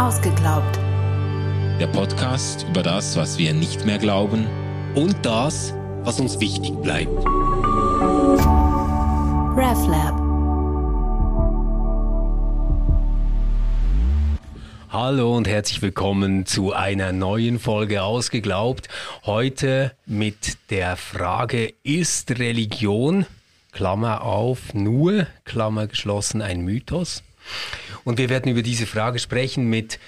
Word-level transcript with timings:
Ausgeglaubt. 0.00 0.78
Der 1.78 1.86
Podcast 1.88 2.64
über 2.70 2.82
das, 2.82 3.18
was 3.18 3.36
wir 3.36 3.52
nicht 3.52 3.84
mehr 3.84 3.98
glauben 3.98 4.46
und 4.94 5.14
das, 5.26 5.74
was 6.04 6.18
uns 6.18 6.40
wichtig 6.40 6.72
bleibt. 6.80 7.12
RefLab. 9.58 10.18
Hallo 14.88 15.36
und 15.36 15.46
herzlich 15.46 15.82
willkommen 15.82 16.46
zu 16.46 16.72
einer 16.72 17.12
neuen 17.12 17.58
Folge 17.58 18.02
Ausgeglaubt. 18.02 18.88
Heute 19.26 19.92
mit 20.06 20.56
der 20.70 20.96
Frage, 20.96 21.74
ist 21.82 22.30
Religion, 22.38 23.26
Klammer 23.70 24.22
auf, 24.22 24.72
nur, 24.72 25.26
Klammer 25.44 25.88
geschlossen, 25.88 26.40
ein 26.40 26.62
Mythos? 26.62 27.22
Und 28.04 28.18
wir 28.18 28.28
werden 28.28 28.50
über 28.50 28.62
diese 28.62 28.86
Frage 28.86 29.18
sprechen 29.18 29.68
mit 29.68 29.98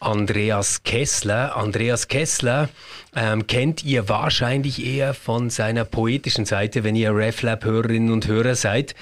Andreas 0.00 0.82
Kessler. 0.82 1.56
Andreas 1.56 2.08
Kessler 2.08 2.68
ähm, 3.14 3.46
kennt 3.46 3.84
ihr 3.84 4.08
wahrscheinlich 4.08 4.84
eher 4.84 5.14
von 5.14 5.48
seiner 5.48 5.84
poetischen 5.84 6.44
Seite, 6.44 6.84
wenn 6.84 6.96
ihr 6.96 7.14
RefLab-Hörerinnen 7.14 8.12
und 8.12 8.26
Hörer 8.26 8.56
seid. 8.56 8.94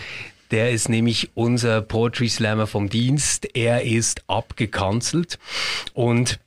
Der 0.50 0.70
ist 0.72 0.88
nämlich 0.88 1.30
unser 1.34 1.80
Poetry 1.80 2.28
Slammer 2.28 2.66
vom 2.66 2.88
Dienst. 2.88 3.48
Er 3.54 3.82
ist 3.82 4.22
abgekanzelt 4.26 5.38
und 5.94 6.38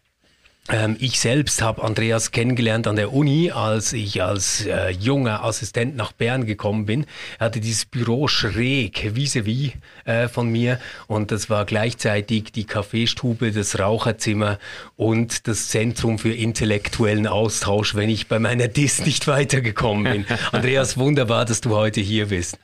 ich 0.99 1.19
selbst 1.19 1.61
habe 1.61 1.83
Andreas 1.83 2.31
kennengelernt 2.31 2.87
an 2.87 2.95
der 2.95 3.11
Uni, 3.11 3.51
als 3.51 3.91
ich 3.91 4.23
als 4.23 4.65
äh, 4.65 4.91
junger 4.91 5.43
Assistent 5.43 5.97
nach 5.97 6.13
Bern 6.13 6.45
gekommen 6.45 6.85
bin. 6.85 7.05
Er 7.37 7.47
hatte 7.47 7.59
dieses 7.59 7.83
Büro 7.83 8.29
schräg 8.29 9.11
vis-à-vis 9.13 9.73
äh, 10.05 10.29
von 10.29 10.49
mir 10.49 10.79
und 11.07 11.31
das 11.31 11.49
war 11.49 11.65
gleichzeitig 11.65 12.53
die 12.53 12.63
Kaffeestube, 12.63 13.51
das 13.51 13.77
Raucherzimmer 13.77 14.57
und 14.95 15.49
das 15.49 15.67
Zentrum 15.67 16.17
für 16.17 16.33
intellektuellen 16.33 17.27
Austausch, 17.27 17.93
wenn 17.95 18.09
ich 18.09 18.29
bei 18.29 18.39
meiner 18.39 18.69
Dis 18.69 19.05
nicht 19.05 19.27
weitergekommen 19.27 20.03
bin. 20.03 20.25
Andreas, 20.53 20.97
wunderbar, 20.97 21.43
dass 21.43 21.59
du 21.59 21.71
heute 21.71 21.99
hier 21.99 22.27
bist 22.27 22.57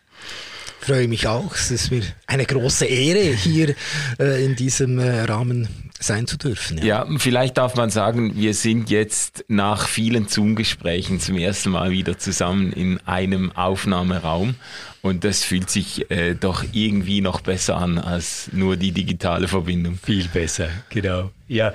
freue 0.80 1.08
mich 1.08 1.28
auch. 1.28 1.54
Es 1.56 1.72
ist 1.72 1.92
mir 1.92 2.04
eine 2.28 2.46
große 2.46 2.86
Ehre, 2.86 3.36
hier 3.36 3.76
äh, 4.20 4.44
in 4.44 4.56
diesem 4.56 5.00
äh, 5.00 5.22
Rahmen 5.22 5.68
sein 6.00 6.28
zu 6.28 6.38
dürfen. 6.38 6.78
Ja. 6.78 7.06
ja. 7.06 7.18
vielleicht 7.18 7.58
darf 7.58 7.76
man 7.76 7.90
sagen, 7.90 8.36
wir 8.36 8.54
sind 8.54 8.90
jetzt 8.90 9.46
nach 9.48 9.88
vielen 9.88 10.28
Zoom-Gesprächen 10.28 11.20
zum 11.20 11.38
ersten 11.38 11.72
Mal 11.72 11.92
wieder 11.92 12.18
zusammen 12.18 12.72
in 12.72 13.00
einem 13.06 13.52
Aufnahmeraum 13.52 14.56
und 15.02 15.24
das 15.24 15.44
fühlt 15.44 15.70
sich 15.70 16.10
äh, 16.10 16.36
doch 16.36 16.64
irgendwie 16.72 17.22
noch 17.22 17.42
besser 17.42 17.78
an 17.78 17.98
als 17.98 18.50
nur 18.54 18.78
die 18.78 18.92
digitale 18.92 19.48
Verbindung. 19.48 20.00
Viel 20.02 20.28
besser, 20.28 20.70
genau. 20.90 21.32
Ja, 21.48 21.74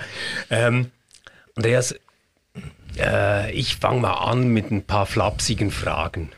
ähm, 0.50 0.90
Andreas, 1.54 1.94
äh, 2.98 3.52
ich 3.52 3.76
fange 3.76 4.00
mal 4.00 4.14
an 4.14 4.48
mit 4.48 4.70
ein 4.70 4.84
paar 4.84 5.06
flapsigen 5.06 5.70
Fragen. 5.70 6.30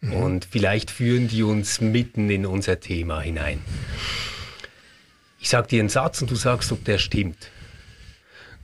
Mhm. 0.00 0.12
Und 0.12 0.44
vielleicht 0.50 0.90
führen 0.90 1.28
die 1.28 1.42
uns 1.42 1.80
mitten 1.80 2.30
in 2.30 2.46
unser 2.46 2.80
Thema 2.80 3.20
hinein. 3.20 3.62
Ich 5.38 5.48
sage 5.48 5.68
dir 5.68 5.80
einen 5.80 5.88
Satz 5.88 6.20
und 6.20 6.30
du 6.30 6.36
sagst, 6.36 6.70
ob 6.72 6.84
der 6.84 6.98
stimmt. 6.98 7.50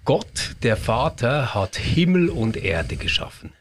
Gott, 0.05 0.57
der 0.63 0.77
Vater, 0.77 1.55
hat 1.55 1.77
Himmel 1.77 2.29
und 2.29 2.57
Erde 2.57 2.97
geschaffen. 2.97 3.53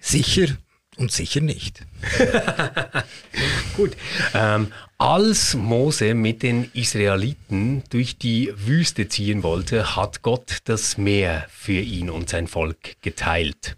Sicher 0.00 0.56
und 0.96 1.12
sicher 1.12 1.40
nicht. 1.40 1.84
Gut. 3.76 3.96
Ähm, 4.32 4.72
als 4.96 5.54
Mose 5.54 6.14
mit 6.14 6.42
den 6.42 6.70
Israeliten 6.72 7.82
durch 7.90 8.16
die 8.16 8.52
Wüste 8.56 9.08
ziehen 9.08 9.42
wollte, 9.42 9.96
hat 9.96 10.22
Gott 10.22 10.58
das 10.64 10.98
Meer 10.98 11.46
für 11.50 11.80
ihn 11.80 12.10
und 12.10 12.28
sein 12.28 12.46
Volk 12.46 13.02
geteilt. 13.02 13.76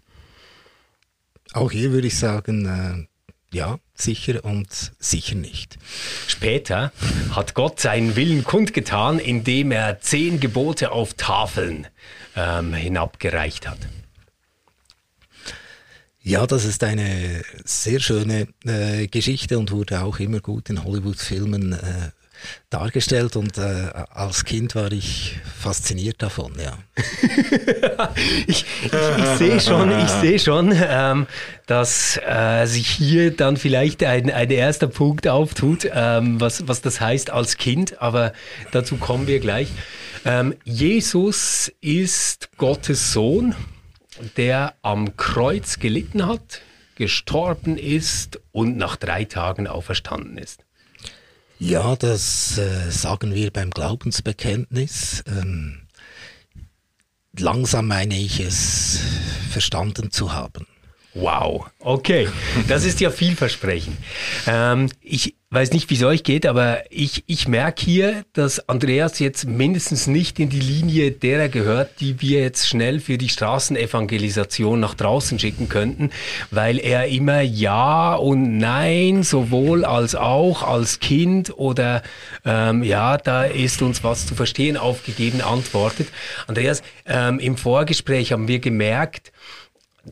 Auch 1.57 1.71
hier 1.71 1.91
würde 1.91 2.05
ich 2.05 2.15
sagen, 2.19 3.07
äh, 3.51 3.55
ja, 3.55 3.79
sicher 3.95 4.45
und 4.45 4.67
sicher 4.99 5.33
nicht. 5.33 5.79
Später 6.27 6.91
hat 7.31 7.55
Gott 7.55 7.79
seinen 7.79 8.15
Willen 8.15 8.43
kundgetan, 8.43 9.17
indem 9.17 9.71
er 9.71 9.99
zehn 9.99 10.39
Gebote 10.39 10.91
auf 10.91 11.15
Tafeln 11.15 11.87
ähm, 12.35 12.75
hinabgereicht 12.75 13.67
hat. 13.67 13.79
Ja, 16.21 16.45
das 16.45 16.63
ist 16.63 16.83
eine 16.83 17.41
sehr 17.65 18.01
schöne 18.01 18.49
äh, 18.63 19.07
Geschichte 19.07 19.57
und 19.57 19.71
wurde 19.71 20.03
auch 20.03 20.19
immer 20.19 20.41
gut 20.41 20.69
in 20.69 20.83
Hollywood-Filmen 20.83 21.73
äh, 21.73 22.11
dargestellt 22.69 23.35
und 23.35 23.57
äh, 23.57 23.91
als 24.09 24.45
Kind 24.45 24.75
war 24.75 24.91
ich 24.91 25.39
fasziniert 25.59 26.21
davon, 26.21 26.53
ja. 26.59 26.77
ich, 28.47 28.65
ich, 28.83 28.91
ich 29.17 29.25
sehe 29.37 29.59
schon, 29.59 29.91
ich 29.99 30.09
sehe 30.09 30.39
schon, 30.39 30.73
ähm, 30.75 31.27
dass 31.65 32.17
äh, 32.17 32.65
sich 32.65 32.87
hier 32.89 33.31
dann 33.35 33.57
vielleicht 33.57 34.03
ein, 34.03 34.31
ein 34.31 34.51
erster 34.51 34.87
Punkt 34.87 35.27
auftut, 35.27 35.87
ähm, 35.93 36.39
was, 36.41 36.67
was 36.67 36.81
das 36.81 36.99
heißt 37.01 37.29
als 37.29 37.57
Kind, 37.57 38.01
aber 38.01 38.33
dazu 38.71 38.97
kommen 38.97 39.27
wir 39.27 39.39
gleich. 39.39 39.69
Ähm, 40.25 40.55
Jesus 40.63 41.71
ist 41.79 42.49
Gottes 42.57 43.13
Sohn, 43.13 43.55
der 44.35 44.73
am 44.81 45.15
Kreuz 45.15 45.79
gelitten 45.79 46.25
hat, 46.27 46.61
gestorben 46.95 47.77
ist 47.77 48.39
und 48.51 48.77
nach 48.77 48.95
drei 48.95 49.23
Tagen 49.23 49.67
auferstanden 49.67 50.37
ist. 50.37 50.66
Ja, 51.59 51.95
das 51.95 52.57
äh, 52.59 52.91
sagen 52.91 53.33
wir 53.33 53.51
beim 53.51 53.71
Glaubensbekenntnis. 53.71 55.23
Ähm, 55.27 55.87
langsam 57.35 57.87
meine 57.87 58.15
ich 58.15 58.39
es 58.39 58.99
verstanden 59.49 60.11
zu 60.11 60.33
haben. 60.33 60.67
Wow, 61.19 61.65
okay, 61.79 62.27
das 62.67 62.85
ist 62.85 62.99
ja 62.99 63.09
vielversprechend. 63.09 63.97
Ähm, 64.45 64.89
ich 65.01 65.35
weiß 65.49 65.71
nicht, 65.71 65.89
wie 65.89 65.95
es 65.95 66.03
euch 66.03 66.23
geht, 66.23 66.45
aber 66.45 66.83
ich, 66.89 67.23
ich 67.25 67.47
merke 67.47 67.81
hier, 67.81 68.25
dass 68.33 68.67
Andreas 68.67 69.17
jetzt 69.19 69.47
mindestens 69.47 70.05
nicht 70.05 70.39
in 70.39 70.49
die 70.49 70.59
Linie 70.59 71.11
derer 71.11 71.47
gehört, 71.47 72.01
die 72.01 72.21
wir 72.21 72.41
jetzt 72.41 72.67
schnell 72.67 72.99
für 72.99 73.17
die 73.17 73.29
Straßenevangelisation 73.29 74.79
nach 74.79 74.93
draußen 74.93 75.39
schicken 75.39 75.69
könnten, 75.69 76.11
weil 76.51 76.79
er 76.79 77.07
immer 77.07 77.41
Ja 77.41 78.15
und 78.15 78.57
Nein 78.57 79.23
sowohl 79.23 79.85
als 79.85 80.15
auch 80.15 80.63
als 80.63 80.99
Kind 80.99 81.57
oder 81.57 82.03
ähm, 82.43 82.83
ja, 82.83 83.17
da 83.17 83.45
ist 83.45 83.81
uns 83.81 84.03
was 84.03 84.27
zu 84.27 84.35
verstehen 84.35 84.75
aufgegeben 84.75 85.39
antwortet. 85.39 86.09
Andreas, 86.47 86.83
ähm, 87.05 87.39
im 87.39 87.55
Vorgespräch 87.55 88.33
haben 88.33 88.49
wir 88.49 88.59
gemerkt, 88.59 89.31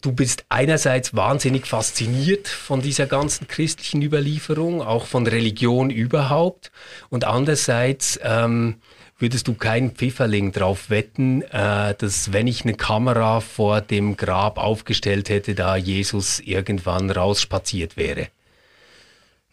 du 0.01 0.11
bist 0.11 0.45
einerseits 0.49 1.15
wahnsinnig 1.15 1.65
fasziniert 1.65 2.47
von 2.47 2.81
dieser 2.81 3.07
ganzen 3.07 3.47
christlichen 3.47 4.01
Überlieferung, 4.01 4.81
auch 4.81 5.05
von 5.05 5.27
Religion 5.27 5.89
überhaupt, 5.89 6.71
und 7.09 7.25
andererseits 7.25 8.19
ähm, 8.23 8.75
würdest 9.17 9.47
du 9.47 9.53
keinen 9.53 9.91
Pfifferling 9.91 10.51
drauf 10.51 10.89
wetten, 10.89 11.41
äh, 11.43 11.95
dass 11.95 12.33
wenn 12.33 12.47
ich 12.47 12.63
eine 12.63 12.73
Kamera 12.73 13.39
vor 13.39 13.81
dem 13.81 14.17
Grab 14.17 14.57
aufgestellt 14.57 15.29
hätte, 15.29 15.55
da 15.55 15.75
Jesus 15.75 16.39
irgendwann 16.39 17.09
rausspaziert 17.09 17.97
wäre. 17.97 18.27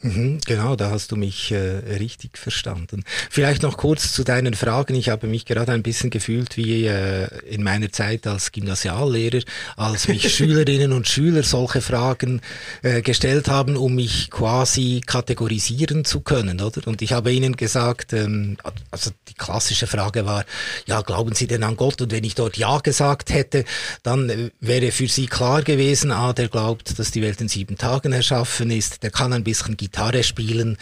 Mhm, 0.04 0.40
genau, 0.44 0.74
da 0.74 0.90
hast 0.90 1.12
du 1.12 1.16
mich 1.16 1.52
äh, 1.52 1.58
richtig 1.98 2.36
verstanden. 2.36 3.04
Vielleicht 3.30 3.62
noch 3.62 3.76
kurz 3.76 4.12
zu 4.12 4.24
deinen 4.24 4.54
Fragen. 4.54 4.96
Ich 4.96 5.08
habe 5.10 5.28
mich 5.28 5.46
gerade 5.46 5.70
ein 5.70 5.84
bisschen 5.84 6.10
gefühlt 6.10 6.56
wie 6.56 6.86
äh, 6.86 7.28
in 7.48 7.62
meiner 7.62 7.92
Zeit 7.92 8.26
als 8.26 8.50
Gymnasiallehrer, 8.50 9.42
als 9.76 10.08
mich 10.08 10.28
Schülerinnen 10.34 10.92
und 10.92 11.06
Schüler 11.06 11.44
solche 11.44 11.80
Fragen 11.80 12.40
äh, 12.82 13.00
gestellt 13.00 13.46
haben, 13.46 13.76
um 13.76 13.94
mich 13.94 14.28
quasi 14.30 15.02
kategorisieren 15.06 16.04
zu 16.04 16.20
können, 16.20 16.60
oder? 16.60 16.84
Und 16.88 17.00
ich 17.00 17.12
habe 17.12 17.32
ihnen 17.32 17.54
gesagt, 17.54 18.12
ähm, 18.12 18.56
also 18.90 19.12
die 19.28 19.34
klassische 19.34 19.86
Frage 19.86 20.26
war, 20.26 20.44
ja, 20.86 21.02
glauben 21.02 21.36
Sie 21.36 21.46
denn 21.46 21.62
an 21.62 21.76
Gott? 21.76 22.02
Und 22.02 22.10
wenn 22.10 22.24
ich 22.24 22.34
dort 22.34 22.56
Ja 22.56 22.78
gesagt 22.78 23.32
hätte, 23.32 23.64
dann 24.02 24.28
äh, 24.30 24.50
wäre 24.58 24.90
für 24.90 25.06
Sie 25.06 25.26
klar 25.26 25.62
gewesen, 25.62 26.10
ah, 26.10 26.32
der 26.32 26.48
glaubt, 26.48 26.98
dass 26.98 27.12
die 27.12 27.22
Welt 27.22 27.40
in 27.40 27.46
sieben 27.46 27.78
Tagen 27.78 28.12
erschaffen 28.12 28.72
ist, 28.72 29.04
der 29.04 29.12
kann 29.12 29.32
ein 29.32 29.44
bisschen 29.44 29.76
Gitarre 29.92 30.22
spielen 30.22 30.78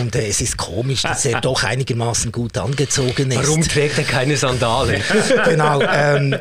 und 0.00 0.16
äh, 0.16 0.26
es 0.26 0.40
ist 0.40 0.56
komisch, 0.56 1.02
dass 1.02 1.24
er 1.24 1.40
doch 1.40 1.62
einigermaßen 1.62 2.32
gut 2.32 2.58
angezogen 2.58 3.30
ist. 3.30 3.38
Warum 3.38 3.62
trägt 3.62 3.96
er 3.98 4.04
keine 4.04 4.36
Sandalen? 4.36 5.00
genau. 5.44 5.80
Ähm, 5.80 6.36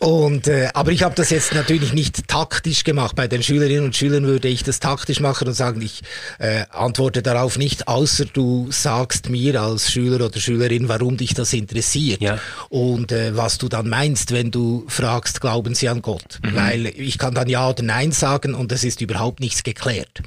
und 0.00 0.48
äh, 0.48 0.70
aber 0.74 0.90
ich 0.90 1.04
habe 1.04 1.14
das 1.14 1.30
jetzt 1.30 1.54
natürlich 1.54 1.92
nicht 1.92 2.26
taktisch 2.26 2.82
gemacht. 2.82 3.14
Bei 3.14 3.28
den 3.28 3.44
Schülerinnen 3.44 3.84
und 3.84 3.96
Schülern 3.96 4.26
würde 4.26 4.48
ich 4.48 4.64
das 4.64 4.80
taktisch 4.80 5.20
machen 5.20 5.46
und 5.46 5.54
sagen, 5.54 5.80
ich 5.82 6.02
äh, 6.40 6.64
antworte 6.70 7.22
darauf 7.22 7.56
nicht, 7.58 7.86
außer 7.86 8.24
du 8.24 8.66
sagst 8.72 9.30
mir 9.30 9.62
als 9.62 9.92
Schüler 9.92 10.26
oder 10.26 10.40
Schülerin, 10.40 10.88
warum 10.88 11.16
dich 11.16 11.32
das 11.32 11.52
interessiert 11.52 12.20
ja. 12.20 12.40
und 12.70 13.12
äh, 13.12 13.36
was 13.36 13.58
du 13.58 13.68
dann 13.68 13.88
meinst, 13.88 14.32
wenn 14.32 14.50
du 14.50 14.84
fragst, 14.88 15.40
glauben 15.40 15.76
sie 15.76 15.88
an 15.88 16.02
Gott? 16.02 16.40
Mhm. 16.42 16.56
Weil 16.56 16.86
ich 16.86 17.18
kann 17.18 17.34
dann 17.34 17.48
ja 17.48 17.70
oder 17.70 17.84
nein 17.84 18.10
sagen 18.10 18.54
und 18.56 18.72
es 18.72 18.82
ist 18.82 19.00
überhaupt 19.00 19.38
nichts 19.38 19.62
geklärt, 19.62 20.22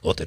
oder? 0.00 0.24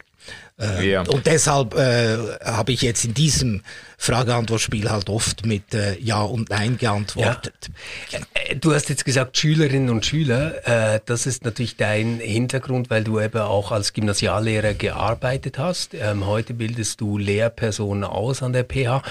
Äh, 0.59 0.91
ja. 0.91 1.01
Und 1.01 1.25
deshalb 1.25 1.75
äh, 1.75 2.17
habe 2.43 2.71
ich 2.71 2.81
jetzt 2.81 3.03
in 3.05 3.13
diesem 3.13 3.61
Frage-Antwort-Spiel 3.97 4.89
halt 4.89 5.09
oft 5.09 5.45
mit 5.45 5.73
äh, 5.73 5.97
Ja 5.99 6.21
und 6.21 6.49
Nein 6.49 6.77
geantwortet. 6.77 7.69
Ja. 8.11 8.19
Äh, 8.33 8.55
du 8.55 8.73
hast 8.73 8.89
jetzt 8.89 9.05
gesagt 9.05 9.37
Schülerinnen 9.37 9.89
und 9.89 10.05
Schüler. 10.05 10.67
Äh, 10.67 10.99
das 11.05 11.25
ist 11.25 11.45
natürlich 11.45 11.77
dein 11.77 12.19
Hintergrund, 12.19 12.89
weil 12.89 13.03
du 13.03 13.19
eben 13.19 13.41
auch 13.41 13.71
als 13.71 13.93
Gymnasiallehrer 13.93 14.73
gearbeitet 14.73 15.57
hast. 15.57 15.93
Ähm, 15.93 16.27
heute 16.27 16.53
bildest 16.53 17.01
du 17.01 17.17
Lehrpersonen 17.17 18.03
aus 18.03 18.43
an 18.43 18.53
der 18.53 18.63
PH. 18.63 19.01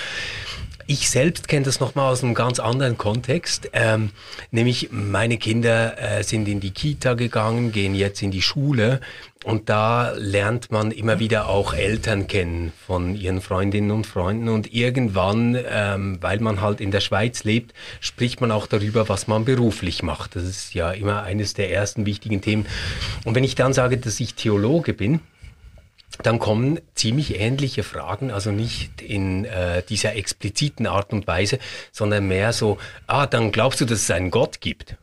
Ich 0.93 1.09
selbst 1.09 1.47
kenne 1.47 1.65
das 1.65 1.79
nochmal 1.79 2.11
aus 2.11 2.25
einem 2.25 2.35
ganz 2.35 2.59
anderen 2.59 2.99
Kontext. 2.99 3.71
Ähm, 3.75 4.11
nämlich 4.51 4.89
meine 4.91 5.39
Kinder 5.39 5.97
äh, 5.97 6.25
sind 6.25 6.49
in 6.49 6.59
die 6.59 6.73
Kita 6.73 7.15
gegangen, 7.15 7.71
gehen 7.71 7.95
jetzt 7.95 8.23
in 8.23 8.33
die 8.33 8.43
Schule 8.43 9.01
und 9.45 9.69
da 9.69 10.11
lernt 10.17 10.73
man 10.73 10.91
immer 10.91 11.21
wieder 11.21 11.49
auch 11.49 11.75
Eltern 11.75 12.27
kennen 12.27 12.73
von 12.89 13.15
ihren 13.15 13.41
Freundinnen 13.41 13.93
und 13.93 14.05
Freunden. 14.05 14.49
Und 14.49 14.75
irgendwann, 14.75 15.57
ähm, 15.65 16.19
weil 16.21 16.41
man 16.41 16.61
halt 16.61 16.81
in 16.81 16.91
der 16.91 16.99
Schweiz 16.99 17.45
lebt, 17.45 17.73
spricht 18.01 18.41
man 18.41 18.51
auch 18.51 18.67
darüber, 18.67 19.09
was 19.09 19.29
man 19.29 19.45
beruflich 19.45 20.03
macht. 20.03 20.35
Das 20.35 20.43
ist 20.43 20.75
ja 20.75 20.91
immer 20.91 21.23
eines 21.23 21.55
der 21.55 21.71
ersten 21.71 22.05
wichtigen 22.05 22.41
Themen. 22.41 22.67
Und 23.25 23.37
wenn 23.37 23.45
ich 23.45 23.55
dann 23.55 23.73
sage, 23.73 23.97
dass 23.97 24.19
ich 24.19 24.35
Theologe 24.35 24.93
bin, 24.93 25.21
dann 26.23 26.39
kommen 26.39 26.81
ziemlich 26.95 27.39
ähnliche 27.39 27.83
Fragen, 27.83 28.31
also 28.31 28.51
nicht 28.51 29.03
in 29.03 29.45
äh, 29.45 29.83
dieser 29.83 30.17
expliziten 30.17 30.87
Art 30.87 31.13
und 31.13 31.27
Weise, 31.27 31.59
sondern 31.93 32.29
mehr 32.29 32.53
so, 32.53 32.79
ah, 33.07 33.27
dann 33.27 33.53
glaubst 33.53 33.81
du, 33.81 33.85
dass 33.85 34.03
es 34.03 34.11
einen 34.11 34.31
Gott 34.31 34.61
gibt? 34.61 34.97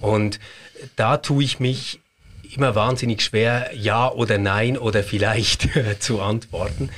Und 0.00 0.40
da 0.96 1.16
tue 1.16 1.44
ich 1.44 1.60
mich 1.60 2.00
immer 2.54 2.74
wahnsinnig 2.74 3.22
schwer, 3.22 3.70
ja 3.74 4.10
oder 4.10 4.38
nein 4.38 4.78
oder 4.78 5.02
vielleicht 5.02 5.68
zu 6.00 6.20
antworten 6.20 6.90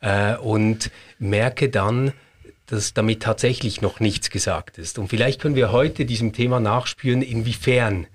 äh, 0.00 0.36
und 0.36 0.90
merke 1.18 1.68
dann, 1.68 2.12
dass 2.66 2.94
damit 2.94 3.22
tatsächlich 3.22 3.82
noch 3.82 4.00
nichts 4.00 4.30
gesagt 4.30 4.78
ist. 4.78 4.98
Und 4.98 5.08
vielleicht 5.08 5.40
können 5.40 5.54
wir 5.54 5.72
heute 5.72 6.06
diesem 6.06 6.32
Thema 6.32 6.60
nachspüren, 6.60 7.20
inwiefern 7.20 8.06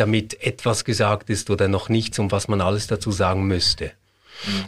damit 0.00 0.42
etwas 0.42 0.84
gesagt 0.84 1.30
ist 1.30 1.50
oder 1.50 1.68
noch 1.68 1.88
nichts 1.88 2.18
und 2.18 2.32
was 2.32 2.48
man 2.48 2.60
alles 2.60 2.86
dazu 2.86 3.10
sagen 3.10 3.46
müsste. 3.46 3.92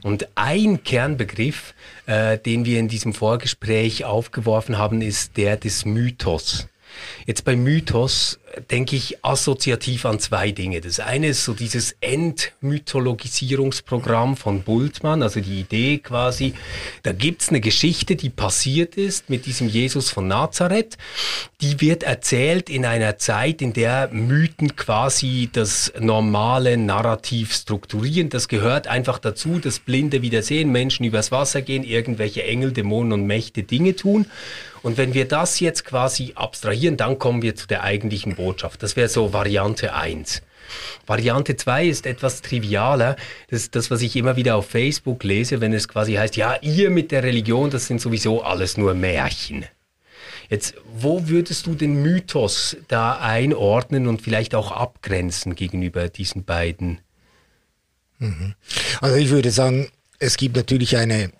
Und 0.02 0.28
ein 0.34 0.82
Kernbegriff, 0.82 1.74
äh, 2.06 2.38
den 2.38 2.64
wir 2.64 2.78
in 2.80 2.88
diesem 2.88 3.14
Vorgespräch 3.14 4.04
aufgeworfen 4.04 4.78
haben, 4.78 5.00
ist 5.00 5.36
der 5.36 5.56
des 5.56 5.84
Mythos. 5.84 6.66
Jetzt 7.26 7.44
bei 7.44 7.54
Mythos 7.54 8.40
denke 8.70 8.96
ich 8.96 9.22
assoziativ 9.24 10.04
an 10.06 10.18
zwei 10.18 10.50
Dinge. 10.50 10.80
Das 10.80 10.98
eine 11.00 11.28
ist 11.28 11.44
so 11.44 11.52
dieses 11.54 11.94
Entmythologisierungsprogramm 12.00 14.36
von 14.36 14.62
Bultmann, 14.62 15.22
also 15.22 15.40
die 15.40 15.60
Idee 15.60 15.98
quasi, 15.98 16.54
da 17.02 17.12
gibt's 17.12 17.50
eine 17.50 17.60
Geschichte, 17.60 18.16
die 18.16 18.30
passiert 18.30 18.96
ist 18.96 19.30
mit 19.30 19.46
diesem 19.46 19.68
Jesus 19.68 20.10
von 20.10 20.26
Nazareth. 20.28 20.98
Die 21.60 21.80
wird 21.80 22.02
erzählt 22.02 22.68
in 22.70 22.84
einer 22.84 23.18
Zeit, 23.18 23.62
in 23.62 23.72
der 23.72 24.08
Mythen 24.12 24.74
quasi 24.76 25.48
das 25.52 25.92
normale 25.98 26.76
Narrativ 26.76 27.54
strukturieren. 27.54 28.28
Das 28.30 28.48
gehört 28.48 28.88
einfach 28.88 29.18
dazu, 29.18 29.58
dass 29.58 29.78
Blinde 29.78 30.22
wieder 30.22 30.42
sehen, 30.42 30.72
Menschen 30.72 31.04
übers 31.04 31.30
Wasser 31.30 31.62
gehen, 31.62 31.84
irgendwelche 31.84 32.42
Engel, 32.44 32.72
Dämonen 32.72 33.12
und 33.12 33.26
Mächte 33.26 33.62
Dinge 33.62 33.94
tun. 33.94 34.26
Und 34.82 34.96
wenn 34.96 35.14
wir 35.14 35.28
das 35.28 35.60
jetzt 35.60 35.84
quasi 35.84 36.32
abstrahieren, 36.34 36.96
dann 36.96 37.18
kommen 37.18 37.42
wir 37.42 37.54
zu 37.54 37.66
der 37.66 37.82
eigentlichen 37.82 38.38
Botschaft. 38.40 38.82
Das 38.82 38.96
wäre 38.96 39.08
so 39.08 39.32
Variante 39.32 39.94
1. 39.94 40.42
Variante 41.06 41.56
2 41.56 41.86
ist 41.86 42.06
etwas 42.06 42.42
trivialer. 42.42 43.16
Das 43.48 43.62
ist 43.62 43.74
das, 43.74 43.90
was 43.90 44.02
ich 44.02 44.16
immer 44.16 44.36
wieder 44.36 44.56
auf 44.56 44.68
Facebook 44.68 45.24
lese, 45.24 45.60
wenn 45.60 45.72
es 45.72 45.88
quasi 45.88 46.14
heißt, 46.14 46.36
ja, 46.36 46.56
ihr 46.62 46.90
mit 46.90 47.10
der 47.10 47.22
Religion, 47.22 47.70
das 47.70 47.86
sind 47.86 48.00
sowieso 48.00 48.42
alles 48.42 48.76
nur 48.76 48.94
Märchen. 48.94 49.64
Jetzt, 50.48 50.74
wo 50.94 51.28
würdest 51.28 51.66
du 51.66 51.74
den 51.74 52.02
Mythos 52.02 52.76
da 52.88 53.18
einordnen 53.18 54.06
und 54.08 54.22
vielleicht 54.22 54.54
auch 54.54 54.72
abgrenzen 54.72 55.54
gegenüber 55.54 56.08
diesen 56.08 56.44
beiden? 56.44 57.00
Mhm. 58.18 58.54
Also 59.00 59.16
ich 59.16 59.30
würde 59.30 59.50
sagen, 59.50 59.88
es 60.18 60.36
gibt 60.36 60.56
natürlich 60.56 60.96
eine 60.96 61.30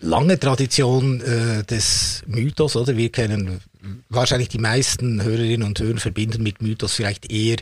lange 0.00 0.38
Tradition 0.38 1.20
äh, 1.20 1.64
des 1.64 2.22
Mythos, 2.26 2.76
oder? 2.76 2.96
Wir 2.96 3.10
kennen 3.10 3.60
wahrscheinlich 4.08 4.48
die 4.48 4.58
meisten 4.58 5.22
Hörerinnen 5.22 5.66
und 5.66 5.80
Hörer 5.80 5.98
verbinden 5.98 6.42
mit 6.42 6.62
Mythos 6.62 6.94
vielleicht 6.94 7.30
eher 7.30 7.56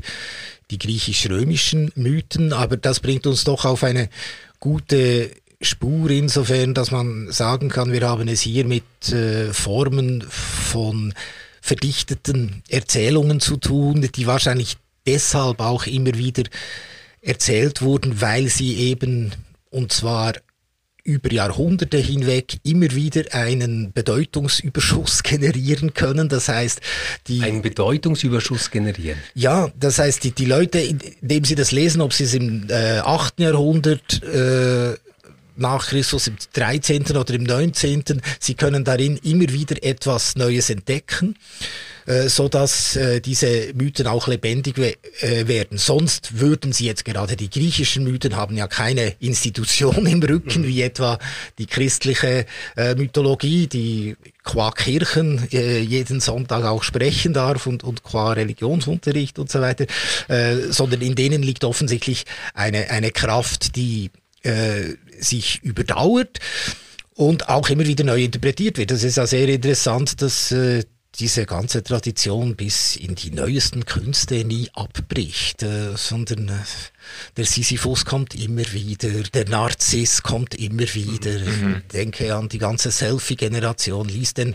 die 0.71 0.79
griechisch-römischen 0.79 1.91
Mythen, 1.95 2.53
aber 2.53 2.77
das 2.77 3.01
bringt 3.01 3.27
uns 3.27 3.45
doch 3.45 3.65
auf 3.65 3.83
eine 3.85 4.09
gute 4.61 5.31
Spur 5.61 6.11
insofern, 6.11 6.75
dass 6.75 6.91
man 6.91 7.31
sagen 7.31 7.69
kann, 7.69 7.93
wir 7.93 8.09
haben 8.09 8.29
es 8.29 8.41
hier 8.41 8.65
mit 8.65 9.13
äh, 9.13 9.53
Formen 9.53 10.25
von 10.31 11.13
verdichteten 11.61 12.63
Erzählungen 12.69 13.41
zu 13.41 13.57
tun, 13.57 14.09
die 14.15 14.27
wahrscheinlich 14.27 14.79
deshalb 15.07 15.61
auch 15.61 15.87
immer 15.87 16.15
wieder 16.15 16.45
erzählt 17.21 17.83
wurden, 17.83 18.21
weil 18.21 18.49
sie 18.49 18.77
eben 18.77 19.33
und 19.71 19.93
zwar 19.93 20.33
über 21.05 21.33
Jahrhunderte 21.33 21.99
hinweg 21.99 22.59
immer 22.63 22.91
wieder 22.93 23.23
einen 23.33 23.93
Bedeutungsüberschuss 23.93 25.23
generieren 25.23 25.95
können. 25.95 26.29
Das 26.29 26.49
heißt, 26.49 26.81
die 27.27 27.43
einen 27.43 27.63
Bedeutungsüberschuss 27.63 28.71
generieren. 28.71 29.19
Ja, 29.35 29.71
das 29.79 29.99
heißt, 29.99 30.25
die, 30.25 30.33
die 30.33 30.47
Leute, 30.47 30.79
indem 30.81 31.45
sie 31.45 31.55
das 31.55 31.73
lesen, 31.73 32.01
ob 32.01 32.13
sie 32.13 32.25
es 32.25 32.35
im 32.35 32.69
äh, 32.69 32.99
8. 32.99 33.41
Jahrhundert 33.41 34.23
äh, 34.23 34.95
nach 35.57 35.89
Christus 35.89 36.27
im 36.27 36.37
13. 36.53 37.05
oder 37.17 37.35
im 37.35 37.45
19. 37.45 38.23
Sie 38.39 38.55
können 38.55 38.85
darin 38.85 39.19
immer 39.23 39.49
wieder 39.51 39.83
etwas 39.83 40.37
Neues 40.37 40.71
entdecken. 40.71 41.37
Äh, 42.07 42.29
so 42.29 42.49
dass 42.49 42.97
äh, 42.97 43.21
diese 43.21 43.73
Mythen 43.75 44.07
auch 44.07 44.27
lebendig 44.27 44.79
äh, 44.79 45.49
werden. 45.49 45.79
Sonst 45.79 46.41
würden 46.41 46.73
sie 46.73 46.87
jetzt 46.87 47.05
gerade 47.05 47.37
die 47.37 47.51
griechischen 47.51 48.05
Mythen 48.05 48.37
haben 48.37 48.57
ja 48.57 48.67
keine 48.67 49.15
Institution 49.21 50.07
im 50.07 50.23
Rücken, 50.23 50.63
mhm. 50.63 50.67
wie 50.67 50.83
etwa 50.83 51.19
die 51.59 51.67
christliche 51.67 52.47
äh, 52.77 52.95
Mythologie, 52.95 53.67
die 53.67 54.17
qua 54.45 54.71
Kirchen 54.71 55.49
äh, 55.53 55.81
jeden 55.81 56.21
Sonntag 56.21 56.65
auch 56.65 56.83
sprechen 56.83 57.33
darf 57.33 57.67
und, 57.67 57.85
und 57.85 58.03
qua 58.03 58.33
Religionsunterricht 58.33 59.39
und 59.39 59.51
so 59.51 59.61
weiter, 59.61 59.87
äh, 60.29 60.57
sondern 60.71 61.03
in 61.03 61.15
denen 61.15 61.43
liegt 61.43 61.65
offensichtlich 61.65 62.25
eine, 62.55 62.91
eine 62.91 63.11
Kraft, 63.11 63.77
die 63.77 64.11
äh, 64.43 64.95
sich 65.19 65.63
überdauert 65.63 66.39
und 67.15 67.51
auch 67.51 67.69
immer 67.69 67.87
wieder 67.87 68.05
neu 68.05 68.25
interpretiert 68.25 68.79
wird. 68.79 68.91
Das 68.91 69.05
ist 69.05 69.19
ja 69.19 69.27
sehr 69.27 69.49
interessant, 69.49 70.23
dass 70.23 70.53
äh, 70.53 70.85
diese 71.21 71.45
ganze 71.45 71.83
Tradition 71.83 72.57
bis 72.57 72.97
in 72.97 73.15
die 73.15 73.31
neuesten 73.31 73.85
Künste 73.85 74.45
nie 74.45 74.71
abbricht, 74.73 75.63
äh, 75.63 75.95
sondern 75.95 76.49
äh, 76.49 76.53
der 77.37 77.45
Sisyphus 77.45 78.07
kommt 78.07 78.35
immer 78.35 78.73
wieder, 78.73 79.11
der 79.11 79.49
Narziss 79.49 80.23
kommt 80.23 80.55
immer 80.55 80.95
wieder. 80.95 81.39
Mhm. 81.39 81.83
denke 81.93 82.35
an 82.35 82.49
die 82.49 82.59
ganze 82.59 82.91
Selfie-Generation, 82.91 84.09
lies 84.09 84.33
den, 84.33 84.55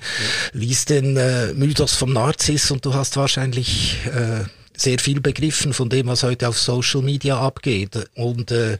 lies 0.53 0.85
den 0.85 1.15
äh, 1.17 1.53
Mythos 1.53 1.93
vom 1.93 2.13
Narziss 2.13 2.71
und 2.71 2.83
du 2.83 2.95
hast 2.95 3.15
wahrscheinlich 3.15 3.97
äh, 4.07 4.45
sehr 4.77 4.99
viel 4.99 5.21
begriffen 5.21 5.73
von 5.73 5.89
dem, 5.89 6.07
was 6.07 6.23
heute 6.23 6.47
auf 6.47 6.57
Social 6.57 7.01
Media 7.01 7.39
abgeht. 7.39 8.09
Und, 8.15 8.51
äh, 8.51 8.77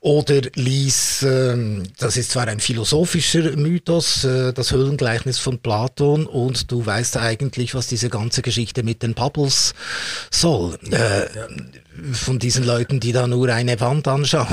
oder 0.00 0.40
ließ, 0.54 1.22
äh, 1.22 1.82
das 1.98 2.16
ist 2.16 2.30
zwar 2.32 2.48
ein 2.48 2.60
philosophischer 2.60 3.56
Mythos, 3.56 4.24
äh, 4.24 4.52
das 4.52 4.72
Höhlengleichnis 4.72 5.38
von 5.38 5.58
Platon, 5.58 6.26
und 6.26 6.70
du 6.70 6.84
weißt 6.84 7.16
eigentlich, 7.16 7.74
was 7.74 7.86
diese 7.86 8.08
ganze 8.08 8.42
Geschichte 8.42 8.82
mit 8.82 9.02
den 9.02 9.14
Bubbles 9.14 9.74
soll. 10.30 10.78
Äh, 10.90 11.26
von 12.12 12.38
diesen 12.38 12.64
Leuten, 12.64 13.00
die 13.00 13.12
da 13.12 13.26
nur 13.26 13.48
eine 13.48 13.78
Wand 13.80 14.08
anschauen. 14.08 14.48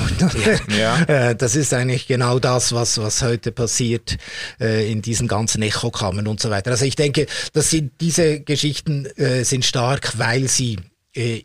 Ja. 0.78 0.92
Äh, 1.08 1.36
das 1.36 1.56
ist 1.56 1.74
eigentlich 1.74 2.06
genau 2.08 2.38
das, 2.40 2.74
was, 2.74 3.00
was 3.00 3.22
heute 3.24 3.52
passiert 3.52 4.18
äh, 4.60 4.90
in 4.92 5.02
diesen 5.02 5.28
ganzen 5.28 5.62
Echokammern 5.62 6.28
und 6.28 6.40
so 6.40 6.50
weiter. 6.50 6.72
Also 6.72 6.86
ich 6.86 6.96
denke, 6.96 7.26
dass 7.54 7.72
sind, 7.72 7.94
diese 8.00 8.42
Geschichten 8.42 9.06
äh, 9.18 9.44
sind 9.44 9.66
stark, 9.66 10.18
weil 10.20 10.48
sie 10.48 10.78
äh, 11.16 11.42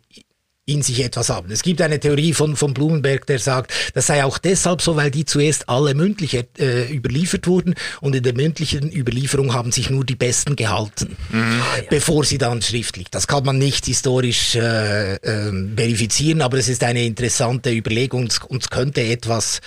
in 0.69 0.83
sich 0.83 1.05
etwas 1.05 1.31
haben. 1.31 1.53
Es 1.53 1.63
gibt 1.63 1.81
eine 1.81 2.01
Theorie 2.01 2.33
von, 2.33 2.57
von 2.57 2.75
Blumenberg, 2.75 3.25
der 3.27 3.39
sagt, 3.39 3.73
das 3.95 4.09
sei 4.09 4.25
auch 4.25 4.37
deshalb 4.37 4.83
so, 4.83 4.97
weil 4.97 5.13
die 5.13 5.25
zuerst 5.25 5.69
alle 5.69 5.95
mündlich 5.95 6.35
äh, 6.35 6.93
überliefert 6.93 7.47
wurden 7.47 7.77
und 8.01 8.17
in 8.17 8.25
der 8.25 8.35
mündlichen 8.35 8.93
Überlieferung 8.93 9.55
haben 9.55 9.71
sich 9.71 9.91
nur 9.91 10.05
die 10.05 10.17
Besten 10.17 10.57
gehalten, 10.57 11.17
mhm. 11.31 11.63
bevor 11.89 12.25
sie 12.25 12.39
dann 12.39 12.63
schriftlich. 12.63 13.07
Das 13.13 13.29
kann 13.29 13.45
man 13.45 13.59
nicht 13.59 13.87
historisch 13.87 14.57
äh, 14.57 15.15
äh, 15.15 15.53
verifizieren, 15.77 16.43
aber 16.43 16.59
es 16.59 16.69
ist 16.69 16.83
eine 16.83 17.05
interessante 17.05 17.71
Überlegung 17.71 18.29
und 18.49 18.71
könnte 18.73 19.03
etwas 19.03 19.61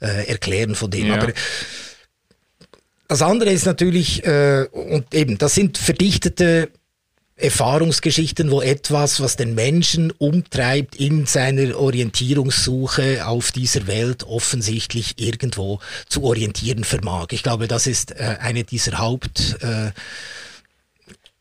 äh, 0.00 0.26
erklären 0.26 0.74
von 0.74 0.90
dem. 0.90 1.08
Ja. 1.08 1.16
Aber 1.16 1.34
das 3.08 3.20
andere 3.20 3.50
ist 3.50 3.66
natürlich, 3.66 4.24
äh, 4.24 4.66
und 4.72 5.14
eben, 5.14 5.36
das 5.36 5.54
sind 5.54 5.76
verdichtete 5.76 6.70
Erfahrungsgeschichten, 7.36 8.50
wo 8.50 8.62
etwas, 8.62 9.20
was 9.20 9.36
den 9.36 9.54
Menschen 9.54 10.10
umtreibt 10.10 10.96
in 10.96 11.26
seiner 11.26 11.78
Orientierungssuche 11.78 13.26
auf 13.26 13.52
dieser 13.52 13.86
Welt, 13.86 14.24
offensichtlich 14.24 15.14
irgendwo 15.18 15.80
zu 16.08 16.24
orientieren 16.24 16.84
vermag. 16.84 17.26
Ich 17.32 17.42
glaube, 17.42 17.68
das 17.68 17.86
ist 17.86 18.12
äh, 18.12 18.36
eine 18.40 18.64
dieser 18.64 18.98
Haupt 18.98 19.58
äh, 19.60 19.90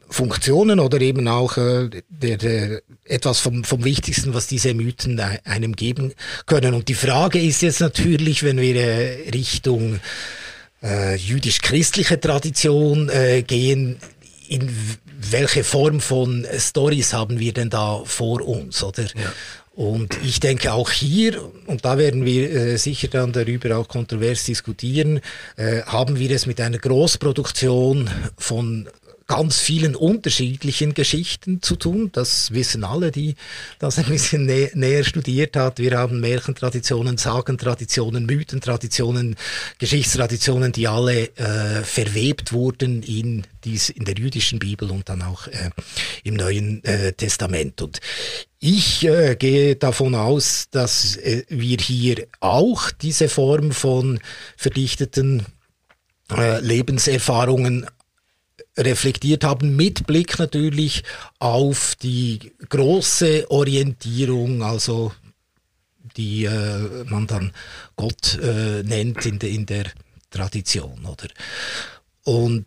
Funktionen 0.09 0.79
oder 0.79 0.99
eben 1.01 1.27
auch 1.27 1.57
äh, 1.57 1.89
der, 2.09 2.37
der, 2.37 2.81
etwas 3.05 3.39
vom, 3.39 3.63
vom 3.63 3.83
Wichtigsten, 3.83 4.33
was 4.33 4.47
diese 4.47 4.73
Mythen 4.73 5.19
einem 5.19 5.75
geben 5.75 6.13
können. 6.45 6.73
Und 6.73 6.89
die 6.89 6.93
Frage 6.93 7.41
ist 7.41 7.61
jetzt 7.61 7.79
natürlich, 7.79 8.43
wenn 8.43 8.57
wir 8.57 8.75
äh, 8.75 9.29
Richtung 9.29 9.99
äh, 10.83 11.15
jüdisch-christliche 11.15 12.19
Tradition 12.19 13.09
äh, 13.09 13.41
gehen, 13.41 13.97
in 14.49 14.71
welche 15.19 15.63
Form 15.63 15.99
von 15.99 16.45
Stories 16.57 17.13
haben 17.13 17.39
wir 17.39 17.53
denn 17.53 17.69
da 17.69 18.01
vor 18.05 18.41
uns, 18.41 18.83
oder? 18.83 19.03
Ja. 19.03 19.33
Und 19.75 20.17
ich 20.23 20.39
denke 20.39 20.71
auch 20.71 20.89
hier, 20.89 21.41
und 21.65 21.83
da 21.83 21.97
werden 21.97 22.23
wir 22.23 22.49
äh, 22.49 22.77
sicher 22.77 23.09
dann 23.09 23.33
darüber 23.33 23.77
auch 23.77 23.89
kontrovers 23.89 24.45
diskutieren, 24.45 25.19
äh, 25.57 25.81
haben 25.81 26.17
wir 26.17 26.31
es 26.31 26.45
mit 26.45 26.61
einer 26.61 26.77
Großproduktion 26.77 28.09
von 28.37 28.87
ganz 29.27 29.59
vielen 29.59 29.95
unterschiedlichen 29.95 30.93
Geschichten 30.93 31.61
zu 31.61 31.75
tun. 31.75 32.09
Das 32.11 32.51
wissen 32.51 32.83
alle, 32.83 33.11
die 33.11 33.35
das 33.79 33.97
ein 33.97 34.05
bisschen 34.05 34.45
nä 34.45 34.69
näher 34.75 35.03
studiert 35.03 35.55
hat. 35.55 35.79
Wir 35.79 35.97
haben 35.97 36.19
Märchentraditionen, 36.19 37.17
Sagentraditionen, 37.17 38.25
Mythentraditionen, 38.25 39.35
Geschichtstraditionen, 39.79 40.71
die 40.71 40.87
alle 40.87 41.35
äh, 41.37 41.83
verwebt 41.83 42.53
wurden 42.53 43.01
in, 43.01 43.47
dies, 43.63 43.89
in 43.89 44.05
der 44.05 44.15
jüdischen 44.15 44.59
Bibel 44.59 44.91
und 44.91 45.09
dann 45.09 45.23
auch 45.23 45.47
äh, 45.47 45.71
im 46.23 46.35
Neuen 46.35 46.83
äh, 46.83 47.13
Testament. 47.13 47.81
Und 47.81 48.01
ich 48.59 49.05
äh, 49.05 49.35
gehe 49.35 49.75
davon 49.75 50.13
aus, 50.13 50.67
dass 50.69 51.15
äh, 51.17 51.45
wir 51.49 51.77
hier 51.77 52.27
auch 52.41 52.91
diese 52.91 53.27
Form 53.27 53.71
von 53.71 54.19
verdichteten 54.55 55.45
äh, 56.31 56.59
Lebenserfahrungen 56.59 57.87
reflektiert 58.77 59.43
haben, 59.43 59.75
mit 59.75 60.05
Blick 60.05 60.37
natürlich 60.39 61.03
auf 61.39 61.95
die 62.01 62.53
große 62.69 63.49
Orientierung, 63.49 64.63
also 64.63 65.11
die 66.17 66.45
äh, 66.45 67.03
man 67.05 67.27
dann 67.27 67.51
Gott 67.95 68.39
äh, 68.41 68.83
nennt 68.83 69.25
in, 69.25 69.39
de, 69.39 69.53
in 69.53 69.65
der 69.65 69.85
Tradition, 70.29 71.05
oder? 71.05 71.27
Und 72.23 72.65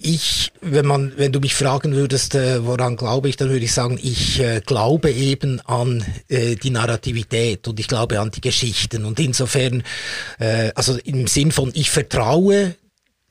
ich, 0.00 0.52
wenn 0.60 0.86
man, 0.86 1.12
wenn 1.16 1.32
du 1.32 1.40
mich 1.40 1.54
fragen 1.54 1.92
würdest, 1.92 2.34
äh, 2.34 2.64
woran 2.64 2.96
glaube 2.96 3.28
ich, 3.28 3.36
dann 3.36 3.48
würde 3.48 3.64
ich 3.64 3.72
sagen, 3.72 3.98
ich 4.00 4.38
äh, 4.38 4.60
glaube 4.64 5.10
eben 5.10 5.60
an 5.62 6.04
äh, 6.28 6.54
die 6.54 6.70
Narrativität 6.70 7.66
und 7.66 7.80
ich 7.80 7.88
glaube 7.88 8.20
an 8.20 8.30
die 8.30 8.40
Geschichten 8.40 9.04
und 9.04 9.18
insofern, 9.18 9.82
äh, 10.38 10.70
also 10.74 10.96
im 11.04 11.26
Sinn 11.26 11.50
von 11.50 11.72
ich 11.74 11.90
vertraue 11.90 12.76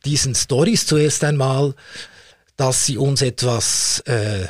diesen 0.06 0.36
Stories 0.36 0.86
zuerst 0.86 1.24
einmal, 1.24 1.74
dass 2.56 2.86
sie 2.86 2.98
uns 2.98 3.22
etwas 3.22 4.01
äh, 4.01 4.48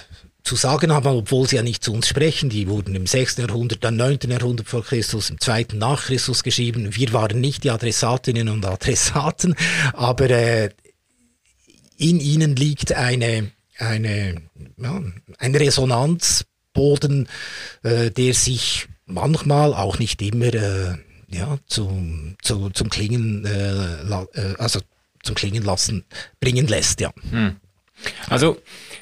zu 0.48 0.56
sagen 0.56 0.94
haben, 0.94 1.08
obwohl 1.08 1.48
sie 1.48 1.58
ja 1.58 1.62
nicht 1.62 1.84
zu 1.84 1.94
uns 1.94 2.08
sprechen. 2.08 2.50
Die 2.50 2.70
wurden 2.70 2.96
im 2.96 3.06
6. 3.06 3.38
Jahrhundert, 3.38 3.84
dann 3.84 3.98
9. 3.98 4.20
Jahrhundert 4.30 4.68
vor 4.68 4.84
Christus, 4.84 5.30
im 5.30 5.40
2. 5.40 5.68
nach 5.74 6.06
Christus 6.06 6.42
geschrieben. 6.42 6.96
Wir 6.96 7.12
waren 7.12 7.42
nicht 7.42 7.66
die 7.66 7.70
Adressatinnen 7.70 8.48
und 8.48 8.66
Adressaten, 8.66 9.56
aber 9.94 10.30
äh, 10.30 10.70
in 11.98 12.20
ihnen 12.20 12.56
liegt 12.56 12.94
eine, 12.94 13.52
eine, 13.78 14.42
ja, 14.78 15.02
ein 15.38 15.56
Resonanzboden, 15.56 17.28
äh, 17.84 18.12
der 18.12 18.34
sich 18.34 18.88
manchmal, 19.06 19.74
auch 19.74 20.00
nicht 20.00 20.22
immer, 20.22 20.54
äh, 20.54 20.96
ja, 21.30 21.58
zum, 21.68 22.36
zu, 22.42 22.70
zum 22.70 22.90
Klingen, 22.90 23.46
äh, 23.46 23.72
äh 24.40 24.56
also 24.58 24.80
zum 25.28 25.36
Klingen 25.36 25.64
lassen 25.64 26.06
bringen 26.40 26.68
lässt, 26.68 27.00
ja. 27.02 27.12
Hm. 27.30 27.58
Also 28.30 28.58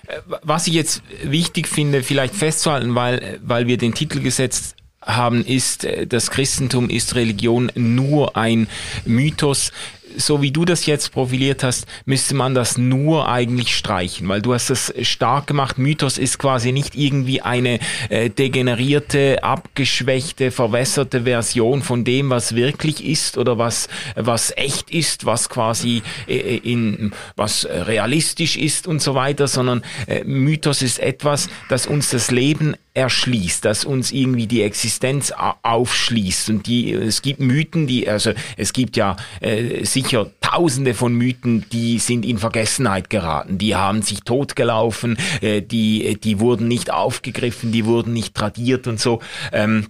äh, 0.07 0.19
was 0.41 0.67
ich 0.67 0.73
jetzt 0.73 1.01
wichtig 1.23 1.67
finde, 1.67 2.03
vielleicht 2.03 2.35
festzuhalten, 2.35 2.95
weil, 2.95 3.39
weil 3.43 3.67
wir 3.67 3.77
den 3.77 3.93
Titel 3.93 4.19
gesetzt 4.19 4.75
haben, 5.01 5.45
ist, 5.45 5.85
äh, 5.85 6.07
das 6.07 6.31
Christentum 6.31 6.89
ist 6.89 7.15
Religion 7.15 7.71
nur 7.75 8.35
ein 8.35 8.67
Mythos 9.05 9.71
so 10.17 10.41
wie 10.41 10.51
du 10.51 10.65
das 10.65 10.85
jetzt 10.85 11.11
profiliert 11.11 11.63
hast, 11.63 11.85
müsste 12.05 12.35
man 12.35 12.55
das 12.55 12.77
nur 12.77 13.29
eigentlich 13.29 13.75
streichen, 13.75 14.27
weil 14.27 14.41
du 14.41 14.53
hast 14.53 14.69
das 14.69 14.93
stark 15.01 15.47
gemacht. 15.47 15.77
Mythos 15.77 16.17
ist 16.17 16.39
quasi 16.39 16.71
nicht 16.71 16.95
irgendwie 16.95 17.41
eine 17.41 17.79
äh, 18.09 18.29
degenerierte, 18.29 19.43
abgeschwächte, 19.43 20.51
verwässerte 20.51 21.23
Version 21.23 21.81
von 21.81 22.03
dem, 22.03 22.29
was 22.29 22.55
wirklich 22.55 23.05
ist 23.05 23.37
oder 23.37 23.57
was 23.57 23.87
was 24.15 24.53
echt 24.55 24.89
ist, 24.91 25.25
was 25.25 25.49
quasi 25.49 26.01
äh, 26.27 26.57
in 26.57 27.11
was 27.35 27.67
realistisch 27.69 28.57
ist 28.57 28.87
und 28.87 29.01
so 29.01 29.15
weiter, 29.15 29.47
sondern 29.47 29.83
äh, 30.07 30.23
Mythos 30.23 30.81
ist 30.81 30.99
etwas, 30.99 31.49
das 31.69 31.87
uns 31.87 32.09
das 32.09 32.31
Leben 32.31 32.75
erschließt, 32.95 33.65
das 33.65 33.83
uns 33.83 34.11
irgendwie 34.11 34.47
die 34.47 34.61
Existenz 34.61 35.33
aufschließt 35.63 36.49
und 36.49 36.65
die 36.65 36.93
es 36.93 37.21
gibt 37.21 37.41
Mythen, 37.41 37.87
die 37.87 38.07
also 38.09 38.31
es 38.55 38.71
gibt 38.71 38.95
ja 38.95 39.17
äh, 39.41 39.83
sicher 39.83 40.04
tausende 40.41 40.93
von 40.93 41.13
Mythen, 41.13 41.65
die 41.71 41.99
sind 41.99 42.25
in 42.25 42.37
Vergessenheit 42.37 43.09
geraten, 43.09 43.57
die 43.57 43.75
haben 43.75 44.01
sich 44.01 44.21
totgelaufen, 44.21 45.17
äh, 45.41 45.61
die, 45.61 46.19
die 46.19 46.39
wurden 46.39 46.67
nicht 46.67 46.91
aufgegriffen, 46.91 47.71
die 47.71 47.85
wurden 47.85 48.13
nicht 48.13 48.35
tradiert 48.35 48.87
und 48.87 48.99
so. 48.99 49.21
Ähm, 49.51 49.87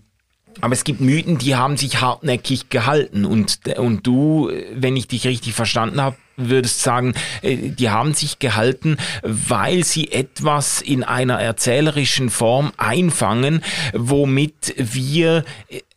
aber 0.61 0.73
es 0.73 0.83
gibt 0.83 1.01
Mythen, 1.01 1.37
die 1.37 1.55
haben 1.55 1.77
sich 1.77 2.01
hartnäckig 2.01 2.69
gehalten 2.69 3.25
und, 3.25 3.59
und 3.77 4.07
du, 4.07 4.49
wenn 4.73 4.95
ich 4.95 5.07
dich 5.07 5.27
richtig 5.27 5.53
verstanden 5.53 6.01
habe, 6.01 6.15
würdest 6.37 6.81
sagen, 6.81 7.13
äh, 7.41 7.55
die 7.57 7.89
haben 7.89 8.13
sich 8.13 8.39
gehalten, 8.39 8.97
weil 9.23 9.83
sie 9.83 10.11
etwas 10.11 10.81
in 10.81 11.03
einer 11.03 11.39
erzählerischen 11.39 12.29
Form 12.29 12.71
einfangen, 12.77 13.61
womit 13.93 14.73
wir 14.77 15.45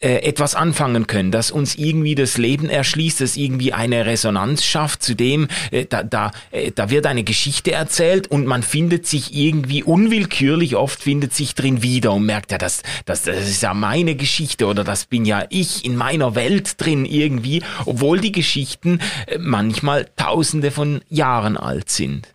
äh, 0.00 0.18
etwas 0.18 0.54
anfangen 0.54 1.07
können, 1.07 1.33
das 1.33 1.50
uns 1.50 1.75
irgendwie 1.75 2.14
das 2.14 2.38
Leben 2.38 2.68
erschließt, 2.68 3.21
das 3.21 3.37
irgendwie 3.37 3.73
eine 3.73 4.07
Resonanz 4.07 4.64
schafft, 4.64 5.02
zu 5.02 5.14
dem 5.14 5.49
äh, 5.71 5.87
da, 5.87 6.02
da, 6.02 6.30
da 6.75 6.90
wird 6.90 7.07
eine 7.07 7.25
Geschichte 7.25 7.73
erzählt 7.73 8.28
und 8.28 8.47
man 8.47 8.62
findet 8.62 9.07
sich 9.07 9.35
irgendwie 9.35 9.83
unwillkürlich 9.83 10.76
oft 10.76 11.02
findet 11.02 11.35
sich 11.35 11.54
drin 11.54 11.83
wieder 11.83 12.12
und 12.12 12.26
merkt 12.26 12.52
ja, 12.52 12.59
das, 12.59 12.83
das, 13.07 13.23
das 13.23 13.49
ist 13.49 13.62
ja 13.62 13.75
meine 13.75 14.14
Geschichte 14.14 14.66
oder 14.66 14.85
das 14.85 15.07
bin 15.07 15.25
ja 15.25 15.45
ich 15.50 15.85
in 15.85 15.97
meiner 15.97 16.35
Welt 16.35 16.80
drin 16.80 17.04
irgendwie, 17.04 17.62
obwohl 17.85 18.21
die 18.21 18.33
Geschichten 18.33 19.00
manchmal 19.38 20.07
Tausende 20.29 20.71
von 20.71 21.01
Jahren 21.09 21.57
alt 21.57 21.89
sind. 21.89 22.35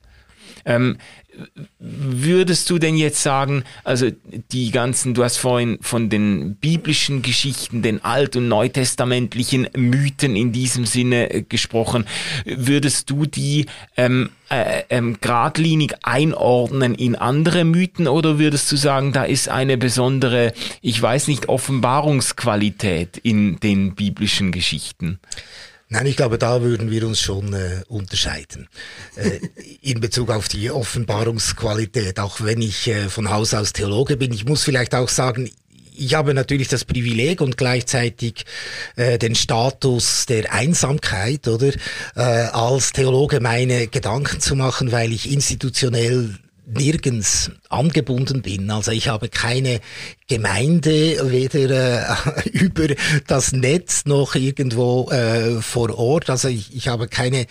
Ähm, 0.66 0.98
würdest 1.80 2.70
du 2.70 2.80
denn 2.80 2.96
jetzt 2.96 3.22
sagen, 3.22 3.64
also 3.84 4.10
die 4.52 4.72
ganzen, 4.72 5.14
du 5.14 5.24
hast 5.24 5.38
vorhin 5.38 5.78
von 5.82 6.10
den 6.10 6.56
biblischen 6.56 7.22
Geschichten, 7.22 7.84
den 7.84 8.04
alt- 8.04 8.36
und 8.36 8.48
neutestamentlichen 8.48 9.68
Mythen 9.76 10.36
in 10.36 10.52
diesem 10.52 10.86
Sinne 10.86 11.32
äh, 11.32 11.42
gesprochen, 11.44 12.06
würdest 12.46 13.12
du 13.12 13.28
die 13.28 13.68
ähm, 13.96 14.30
äh, 14.50 14.84
ähm, 14.90 15.18
geradlinig 15.22 15.94
einordnen 16.02 16.96
in 16.96 17.16
andere 17.16 17.64
Mythen 17.64 18.08
oder 18.08 18.40
würdest 18.40 18.72
du 18.72 18.76
sagen, 18.76 19.12
da 19.12 19.24
ist 19.24 19.50
eine 19.50 19.78
besondere, 19.78 20.54
ich 20.82 21.00
weiß 21.00 21.28
nicht, 21.28 21.48
Offenbarungsqualität 21.48 23.18
in 23.18 23.60
den 23.60 23.94
biblischen 23.96 24.52
Geschichten? 24.52 25.20
Nein, 25.94 26.08
ich 26.08 26.18
glaube, 26.18 26.40
da 26.40 26.64
würden 26.64 26.90
wir 26.90 27.06
uns 27.06 27.22
schon 27.22 27.54
äh, 27.54 27.84
unterscheiden 27.88 28.68
äh, 29.16 29.40
in 29.84 30.00
Bezug 30.00 30.32
auf 30.32 30.48
die 30.48 30.72
Offenbarungsqualität. 30.72 32.20
Auch 32.20 32.42
wenn 32.42 32.64
ich 32.64 32.88
äh, 32.88 33.10
von 33.10 33.30
Haus 33.30 33.54
aus 33.54 33.74
Theologe 33.74 34.18
bin, 34.18 34.34
ich 34.34 34.44
muss 34.44 34.64
vielleicht 34.64 34.96
auch 34.96 35.08
sagen, 35.08 35.52
ich 35.96 36.16
habe 36.16 36.34
natürlich 36.34 36.68
das 36.68 36.84
Privileg 36.84 37.42
und 37.42 37.58
gleichzeitig 37.58 38.46
äh, 38.96 39.20
den 39.20 39.36
Status 39.36 40.26
der 40.26 40.52
Einsamkeit, 40.52 41.48
oder 41.48 41.72
äh, 42.16 42.22
als 42.22 42.94
Theologe 42.94 43.40
meine 43.40 43.86
Gedanken 43.86 44.40
zu 44.40 44.56
machen, 44.56 44.92
weil 44.92 45.12
ich 45.12 45.32
institutionell 45.32 46.40
nirgends 46.66 47.52
angebunden 47.70 48.42
bin. 48.42 48.70
Also 48.72 48.92
ich 48.92 49.08
habe 49.08 49.30
keine 49.30 49.82
Gemeinde, 50.28 51.32
weder 51.32 52.10
äh, 52.10 52.50
über 52.52 52.88
das 53.28 53.52
Netz 53.52 54.06
noch 54.06 54.36
irgendwo 54.36 55.10
äh, 55.12 55.62
vor 55.62 55.98
Ort. 55.98 56.30
Also 56.30 56.48
ich, 56.48 56.76
ich 56.76 56.88
habe 56.88 57.08
keine 57.08 57.48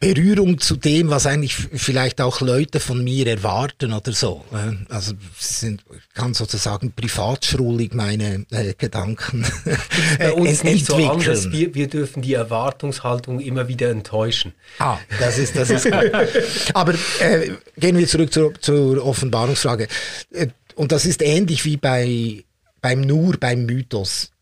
Berührung 0.00 0.58
zu 0.58 0.76
dem, 0.76 1.10
was 1.10 1.26
eigentlich 1.26 1.54
vielleicht 1.54 2.20
auch 2.20 2.40
Leute 2.40 2.80
von 2.80 3.04
mir 3.04 3.26
erwarten 3.26 3.92
oder 3.92 4.12
so. 4.12 4.44
Also 4.88 5.12
sind, 5.38 5.84
kann 6.14 6.34
sozusagen 6.34 6.92
privatschrulig 6.92 7.94
meine 7.94 8.46
äh, 8.50 8.74
Gedanken 8.76 9.44
bei 10.18 10.32
uns 10.32 10.64
nicht 10.64 10.86
so 10.86 10.96
anders. 10.96 11.52
Wir, 11.52 11.74
wir 11.74 11.88
dürfen 11.88 12.22
die 12.22 12.34
Erwartungshaltung 12.34 13.40
immer 13.40 13.68
wieder 13.68 13.90
enttäuschen. 13.90 14.54
Ah, 14.78 14.98
das 15.18 15.38
ist 15.38 15.54
das 15.54 15.70
ist 15.70 15.84
gut. 15.84 15.94
Aber 16.74 16.94
äh, 17.20 17.52
gehen 17.76 17.96
wir 17.96 18.08
zurück 18.08 18.32
zur, 18.32 18.54
zur 18.60 19.04
Offenbarungsfrage. 19.04 19.86
Äh, 20.32 20.48
und 20.74 20.92
das 20.92 21.04
ist 21.04 21.22
ähnlich 21.22 21.64
wie 21.64 21.76
bei 21.76 22.44
beim 22.80 23.02
Nur, 23.02 23.36
beim 23.38 23.66
Mythos 23.66 24.32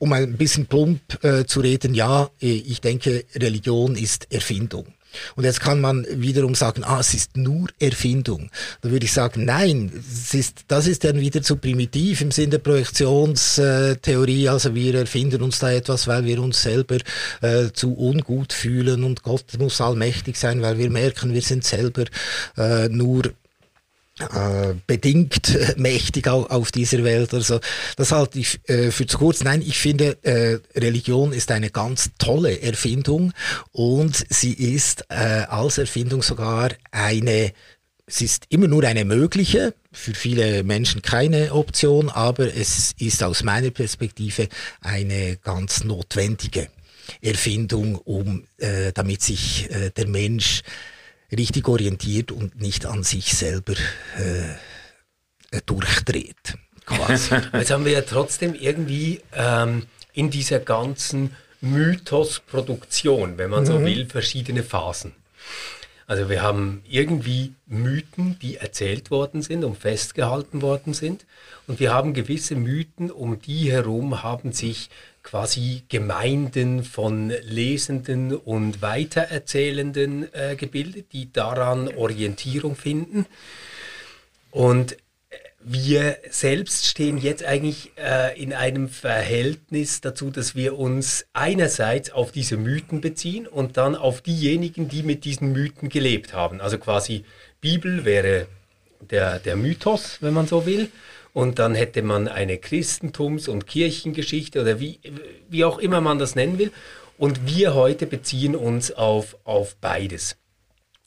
um 0.00 0.12
ein 0.12 0.36
bisschen 0.36 0.66
plump 0.66 1.00
äh, 1.22 1.44
zu 1.44 1.60
reden, 1.60 1.94
ja, 1.94 2.30
äh, 2.40 2.52
ich 2.52 2.80
denke, 2.80 3.24
Religion 3.36 3.94
ist 3.94 4.32
Erfindung. 4.32 4.86
Und 5.34 5.44
jetzt 5.44 5.60
kann 5.60 5.80
man 5.80 6.06
wiederum 6.08 6.54
sagen, 6.54 6.84
ah, 6.84 7.00
es 7.00 7.14
ist 7.14 7.36
nur 7.36 7.68
Erfindung. 7.80 8.50
Da 8.80 8.90
würde 8.90 9.04
ich 9.04 9.12
sagen, 9.12 9.44
nein, 9.44 9.90
es 9.96 10.34
ist, 10.34 10.64
das 10.68 10.86
ist 10.86 11.04
dann 11.04 11.20
wieder 11.20 11.42
zu 11.42 11.56
primitiv 11.56 12.20
im 12.20 12.30
Sinne 12.30 12.50
der 12.50 12.58
Projektionstheorie. 12.58 14.48
Also 14.48 14.74
wir 14.74 14.94
erfinden 14.94 15.42
uns 15.42 15.58
da 15.58 15.72
etwas, 15.72 16.06
weil 16.06 16.24
wir 16.24 16.40
uns 16.40 16.62
selber 16.62 16.98
äh, 17.40 17.70
zu 17.72 17.98
ungut 17.98 18.52
fühlen 18.52 19.04
und 19.04 19.22
Gott 19.22 19.58
muss 19.58 19.80
allmächtig 19.80 20.36
sein, 20.36 20.62
weil 20.62 20.78
wir 20.78 20.90
merken, 20.90 21.34
wir 21.34 21.42
sind 21.42 21.64
selber 21.64 22.04
äh, 22.56 22.88
nur 22.88 23.32
äh, 24.20 24.74
bedingt 24.86 25.56
mächtig 25.76 26.28
auf 26.28 26.70
dieser 26.72 27.04
Welt. 27.04 27.34
Also 27.34 27.60
das 27.96 28.12
halte 28.12 28.38
ich 28.38 28.60
äh, 28.68 28.90
für 28.90 29.06
zu 29.06 29.18
kurz. 29.18 29.42
Nein, 29.42 29.62
ich 29.62 29.78
finde, 29.78 30.18
äh, 30.22 30.58
Religion 30.78 31.32
ist 31.32 31.50
eine 31.50 31.70
ganz 31.70 32.10
tolle 32.18 32.60
Erfindung 32.60 33.32
und 33.72 34.24
sie 34.28 34.52
ist 34.52 35.04
äh, 35.08 35.14
als 35.48 35.78
Erfindung 35.78 36.22
sogar 36.22 36.70
eine 36.90 37.52
es 38.06 38.20
ist 38.22 38.46
immer 38.48 38.66
nur 38.66 38.82
eine 38.82 39.04
mögliche, 39.04 39.72
für 39.92 40.14
viele 40.14 40.64
Menschen 40.64 41.00
keine 41.00 41.52
Option, 41.54 42.08
aber 42.08 42.52
es 42.52 42.92
ist 42.98 43.22
aus 43.22 43.44
meiner 43.44 43.70
Perspektive 43.70 44.48
eine 44.80 45.36
ganz 45.36 45.84
notwendige 45.84 46.70
Erfindung, 47.22 47.94
um 47.96 48.44
äh, 48.58 48.92
damit 48.92 49.22
sich 49.22 49.70
äh, 49.70 49.90
der 49.90 50.08
Mensch 50.08 50.62
richtig 51.32 51.68
orientiert 51.68 52.32
und 52.32 52.60
nicht 52.60 52.86
an 52.86 53.02
sich 53.02 53.34
selber 53.34 53.74
äh, 54.16 55.60
durchdreht. 55.66 56.56
Quasi. 56.86 57.34
Jetzt 57.52 57.70
haben 57.70 57.84
wir 57.84 57.92
ja 57.92 58.02
trotzdem 58.02 58.54
irgendwie 58.54 59.20
ähm, 59.32 59.86
in 60.12 60.30
dieser 60.30 60.58
ganzen 60.58 61.34
Mythosproduktion, 61.60 63.38
wenn 63.38 63.50
man 63.50 63.66
so 63.66 63.78
mhm. 63.78 63.84
will, 63.84 64.06
verschiedene 64.06 64.62
Phasen. 64.62 65.12
Also 66.06 66.28
wir 66.28 66.42
haben 66.42 66.82
irgendwie 66.88 67.52
Mythen, 67.66 68.36
die 68.40 68.56
erzählt 68.56 69.12
worden 69.12 69.42
sind 69.42 69.62
und 69.62 69.78
festgehalten 69.78 70.60
worden 70.60 70.92
sind. 70.92 71.24
Und 71.68 71.78
wir 71.78 71.92
haben 71.92 72.14
gewisse 72.14 72.56
Mythen, 72.56 73.12
um 73.12 73.40
die 73.40 73.70
herum 73.70 74.24
haben 74.24 74.50
sich 74.50 74.90
quasi 75.30 75.84
Gemeinden 75.88 76.82
von 76.82 77.32
Lesenden 77.42 78.34
und 78.34 78.82
Weitererzählenden 78.82 80.26
äh, 80.34 80.56
gebildet, 80.56 81.12
die 81.12 81.32
daran 81.32 81.86
Orientierung 81.94 82.74
finden. 82.74 83.26
Und 84.50 84.96
wir 85.62 86.16
selbst 86.30 86.86
stehen 86.86 87.16
jetzt 87.16 87.44
eigentlich 87.44 87.92
äh, 87.96 88.42
in 88.42 88.52
einem 88.52 88.88
Verhältnis 88.88 90.00
dazu, 90.00 90.30
dass 90.30 90.56
wir 90.56 90.76
uns 90.76 91.26
einerseits 91.32 92.10
auf 92.10 92.32
diese 92.32 92.56
Mythen 92.56 93.00
beziehen 93.00 93.46
und 93.46 93.76
dann 93.76 93.94
auf 93.94 94.22
diejenigen, 94.22 94.88
die 94.88 95.04
mit 95.04 95.24
diesen 95.24 95.52
Mythen 95.52 95.90
gelebt 95.90 96.32
haben. 96.32 96.60
Also 96.60 96.78
quasi 96.78 97.24
Bibel 97.60 98.04
wäre 98.04 98.48
der, 99.00 99.38
der 99.38 99.54
Mythos, 99.54 100.18
wenn 100.20 100.34
man 100.34 100.48
so 100.48 100.66
will 100.66 100.90
und 101.32 101.58
dann 101.58 101.74
hätte 101.74 102.02
man 102.02 102.28
eine 102.28 102.56
Christentums- 102.56 103.48
und 103.48 103.66
Kirchengeschichte 103.66 104.60
oder 104.60 104.80
wie, 104.80 105.00
wie 105.48 105.64
auch 105.64 105.78
immer 105.78 106.00
man 106.00 106.18
das 106.18 106.34
nennen 106.34 106.58
will. 106.58 106.72
Und 107.18 107.46
wir 107.46 107.74
heute 107.74 108.06
beziehen 108.06 108.56
uns 108.56 108.92
auf, 108.92 109.36
auf 109.44 109.76
beides. 109.76 110.36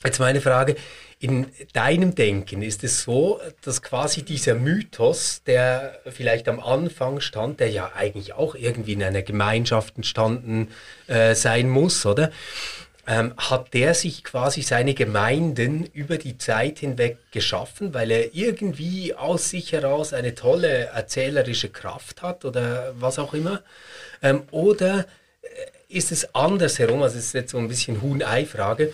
Jetzt 0.04 0.20
meine 0.20 0.42
Frage, 0.42 0.76
in 1.20 1.48
deinem 1.72 2.16
Denken 2.16 2.62
ist 2.62 2.84
es 2.84 3.04
so, 3.04 3.40
dass 3.62 3.82
quasi 3.82 4.24
dieser 4.24 4.56
Mythos, 4.56 5.42
der 5.46 6.00
vielleicht 6.10 6.50
am 6.50 6.60
Anfang 6.60 7.22
stand, 7.22 7.62
der 7.62 7.70
ja 7.70 7.94
eigentlich 7.96 8.34
auch 8.34 8.56
irgendwie 8.56 8.94
in 8.94 9.04
einer 9.04 9.22
Gemeinschaft 9.22 9.96
entstanden 9.96 10.68
äh, 11.08 11.34
sein 11.34 11.70
muss, 11.70 12.06
oder? 12.06 12.30
Ähm, 13.06 13.34
hat 13.38 13.74
der 13.74 13.94
sich 13.94 14.24
quasi 14.24 14.62
seine 14.62 14.94
Gemeinden 14.94 15.86
über 15.94 16.18
die 16.18 16.38
Zeit 16.38 16.80
hinweg 16.80 17.18
geschaffen, 17.32 17.94
weil 17.94 18.12
er 18.12 18.34
irgendwie 18.34 19.14
aus 19.14 19.50
sich 19.50 19.74
heraus 19.74 20.14
eine 20.14 20.36
tolle 20.36 20.86
erzählerische 20.86 21.70
Kraft 21.70 22.22
hat 22.22 22.46
oder 22.46 22.94
was 22.98 23.20
auch 23.20 23.34
immer? 23.34 23.62
Ähm, 24.22 24.44
oder 24.52 25.06
äh, 25.42 25.48
ist 25.90 26.12
es 26.12 26.34
andersherum, 26.34 27.04
also 27.04 27.18
es 27.18 27.26
ist 27.26 27.34
jetzt 27.34 27.52
so 27.52 27.58
ein 27.58 27.68
bisschen 27.68 28.02
Huhn-Ei-Frage, 28.02 28.94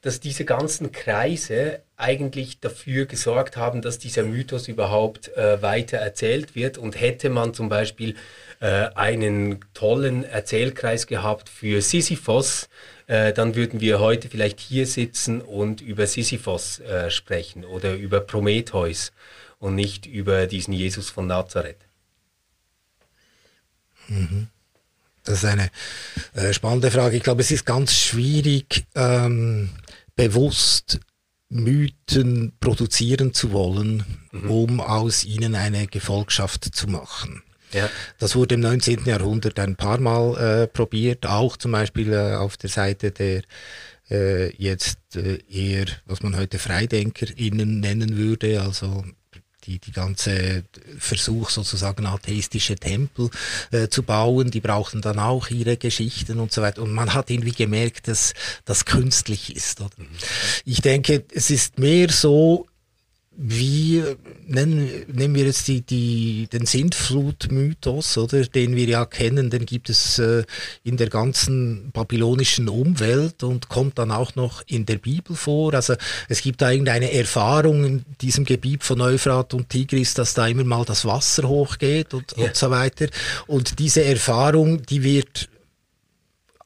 dass 0.00 0.20
diese 0.20 0.46
ganzen 0.46 0.92
Kreise 0.92 1.80
eigentlich 2.00 2.60
dafür 2.60 3.06
gesorgt 3.06 3.56
haben, 3.56 3.82
dass 3.82 3.98
dieser 3.98 4.22
Mythos 4.22 4.68
überhaupt 4.68 5.28
äh, 5.36 5.62
weiter 5.62 5.98
erzählt 5.98 6.54
wird 6.54 6.78
und 6.78 7.00
hätte 7.00 7.30
man 7.30 7.54
zum 7.54 7.68
Beispiel 7.68 8.16
äh, 8.60 8.88
einen 8.94 9.60
tollen 9.74 10.24
Erzählkreis 10.24 11.06
gehabt 11.06 11.48
für 11.48 11.80
Sisyphos, 11.82 12.68
äh, 13.06 13.32
dann 13.32 13.54
würden 13.54 13.80
wir 13.80 14.00
heute 14.00 14.28
vielleicht 14.28 14.60
hier 14.60 14.86
sitzen 14.86 15.40
und 15.40 15.80
über 15.80 16.06
Sisyphos 16.06 16.80
äh, 16.80 17.10
sprechen 17.10 17.64
oder 17.64 17.94
über 17.94 18.20
Prometheus 18.20 19.12
und 19.58 19.74
nicht 19.74 20.06
über 20.06 20.46
diesen 20.46 20.72
Jesus 20.72 21.10
von 21.10 21.26
Nazareth. 21.26 21.78
Mhm. 24.08 24.48
Das 25.24 25.38
ist 25.38 25.44
eine 25.44 25.70
äh, 26.34 26.52
spannende 26.52 26.90
Frage. 26.90 27.16
Ich 27.16 27.22
glaube, 27.22 27.42
es 27.42 27.50
ist 27.50 27.66
ganz 27.66 27.94
schwierig, 27.94 28.84
ähm, 28.94 29.70
bewusst 30.16 31.00
Mythen 31.50 32.52
produzieren 32.60 33.34
zu 33.34 33.52
wollen, 33.52 34.04
mhm. 34.32 34.50
um 34.50 34.80
aus 34.80 35.24
ihnen 35.24 35.54
eine 35.54 35.86
Gefolgschaft 35.86 36.64
zu 36.64 36.86
machen. 36.86 37.42
Ja. 37.72 37.88
Das 38.18 38.34
wurde 38.34 38.54
im 38.54 38.62
19. 38.62 39.04
Jahrhundert 39.04 39.58
ein 39.58 39.76
paar 39.76 40.00
Mal 40.00 40.62
äh, 40.62 40.66
probiert, 40.66 41.26
auch 41.26 41.56
zum 41.56 41.72
Beispiel 41.72 42.12
äh, 42.12 42.34
auf 42.34 42.56
der 42.56 42.70
Seite 42.70 43.10
der 43.10 43.42
äh, 44.10 44.54
jetzt 44.56 45.16
äh, 45.16 45.38
eher, 45.48 45.86
was 46.06 46.22
man 46.22 46.36
heute 46.36 46.58
FreidenkerInnen 46.58 47.80
nennen 47.80 48.16
würde, 48.16 48.60
also 48.60 49.04
die, 49.64 49.78
die 49.78 49.92
ganze 49.92 50.64
Versuch 50.98 51.50
sozusagen 51.50 52.06
atheistische 52.06 52.76
Tempel 52.76 53.30
äh, 53.70 53.88
zu 53.88 54.02
bauen, 54.02 54.50
die 54.50 54.60
brauchten 54.60 55.02
dann 55.02 55.18
auch 55.18 55.48
ihre 55.48 55.76
Geschichten 55.76 56.40
und 56.40 56.52
so 56.52 56.62
weiter. 56.62 56.82
Und 56.82 56.92
man 56.92 57.14
hat 57.14 57.30
irgendwie 57.30 57.52
gemerkt, 57.52 58.08
dass 58.08 58.34
das 58.64 58.84
künstlich 58.84 59.54
ist. 59.54 59.80
Oder? 59.80 59.90
Mhm. 59.96 60.06
Ich 60.64 60.80
denke, 60.80 61.24
es 61.34 61.50
ist 61.50 61.78
mehr 61.78 62.10
so, 62.10 62.66
wie 63.42 64.02
nennen, 64.46 64.90
nehmen 65.10 65.34
wir 65.34 65.46
jetzt 65.46 65.66
die, 65.66 65.80
die, 65.80 66.46
den 66.52 66.66
Sintflut-Mythos, 66.66 68.18
oder, 68.18 68.42
den 68.42 68.76
wir 68.76 68.84
ja 68.84 69.06
kennen, 69.06 69.48
den 69.48 69.64
gibt 69.64 69.88
es 69.88 70.18
äh, 70.18 70.44
in 70.84 70.98
der 70.98 71.08
ganzen 71.08 71.90
babylonischen 71.90 72.68
Umwelt 72.68 73.42
und 73.42 73.70
kommt 73.70 73.98
dann 73.98 74.10
auch 74.10 74.34
noch 74.34 74.62
in 74.66 74.84
der 74.84 74.98
Bibel 74.98 75.34
vor. 75.34 75.72
Also 75.72 75.94
es 76.28 76.42
gibt 76.42 76.60
da 76.60 76.70
irgendeine 76.70 77.12
Erfahrung 77.12 77.84
in 77.84 78.04
diesem 78.20 78.44
Gebiet 78.44 78.84
von 78.84 79.00
Euphrat 79.00 79.54
und 79.54 79.70
Tigris, 79.70 80.12
dass 80.12 80.34
da 80.34 80.46
immer 80.46 80.64
mal 80.64 80.84
das 80.84 81.06
Wasser 81.06 81.48
hochgeht 81.48 82.12
und, 82.12 82.34
ja. 82.36 82.44
und 82.44 82.56
so 82.56 82.70
weiter. 82.70 83.06
Und 83.46 83.78
diese 83.78 84.04
Erfahrung, 84.04 84.82
die 84.82 85.02
wird 85.02 85.49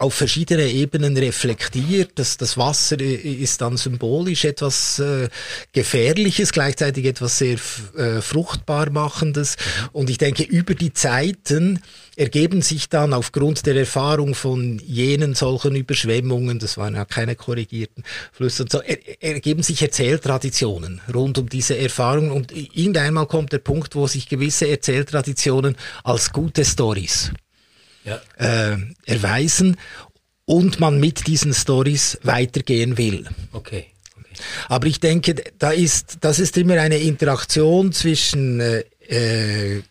auf 0.05 0.15
verschiedene 0.15 0.69
Ebenen 0.69 1.17
reflektiert. 1.17 2.13
Das, 2.17 2.37
das 2.37 2.59
Wasser 2.59 3.01
ist 3.01 3.63
dann 3.63 3.79
symbolisch 3.79 4.45
etwas 4.45 4.99
äh, 4.99 5.29
Gefährliches, 5.73 6.53
gleichzeitig 6.53 7.07
etwas 7.07 7.39
sehr 7.39 7.57
äh, 7.97 8.21
fruchtbar 8.21 8.91
machendes. 8.91 9.57
Mhm. 9.57 9.89
Und 9.93 10.11
ich 10.11 10.19
denke, 10.19 10.43
über 10.43 10.75
die 10.75 10.93
Zeiten 10.93 11.81
ergeben 12.17 12.61
sich 12.61 12.91
dann 12.91 13.15
aufgrund 13.15 13.65
der 13.65 13.77
Erfahrung 13.77 14.35
von 14.35 14.79
jenen 14.79 15.35
solchen 15.35 15.75
Überschwemmungen, 15.75 16.59
das 16.59 16.77
waren 16.77 16.95
ja 16.95 17.07
keine 17.07 17.35
korrigierten 17.35 18.05
Flüsse 18.31 18.65
und 18.65 18.73
so, 18.73 18.83
er, 18.83 18.99
ergeben 19.21 19.63
sich 19.63 19.83
Erzähltraditionen 19.83 21.01
rund 21.13 21.39
um 21.39 21.49
diese 21.49 21.77
Erfahrung 21.79 22.31
und 22.31 22.53
irgendeinmal 22.53 23.27
kommt 23.27 23.53
der 23.53 23.59
Punkt, 23.59 23.97
wo 23.97 24.07
sich 24.07 24.29
gewisse 24.29 24.69
Erzähltraditionen 24.69 25.77
als 26.05 26.31
gute 26.31 26.65
Stories 26.65 27.33
ja. 28.05 28.21
äh, 28.37 28.77
erweisen 29.07 29.77
und 30.45 30.81
man 30.81 31.01
mit 31.01 31.27
diesen 31.27 31.55
Stories 31.55 32.19
weitergehen 32.23 32.99
will. 32.99 33.27
Okay. 33.53 33.87
Aber 34.69 34.87
ich 34.87 35.01
denke, 35.01 35.35
da 35.59 35.71
ist, 35.71 36.19
das 36.21 36.39
ist 36.39 36.57
immer 36.57 36.81
eine 36.81 36.99
Interaktion 36.99 37.93
zwischen 37.93 38.61
äh, 38.61 38.85
äh 39.09 39.83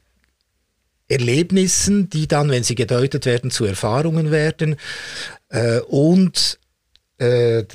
Erlebnissen, 1.09 2.09
die 2.09 2.27
dann, 2.27 2.49
wenn 2.49 2.63
sie 2.63 2.75
gedeutet 2.75 3.25
werden, 3.25 3.51
zu 3.51 3.65
Erfahrungen 3.65 4.31
werden. 4.31 4.77
Äh, 5.49 5.79
und 5.81 6.59
äh, 7.19 7.65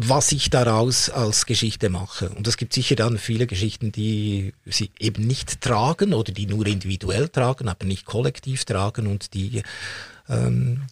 was 0.00 0.30
ich 0.30 0.48
daraus 0.48 1.10
als 1.10 1.44
Geschichte 1.44 1.88
mache. 1.88 2.28
Und 2.28 2.46
es 2.46 2.56
gibt 2.56 2.72
sicher 2.72 2.94
dann 2.94 3.18
viele 3.18 3.48
Geschichten, 3.48 3.90
die 3.90 4.54
sie 4.64 4.92
eben 5.00 5.26
nicht 5.26 5.60
tragen 5.60 6.14
oder 6.14 6.30
die 6.30 6.46
nur 6.46 6.64
individuell 6.68 7.28
tragen, 7.28 7.68
aber 7.68 7.84
nicht 7.84 8.04
kollektiv 8.04 8.64
tragen 8.64 9.08
und 9.08 9.34
die 9.34 9.62
ähm, 10.28 10.82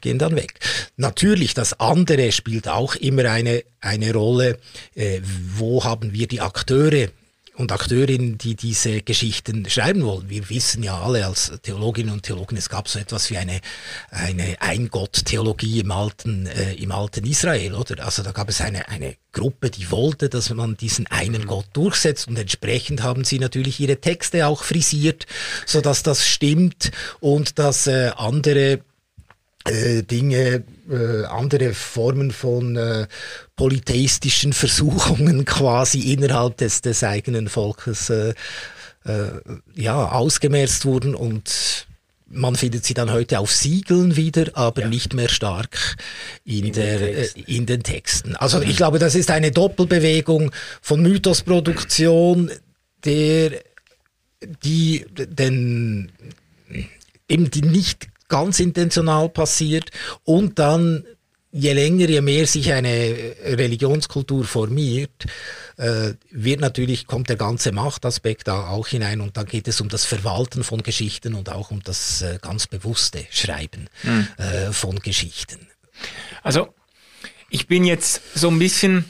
gehen 0.00 0.20
dann 0.20 0.36
weg. 0.36 0.60
Natürlich, 0.96 1.54
das 1.54 1.80
andere 1.80 2.30
spielt 2.30 2.68
auch 2.68 2.94
immer 2.94 3.24
eine, 3.24 3.64
eine 3.80 4.12
Rolle. 4.12 4.60
Äh, 4.94 5.22
wo 5.56 5.82
haben 5.82 6.12
wir 6.12 6.28
die 6.28 6.40
Akteure 6.40 7.08
und 7.62 7.72
Akteurinnen, 7.72 8.36
die 8.36 8.54
diese 8.54 9.00
Geschichten 9.00 9.68
schreiben 9.70 10.04
wollen. 10.04 10.28
Wir 10.28 10.50
wissen 10.50 10.82
ja 10.82 11.00
alle 11.00 11.24
als 11.24 11.52
Theologinnen 11.62 12.12
und 12.12 12.24
Theologen, 12.24 12.58
es 12.58 12.68
gab 12.68 12.88
so 12.88 12.98
etwas 12.98 13.30
wie 13.30 13.38
eine, 13.38 13.60
eine 14.10 14.60
Eingott-Theologie 14.60 15.80
im 15.80 15.90
alten, 15.90 16.46
äh, 16.46 16.74
im 16.74 16.92
alten 16.92 17.24
Israel, 17.24 17.74
oder? 17.74 18.04
Also 18.04 18.22
da 18.22 18.32
gab 18.32 18.50
es 18.50 18.60
eine, 18.60 18.88
eine 18.88 19.14
Gruppe, 19.32 19.70
die 19.70 19.90
wollte, 19.90 20.28
dass 20.28 20.50
man 20.50 20.76
diesen 20.76 21.06
einen 21.06 21.46
Gott 21.46 21.66
durchsetzt 21.72 22.28
und 22.28 22.38
entsprechend 22.38 23.02
haben 23.02 23.24
sie 23.24 23.38
natürlich 23.38 23.80
ihre 23.80 23.96
Texte 23.96 24.46
auch 24.46 24.64
frisiert, 24.64 25.26
so 25.64 25.80
dass 25.80 26.02
das 26.02 26.26
stimmt 26.26 26.90
und 27.20 27.58
dass 27.58 27.86
äh, 27.86 28.10
andere 28.16 28.80
äh, 29.64 30.02
Dinge, 30.02 30.64
äh, 30.90 31.24
andere 31.24 31.74
Formen 31.74 32.30
von 32.30 32.76
äh, 32.76 33.06
polytheistischen 33.56 34.52
Versuchungen 34.52 35.44
quasi 35.44 36.12
innerhalb 36.12 36.56
des, 36.56 36.80
des 36.80 37.04
eigenen 37.04 37.48
Volkes 37.48 38.10
äh, 38.10 38.34
äh, 39.04 39.28
ja, 39.74 40.10
ausgemerzt 40.10 40.84
wurden 40.84 41.14
und 41.14 41.86
man 42.32 42.56
findet 42.56 42.84
sie 42.84 42.94
dann 42.94 43.12
heute 43.12 43.38
auf 43.38 43.52
Siegeln 43.52 44.16
wieder, 44.16 44.50
aber 44.54 44.82
ja. 44.82 44.88
nicht 44.88 45.12
mehr 45.12 45.28
stark 45.28 45.96
in, 46.44 46.66
in, 46.66 46.72
der, 46.72 46.98
den 46.98 47.14
äh, 47.14 47.28
in 47.46 47.66
den 47.66 47.82
Texten. 47.82 48.36
Also 48.36 48.62
ich 48.62 48.76
glaube, 48.76 48.98
das 48.98 49.14
ist 49.14 49.30
eine 49.30 49.50
Doppelbewegung 49.50 50.50
von 50.80 51.02
Mythosproduktion, 51.02 52.50
der 53.04 53.60
die 54.64 55.04
den 55.14 56.10
eben 57.28 57.50
die 57.50 57.62
nicht 57.62 58.08
ganz 58.32 58.60
intentional 58.60 59.28
passiert 59.28 59.90
und 60.24 60.58
dann 60.58 61.04
je 61.50 61.74
länger, 61.74 62.08
je 62.08 62.22
mehr 62.22 62.46
sich 62.46 62.72
eine 62.72 63.34
Religionskultur 63.44 64.44
formiert, 64.44 65.26
äh, 65.76 66.14
wird 66.30 66.60
natürlich, 66.60 67.06
kommt 67.06 67.28
der 67.28 67.36
ganze 67.36 67.72
Machtaspekt 67.72 68.48
da 68.48 68.68
auch 68.68 68.88
hinein 68.88 69.20
und 69.20 69.36
dann 69.36 69.44
geht 69.44 69.68
es 69.68 69.82
um 69.82 69.90
das 69.90 70.06
Verwalten 70.06 70.64
von 70.64 70.82
Geschichten 70.82 71.34
und 71.34 71.50
auch 71.50 71.70
um 71.70 71.82
das 71.82 72.22
äh, 72.22 72.38
ganz 72.40 72.66
bewusste 72.66 73.26
Schreiben 73.30 73.88
mhm. 74.02 74.72
von 74.72 74.98
Geschichten. 75.00 75.68
Also, 76.42 76.72
ich 77.50 77.66
bin 77.66 77.84
jetzt 77.84 78.22
so 78.34 78.48
ein 78.48 78.58
bisschen 78.58 79.04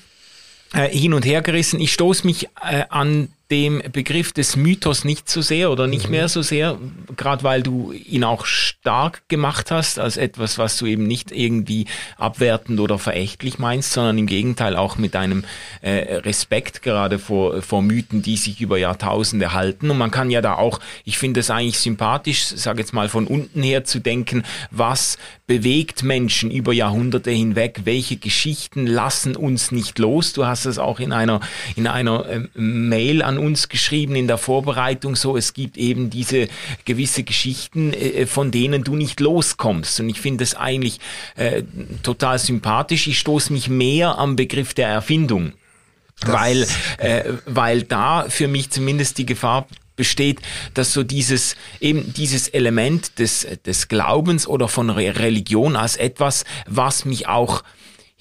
hin 0.74 1.14
und 1.14 1.24
her 1.24 1.42
gerissen. 1.42 1.78
Ich 1.80 1.92
stoße 1.92 2.26
mich 2.26 2.48
an 2.56 3.28
dem 3.52 3.82
Begriff 3.92 4.32
des 4.32 4.56
Mythos 4.56 5.04
nicht 5.04 5.28
so 5.28 5.42
sehr 5.42 5.70
oder 5.70 5.86
nicht 5.86 6.06
mhm. 6.06 6.12
mehr 6.12 6.28
so 6.30 6.40
sehr, 6.40 6.78
gerade 7.18 7.44
weil 7.44 7.62
du 7.62 7.92
ihn 7.92 8.24
auch 8.24 8.46
stark 8.46 9.28
gemacht 9.28 9.70
hast 9.70 9.98
als 9.98 10.16
etwas, 10.16 10.56
was 10.56 10.78
du 10.78 10.86
eben 10.86 11.06
nicht 11.06 11.30
irgendwie 11.30 11.84
abwertend 12.16 12.80
oder 12.80 12.98
verächtlich 12.98 13.58
meinst, 13.58 13.92
sondern 13.92 14.16
im 14.16 14.26
Gegenteil 14.26 14.74
auch 14.74 14.96
mit 14.96 15.14
einem 15.14 15.44
äh, 15.82 16.14
Respekt 16.14 16.80
gerade 16.80 17.18
vor, 17.18 17.60
vor 17.60 17.82
Mythen, 17.82 18.22
die 18.22 18.38
sich 18.38 18.62
über 18.62 18.78
Jahrtausende 18.78 19.52
halten. 19.52 19.90
Und 19.90 19.98
man 19.98 20.10
kann 20.10 20.30
ja 20.30 20.40
da 20.40 20.54
auch, 20.54 20.80
ich 21.04 21.18
finde 21.18 21.40
es 21.40 21.50
eigentlich 21.50 21.78
sympathisch, 21.78 22.46
sage 22.46 22.80
jetzt 22.80 22.94
mal 22.94 23.10
von 23.10 23.26
unten 23.26 23.62
her 23.62 23.84
zu 23.84 23.98
denken, 23.98 24.44
was 24.70 25.18
bewegt 25.46 26.02
Menschen 26.02 26.50
über 26.50 26.72
Jahrhunderte 26.72 27.30
hinweg, 27.30 27.82
welche 27.84 28.16
Geschichten 28.16 28.86
lassen 28.86 29.36
uns 29.36 29.72
nicht 29.72 29.98
los. 29.98 30.32
Du 30.32 30.46
hast 30.46 30.64
es 30.64 30.78
auch 30.78 31.00
in 31.00 31.12
einer, 31.12 31.40
in 31.76 31.86
einer 31.86 32.26
äh, 32.26 32.40
Mail 32.54 33.20
an 33.20 33.41
uns 33.42 33.68
geschrieben 33.68 34.16
in 34.16 34.26
der 34.26 34.38
Vorbereitung 34.38 35.16
so, 35.16 35.36
es 35.36 35.54
gibt 35.54 35.76
eben 35.76 36.10
diese 36.10 36.48
gewisse 36.84 37.22
Geschichten, 37.22 37.92
äh, 37.92 38.26
von 38.26 38.50
denen 38.50 38.84
du 38.84 38.96
nicht 38.96 39.20
loskommst. 39.20 40.00
Und 40.00 40.08
ich 40.08 40.20
finde 40.20 40.44
es 40.44 40.54
eigentlich 40.54 41.00
äh, 41.36 41.62
total 42.02 42.38
sympathisch. 42.38 43.06
Ich 43.06 43.18
stoße 43.18 43.52
mich 43.52 43.68
mehr 43.68 44.18
am 44.18 44.36
Begriff 44.36 44.74
der 44.74 44.88
Erfindung. 44.88 45.52
weil, 46.24 46.66
äh, 46.98 47.32
weil 47.46 47.82
da 47.82 48.26
für 48.28 48.46
mich 48.46 48.70
zumindest 48.70 49.18
die 49.18 49.26
Gefahr 49.26 49.66
besteht, 49.96 50.40
dass 50.74 50.92
so 50.92 51.02
dieses 51.02 51.56
eben 51.80 52.14
dieses 52.14 52.48
Element 52.48 53.18
des 53.18 53.46
des 53.66 53.88
Glaubens 53.88 54.46
oder 54.46 54.68
von 54.68 54.88
Religion 54.88 55.74
als 55.74 55.96
etwas, 55.96 56.44
was 56.66 57.04
mich 57.04 57.26
auch 57.26 57.64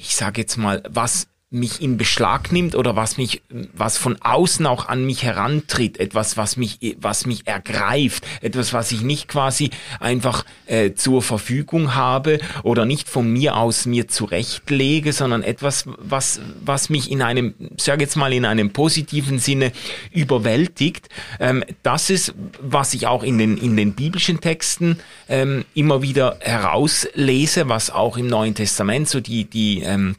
ich 0.02 0.16
sage 0.16 0.42
jetzt 0.42 0.58
mal, 0.58 0.82
was 0.90 1.28
mich 1.54 1.82
in 1.82 1.98
Beschlag 1.98 2.54
nimmt 2.54 2.76
oder 2.76 2.96
was 2.96 3.18
mich, 3.18 3.42
was 3.74 3.98
von 3.98 4.18
außen 4.22 4.66
auch 4.66 4.88
an 4.88 5.06
mich 5.06 5.24
herantritt, 5.24 6.00
etwas, 6.00 6.38
was 6.38 6.56
mich, 6.56 6.80
was 7.02 7.26
mich 7.26 7.46
ergreift, 7.46 8.26
etwas, 8.40 8.72
was 8.72 8.94
ich 8.94 9.02
nicht 9.02 9.28
quasi 9.28 9.70
einfach 10.00 10.46
äh, 10.66 10.94
zur 10.94 11.22
Verfügung 11.22 11.94
habe 11.94 12.40
oder 12.64 12.86
nicht 12.86 13.10
von 13.10 13.30
mir 13.32 13.58
aus 13.58 13.86
mir 13.86 14.08
zurechtlege, 14.08 15.12
sondern 15.12 15.44
etwas, 15.44 15.84
was, 15.98 16.40
was 16.64 16.90
mich 16.90 17.12
in 17.12 17.22
einem, 17.22 17.54
sag 17.76 18.00
jetzt 18.00 18.16
mal 18.16 18.32
in 18.32 18.46
einem 18.46 18.72
positiven 18.72 19.38
Sinne 19.38 19.74
überwältigt. 20.12 21.10
Ähm, 21.42 21.66
das 21.84 22.10
ist, 22.10 22.34
was 22.62 22.94
ich 22.94 23.08
auch 23.08 23.24
in 23.24 23.38
den, 23.38 23.58
in 23.58 23.76
den 23.76 23.92
biblischen 23.92 24.40
Texten 24.40 25.00
ähm, 25.28 25.66
immer 25.74 26.02
wieder 26.02 26.38
herauslese, 26.40 27.68
was 27.68 27.90
auch 27.90 28.16
im 28.16 28.28
Neuen 28.28 28.56
Testament 28.56 29.10
so 29.10 29.20
die, 29.20 29.44
die, 29.44 29.82
ähm, 29.82 30.16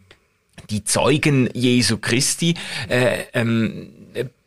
die 0.72 0.84
Zeugen 0.84 1.50
Jesu 1.52 1.98
Christi 1.98 2.54
äh, 2.88 3.24
ähm, 3.34 3.90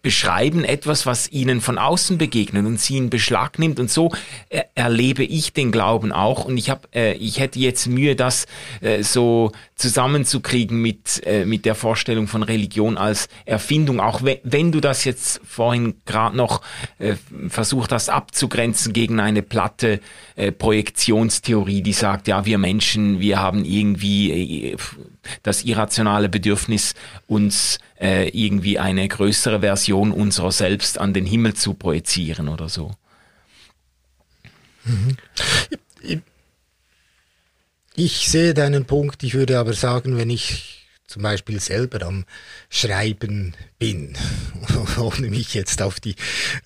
beschreiben 0.05 0.63
etwas, 0.63 1.07
was 1.07 1.31
ihnen 1.31 1.61
von 1.61 1.79
außen 1.79 2.19
begegnet 2.19 2.63
und 2.67 2.79
sie 2.79 2.97
in 2.97 3.09
Beschlag 3.09 3.57
nimmt. 3.57 3.79
Und 3.79 3.89
so 3.89 4.11
äh, 4.49 4.61
erlebe 4.75 5.23
ich 5.23 5.51
den 5.51 5.71
Glauben 5.71 6.11
auch. 6.11 6.45
Und 6.45 6.57
ich 6.57 6.69
habe, 6.69 6.87
äh, 6.93 7.13
ich 7.13 7.39
hätte 7.39 7.57
jetzt 7.57 7.87
Mühe, 7.87 8.15
das 8.15 8.45
äh, 8.81 9.01
so 9.01 9.51
zusammenzukriegen 9.75 10.81
mit 10.81 11.21
äh, 11.25 11.45
mit 11.45 11.65
der 11.65 11.75
Vorstellung 11.75 12.27
von 12.27 12.43
Religion 12.43 12.97
als 12.97 13.27
Erfindung. 13.45 13.99
Auch 13.99 14.23
wenn, 14.23 14.37
wenn 14.43 14.71
du 14.71 14.79
das 14.79 15.03
jetzt 15.03 15.41
vorhin 15.45 15.95
gerade 16.05 16.35
noch 16.37 16.61
äh, 16.97 17.15
versucht 17.49 17.91
hast 17.91 18.09
abzugrenzen 18.09 18.93
gegen 18.93 19.19
eine 19.19 19.41
platte 19.41 19.99
äh, 20.35 20.51
Projektionstheorie, 20.51 21.81
die 21.81 21.93
sagt, 21.93 22.27
ja, 22.27 22.45
wir 22.45 22.57
Menschen, 22.57 23.19
wir 23.19 23.39
haben 23.39 23.65
irgendwie 23.65 24.71
äh, 24.71 24.77
das 25.43 25.63
irrationale 25.63 26.29
Bedürfnis, 26.29 26.93
uns 27.27 27.79
äh, 27.99 28.29
irgendwie 28.29 28.79
eine 28.79 29.07
größere 29.07 29.59
Version 29.59 30.11
unserer 30.11 30.53
selbst 30.53 30.99
an 30.99 31.13
den 31.13 31.25
Himmel 31.25 31.53
zu 31.53 31.73
projizieren 31.73 32.47
oder 32.47 32.69
so. 32.69 32.91
Mhm. 34.85 35.17
Ich 36.01 36.19
sehe 37.97 38.53
deinen 38.53 38.85
Punkt, 38.85 39.23
ich 39.23 39.33
würde 39.33 39.59
aber 39.59 39.73
sagen, 39.73 40.17
wenn 40.17 40.29
ich 40.29 40.85
zum 41.07 41.21
Beispiel 41.21 41.59
selber 41.59 42.05
am 42.05 42.25
Schreiben 42.69 43.53
bin, 43.77 44.17
ohne 44.97 45.29
mich 45.29 45.53
jetzt 45.53 45.81
auf 45.81 45.99
die, 45.99 46.15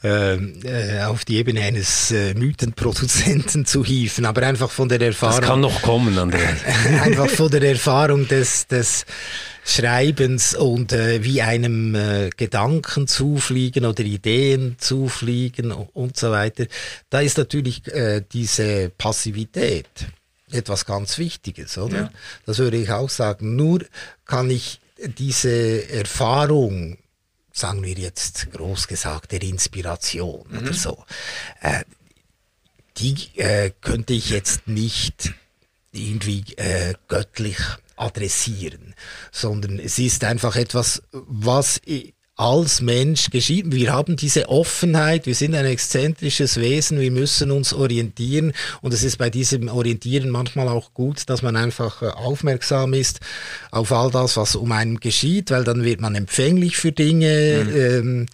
ähm, 0.02 0.62
äh, 0.64 1.02
auf 1.02 1.26
die 1.26 1.36
Ebene 1.36 1.62
eines 1.62 2.12
äh, 2.12 2.34
Mythenproduzenten 2.34 3.66
zu 3.66 3.84
hieven, 3.84 4.26
aber 4.26 4.44
einfach 4.44 4.72
von 4.72 4.88
der 4.88 5.02
Erfahrung. 5.02 5.42
Das 5.42 5.50
kann 5.50 5.62
noch 5.62 5.82
kommen, 5.82 6.18
Andreas. 6.18 6.58
einfach 7.02 7.30
von 7.30 7.52
der 7.52 7.64
Erfahrung 7.64 8.28
des, 8.28 8.68
des 8.68 9.06
Schreibens 9.66 10.56
und 10.56 10.94
äh, 10.94 11.24
wie 11.24 11.42
einem 11.42 11.94
äh, 11.94 12.30
Gedanken 12.36 13.08
zufliegen 13.08 13.86
oder 13.86 14.04
Ideen 14.04 14.78
zufliegen 14.80 15.72
und 15.72 16.18
so 16.18 16.32
weiter. 16.32 16.66
Da 17.10 17.20
ist 17.20 17.38
natürlich 17.38 17.86
äh, 17.94 18.24
diese 18.32 18.90
Passivität 18.98 19.86
etwas 20.52 20.86
ganz 20.86 21.18
Wichtiges, 21.18 21.78
oder? 21.78 21.98
Ja. 21.98 22.12
Das 22.46 22.58
würde 22.58 22.78
ich 22.78 22.92
auch 22.92 23.10
sagen. 23.10 23.56
Nur 23.56 23.86
kann 24.26 24.50
ich 24.50 24.80
diese 24.98 25.90
Erfahrung, 25.90 26.98
sagen 27.54 27.84
wir 27.84 27.94
jetzt 27.94 28.52
groß 28.52 28.88
gesagt, 28.88 29.32
der 29.32 29.42
Inspiration 29.44 30.46
mhm. 30.50 30.60
oder 30.60 30.74
so, 30.74 31.04
äh, 31.62 31.84
die 32.98 33.16
äh, 33.38 33.72
könnte 33.82 34.14
ich 34.14 34.30
jetzt 34.30 34.68
nicht 34.68 35.34
irgendwie 35.92 36.44
äh, 36.58 36.94
göttlich 37.08 37.58
adressieren, 37.96 38.94
sondern 39.32 39.80
es 39.80 40.00
ist 40.00 40.24
einfach 40.24 40.56
etwas, 40.56 41.02
was 41.12 41.82
als 42.40 42.80
Mensch 42.80 43.32
geschieht. 43.32 43.66
Wir 43.74 43.92
haben 43.92 44.16
diese 44.16 44.48
Offenheit, 44.48 45.26
wir 45.26 45.36
sind 45.36 45.56
ein 45.56 45.66
exzentrisches 45.66 46.56
Wesen, 46.56 46.98
wir 47.02 47.12
müssen 47.12 47.52
uns 47.52 47.74
orientieren 47.74 48.54
und 48.82 48.94
es 48.94 49.04
ist 49.04 49.18
bei 49.18 49.30
diesem 49.30 49.68
Orientieren 49.68 50.30
manchmal 50.30 50.70
auch 50.70 50.94
gut, 50.94 51.30
dass 51.30 51.42
man 51.42 51.58
einfach 51.58 52.02
äh, 52.02 52.08
aufmerksam 52.08 52.94
ist 52.94 53.20
auf 53.72 53.92
all 53.92 54.10
das, 54.10 54.38
was 54.38 54.56
um 54.56 54.72
einen 54.72 55.02
geschieht, 55.02 55.52
weil 55.52 55.66
dann 55.66 55.84
wird 55.84 56.00
man 56.00 56.16
empfänglich 56.16 56.78
für 56.78 56.94
Dinge. 56.94 57.66
Mhm. 57.66 57.76
Ähm, 57.76 58.26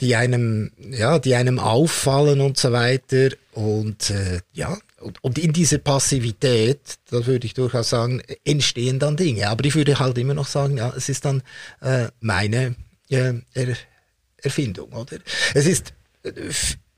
die 0.00 0.16
einem, 0.16 0.72
ja, 0.90 1.20
die 1.20 1.36
einem 1.36 1.60
auffallen 1.60 2.40
und 2.40 2.58
so 2.58 2.72
weiter. 2.72 3.28
Und 3.52 4.10
äh, 4.10 4.40
ja, 4.52 4.76
und, 5.00 5.22
und 5.22 5.38
in 5.38 5.52
dieser 5.52 5.78
Passivität, 5.78 6.80
da 7.10 7.24
würde 7.26 7.46
ich 7.46 7.54
durchaus 7.54 7.90
sagen, 7.90 8.20
entstehen 8.44 8.98
dann 8.98 9.16
Dinge. 9.16 9.48
Aber 9.48 9.64
ich 9.64 9.76
würde 9.76 10.00
halt 10.00 10.18
immer 10.18 10.34
noch 10.34 10.48
sagen, 10.48 10.78
ja, 10.78 10.92
es 10.96 11.08
ist 11.08 11.24
dann 11.24 11.42
äh, 11.80 12.08
meine 12.20 12.74
äh, 13.08 13.34
er 13.54 13.76
Erfindung, 14.42 14.92
oder? 14.92 15.18
Es 15.54 15.66
ist 15.66 15.94
äh, 16.22 16.32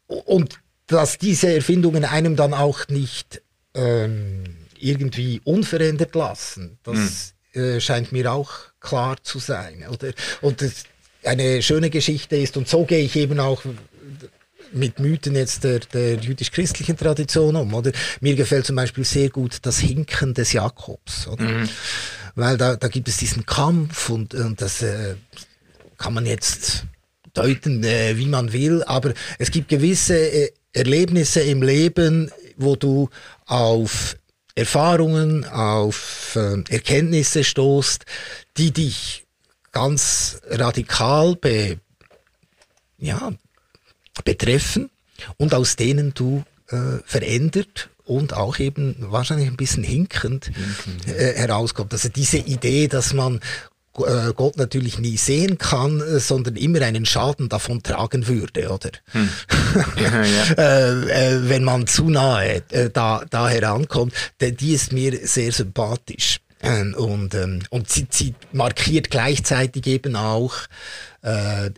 und 0.06 0.60
dass 0.86 1.18
diese 1.18 1.52
Erfindungen 1.52 2.04
einem 2.04 2.36
dann 2.36 2.54
auch 2.54 2.88
nicht 2.88 3.42
ähm, 3.74 4.44
irgendwie 4.78 5.40
unverändert 5.44 6.14
lassen, 6.14 6.78
das 6.84 7.34
hm. 7.52 7.62
äh, 7.62 7.80
scheint 7.80 8.12
mir 8.12 8.32
auch 8.32 8.50
klar 8.80 9.16
zu 9.22 9.38
sein, 9.38 9.84
oder? 9.90 10.12
Und 10.42 10.62
das, 10.62 10.84
eine 11.24 11.60
schöne 11.62 11.90
Geschichte 11.90 12.36
ist, 12.36 12.56
und 12.56 12.68
so 12.68 12.84
gehe 12.84 13.04
ich 13.04 13.16
eben 13.16 13.40
auch 13.40 13.62
mit 14.72 14.98
Mythen 15.00 15.34
jetzt 15.34 15.64
der, 15.64 15.80
der 15.80 16.16
jüdisch-christlichen 16.16 16.96
Tradition 16.96 17.56
um, 17.56 17.74
oder? 17.74 17.92
Mir 18.20 18.36
gefällt 18.36 18.66
zum 18.66 18.76
Beispiel 18.76 19.04
sehr 19.04 19.30
gut 19.30 19.58
das 19.62 19.78
Hinken 19.78 20.34
des 20.34 20.52
Jakobs, 20.52 21.26
oder? 21.26 21.44
Mhm. 21.44 21.68
Weil 22.34 22.56
da, 22.58 22.76
da 22.76 22.88
gibt 22.88 23.08
es 23.08 23.16
diesen 23.16 23.46
Kampf 23.46 24.10
und, 24.10 24.34
und 24.34 24.60
das 24.60 24.82
äh, 24.82 25.14
kann 25.98 26.14
man 26.14 26.26
jetzt 26.26 26.84
deuten, 27.32 27.84
äh, 27.84 28.16
wie 28.16 28.26
man 28.26 28.52
will, 28.52 28.82
aber 28.84 29.12
es 29.38 29.50
gibt 29.50 29.68
gewisse 29.68 30.16
äh, 30.16 30.50
Erlebnisse 30.72 31.40
im 31.40 31.62
Leben, 31.62 32.30
wo 32.56 32.76
du 32.76 33.08
auf 33.46 34.16
Erfahrungen, 34.54 35.44
auf 35.44 36.36
äh, 36.36 36.62
Erkenntnisse 36.70 37.44
stoßt, 37.44 38.04
die 38.56 38.72
dich 38.72 39.24
ganz 39.72 40.40
radikal 40.48 41.36
be, 41.36 41.78
ja, 42.98 43.32
betreffen 44.24 44.90
und 45.36 45.52
aus 45.52 45.76
denen 45.76 46.14
du 46.14 46.44
äh, 46.68 46.98
verändert 47.04 47.90
und 48.04 48.32
auch 48.32 48.58
eben 48.58 48.96
wahrscheinlich 48.98 49.48
ein 49.48 49.56
bisschen 49.56 49.82
hinkend, 49.82 50.46
hinkend 50.46 51.08
äh, 51.08 51.34
herauskommt. 51.34 51.92
Also 51.92 52.08
diese 52.08 52.38
Idee, 52.38 52.88
dass 52.88 53.12
man 53.12 53.40
Gott 54.34 54.56
natürlich 54.56 54.98
nie 54.98 55.16
sehen 55.16 55.58
kann, 55.58 56.00
äh, 56.00 56.20
sondern 56.20 56.56
immer 56.56 56.82
einen 56.82 57.06
Schaden 57.06 57.48
davon 57.48 57.82
tragen 57.82 58.26
würde, 58.26 58.70
oder? 58.70 58.90
Hm. 59.12 59.28
Ja, 59.96 60.22
ja. 60.22 60.44
äh, 60.56 61.34
äh, 61.34 61.48
wenn 61.48 61.64
man 61.64 61.86
zu 61.86 62.08
nahe 62.08 62.62
äh, 62.70 62.90
da, 62.90 63.24
da 63.28 63.48
herankommt, 63.48 64.14
die 64.40 64.72
ist 64.72 64.92
mir 64.92 65.26
sehr 65.26 65.52
sympathisch. 65.52 66.38
Ähm, 66.62 66.94
und, 66.94 67.34
ähm, 67.34 67.62
und 67.70 67.90
sie, 67.90 68.06
sie 68.10 68.34
markiert 68.52 69.10
gleichzeitig 69.10 69.86
eben 69.86 70.16
auch 70.16 70.54
äh, 71.22 71.70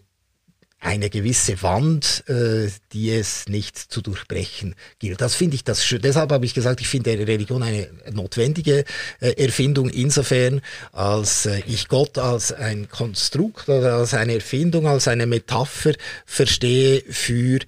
eine 0.80 1.10
gewisse 1.10 1.60
Wand, 1.62 2.24
äh, 2.28 2.70
die 2.92 3.10
es 3.10 3.48
nicht 3.48 3.76
zu 3.76 4.00
durchbrechen 4.00 4.76
gilt. 4.98 5.20
Das 5.20 5.34
finde 5.34 5.56
ich 5.56 5.64
das 5.64 5.84
schön. 5.84 6.00
Deshalb 6.00 6.30
habe 6.30 6.46
ich 6.46 6.54
gesagt, 6.54 6.80
ich 6.80 6.88
finde 6.88 7.10
Religion 7.10 7.62
eine 7.62 7.88
notwendige 8.12 8.84
äh, 9.20 9.32
Erfindung 9.44 9.88
insofern, 9.90 10.60
als 10.92 11.46
äh, 11.46 11.62
ich 11.66 11.88
Gott 11.88 12.18
als 12.18 12.52
ein 12.52 12.88
Konstrukt 12.88 13.68
oder 13.68 13.94
als 13.94 14.14
eine 14.14 14.34
Erfindung, 14.34 14.86
als 14.86 15.08
eine 15.08 15.26
Metapher 15.26 15.94
verstehe 16.24 17.02
für 17.10 17.58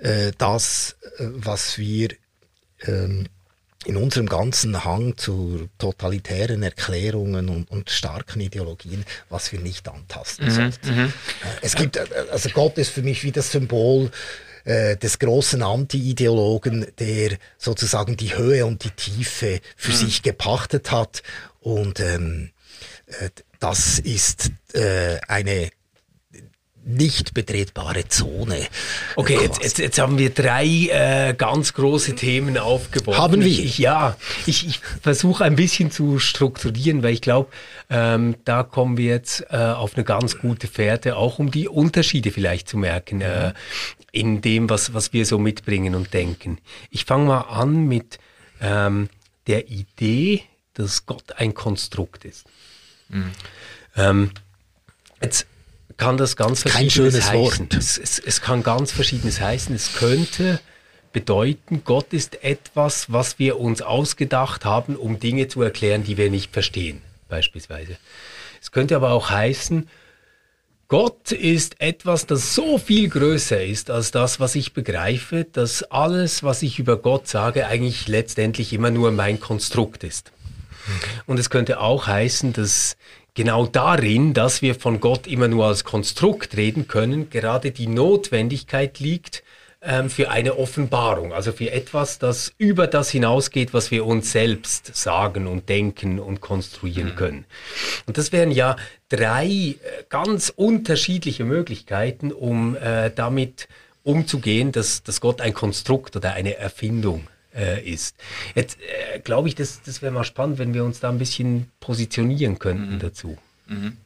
äh, 0.00 0.32
das, 0.38 0.96
äh, 1.18 1.26
was 1.34 1.78
wir 1.78 2.08
ähm, 2.86 3.26
in 3.84 3.96
unserem 3.96 4.26
ganzen 4.26 4.84
Hang 4.84 5.16
zu 5.16 5.68
totalitären 5.78 6.62
Erklärungen 6.62 7.48
und, 7.48 7.70
und 7.70 7.90
starken 7.90 8.40
Ideologien, 8.40 9.04
was 9.28 9.52
wir 9.52 9.60
nicht 9.60 9.88
antasten 9.88 10.46
mhm, 10.46 10.50
sollten. 10.50 10.94
Mhm. 10.94 11.12
Es 11.62 11.74
gibt, 11.74 11.96
äh, 11.96 12.06
also 12.30 12.48
Gott 12.50 12.78
ist 12.78 12.90
für 12.90 13.02
mich 13.02 13.24
wie 13.24 13.32
das 13.32 13.52
Symbol 13.52 14.10
äh, 14.64 14.96
des 14.96 15.18
großen 15.18 15.62
Anti-Ideologen, 15.62 16.86
der 16.98 17.36
sozusagen 17.58 18.16
die 18.16 18.36
Höhe 18.36 18.64
und 18.64 18.84
die 18.84 18.90
Tiefe 18.90 19.60
für 19.76 19.92
mhm. 19.92 19.96
sich 19.96 20.22
gepachtet 20.22 20.90
hat. 20.90 21.22
Und 21.60 22.00
ähm, 22.00 22.50
äh, 23.06 23.30
das 23.60 23.98
ist 23.98 24.50
äh, 24.72 25.18
eine 25.28 25.70
nicht 26.86 27.34
betretbare 27.34 28.08
Zone. 28.08 28.66
Okay, 29.16 29.38
jetzt, 29.40 29.62
jetzt, 29.62 29.78
jetzt 29.78 29.98
haben 29.98 30.18
wir 30.18 30.30
drei 30.30 30.66
äh, 30.66 31.34
ganz 31.34 31.72
große 31.72 32.14
Themen 32.14 32.58
aufgebaut. 32.58 33.16
Haben 33.16 33.40
wir? 33.40 33.46
Ich, 33.46 33.78
ja, 33.78 34.16
ich, 34.46 34.66
ich 34.66 34.80
versuche 35.02 35.44
ein 35.44 35.56
bisschen 35.56 35.90
zu 35.90 36.18
strukturieren, 36.18 37.02
weil 37.02 37.14
ich 37.14 37.22
glaube, 37.22 37.50
ähm, 37.88 38.36
da 38.44 38.62
kommen 38.62 38.96
wir 38.96 39.06
jetzt 39.06 39.46
äh, 39.50 39.56
auf 39.56 39.94
eine 39.94 40.04
ganz 40.04 40.38
gute 40.38 40.66
Fährte, 40.66 41.16
auch 41.16 41.38
um 41.38 41.50
die 41.50 41.68
Unterschiede 41.68 42.30
vielleicht 42.30 42.68
zu 42.68 42.76
merken 42.76 43.20
äh, 43.20 43.54
in 44.12 44.42
dem, 44.42 44.68
was, 44.68 44.94
was 44.94 45.12
wir 45.12 45.26
so 45.26 45.38
mitbringen 45.38 45.94
und 45.94 46.12
denken. 46.12 46.58
Ich 46.90 47.04
fange 47.04 47.26
mal 47.26 47.40
an 47.42 47.86
mit 47.86 48.18
ähm, 48.60 49.08
der 49.46 49.68
Idee, 49.68 50.42
dass 50.74 51.06
Gott 51.06 51.32
ein 51.36 51.54
Konstrukt 51.54 52.24
ist. 52.24 52.44
Mhm. 53.08 53.30
Ähm, 53.96 54.30
jetzt 55.22 55.46
kann 55.96 56.16
das 56.16 56.36
ganz 56.36 56.62
das 56.62 56.72
Kein 56.72 56.90
schönes 56.90 57.30
heißen. 57.30 57.38
Wort. 57.38 57.74
Es, 57.74 57.98
es, 57.98 58.18
es 58.18 58.40
kann 58.40 58.62
ganz 58.62 58.92
verschiedenes 58.92 59.40
heißen. 59.40 59.74
Es 59.74 59.94
könnte 59.94 60.60
bedeuten, 61.12 61.82
Gott 61.84 62.12
ist 62.12 62.42
etwas, 62.42 63.12
was 63.12 63.38
wir 63.38 63.58
uns 63.60 63.82
ausgedacht 63.82 64.64
haben, 64.64 64.96
um 64.96 65.20
Dinge 65.20 65.48
zu 65.48 65.62
erklären, 65.62 66.04
die 66.04 66.16
wir 66.16 66.30
nicht 66.30 66.52
verstehen, 66.52 67.00
beispielsweise. 67.28 67.96
Es 68.60 68.72
könnte 68.72 68.96
aber 68.96 69.12
auch 69.12 69.30
heißen, 69.30 69.88
Gott 70.88 71.32
ist 71.32 71.80
etwas, 71.80 72.26
das 72.26 72.54
so 72.54 72.78
viel 72.78 73.08
größer 73.08 73.62
ist 73.62 73.90
als 73.90 74.10
das, 74.10 74.38
was 74.38 74.54
ich 74.54 74.74
begreife, 74.74 75.44
dass 75.44 75.82
alles, 75.84 76.42
was 76.42 76.62
ich 76.62 76.78
über 76.78 76.98
Gott 76.98 77.26
sage, 77.26 77.66
eigentlich 77.66 78.06
letztendlich 78.06 78.72
immer 78.72 78.90
nur 78.90 79.10
mein 79.10 79.40
Konstrukt 79.40 80.04
ist. 80.04 80.30
Und 81.26 81.38
es 81.38 81.48
könnte 81.48 81.80
auch 81.80 82.06
heißen, 82.06 82.52
dass 82.52 82.96
genau 83.34 83.66
darin, 83.66 84.32
dass 84.32 84.62
wir 84.62 84.74
von 84.74 85.00
Gott 85.00 85.26
immer 85.26 85.48
nur 85.48 85.66
als 85.66 85.84
Konstrukt 85.84 86.56
reden 86.56 86.88
können, 86.88 87.30
gerade 87.30 87.72
die 87.72 87.88
Notwendigkeit 87.88 89.00
liegt 89.00 89.42
ähm, 89.82 90.08
für 90.08 90.30
eine 90.30 90.56
Offenbarung, 90.56 91.32
also 91.32 91.52
für 91.52 91.70
etwas, 91.70 92.18
das 92.18 92.52
über 92.56 92.86
das 92.86 93.10
hinausgeht, 93.10 93.74
was 93.74 93.90
wir 93.90 94.06
uns 94.06 94.32
selbst 94.32 94.96
sagen 94.96 95.46
und 95.46 95.68
denken 95.68 96.18
und 96.18 96.40
konstruieren 96.40 97.10
mhm. 97.10 97.16
können. 97.16 97.44
Und 98.06 98.16
das 98.16 98.32
wären 98.32 98.50
ja 98.50 98.76
drei 99.08 99.46
äh, 99.46 99.76
ganz 100.08 100.50
unterschiedliche 100.54 101.44
Möglichkeiten, 101.44 102.32
um 102.32 102.76
äh, 102.76 103.10
damit 103.14 103.68
umzugehen, 104.04 104.70
dass, 104.70 105.02
dass 105.02 105.20
Gott 105.20 105.40
ein 105.40 105.54
Konstrukt 105.54 106.14
oder 106.16 106.34
eine 106.34 106.56
Erfindung 106.56 107.26
äh, 107.54 107.82
ist. 107.88 108.16
Jetzt 108.54 108.78
äh, 108.80 109.20
glaube 109.20 109.48
ich, 109.48 109.54
das, 109.54 109.82
das 109.82 110.02
wäre 110.02 110.12
mal 110.12 110.24
spannend, 110.24 110.58
wenn 110.58 110.74
wir 110.74 110.84
uns 110.84 111.00
da 111.00 111.08
ein 111.08 111.18
bisschen 111.18 111.70
positionieren 111.80 112.58
könnten 112.58 112.94
mhm. 112.94 112.98
dazu. 112.98 113.38
Mhm. 113.66 113.96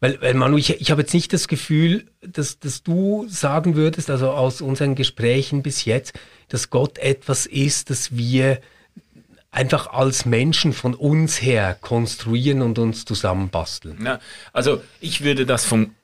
Weil, 0.00 0.20
weil 0.20 0.34
Manu, 0.34 0.58
ich, 0.58 0.80
ich 0.80 0.90
habe 0.90 1.02
jetzt 1.02 1.14
nicht 1.14 1.32
das 1.32 1.48
Gefühl, 1.48 2.06
dass, 2.20 2.58
dass 2.58 2.82
du 2.82 3.26
sagen 3.28 3.76
würdest, 3.76 4.10
also 4.10 4.30
aus 4.30 4.60
unseren 4.60 4.94
Gesprächen 4.94 5.62
bis 5.62 5.84
jetzt, 5.84 6.12
dass 6.48 6.70
Gott 6.70 6.98
etwas 6.98 7.46
ist, 7.46 7.90
das 7.90 8.14
wir 8.14 8.60
einfach 9.50 9.86
als 9.88 10.26
Menschen 10.26 10.74
von 10.74 10.94
uns 10.94 11.40
her 11.40 11.78
konstruieren 11.80 12.60
und 12.60 12.78
uns 12.78 13.06
zusammenbasteln. 13.06 14.04
Ja, 14.04 14.20
also 14.52 14.82
ich 15.00 15.24
würde 15.24 15.46
das 15.46 15.64
vom 15.64 15.95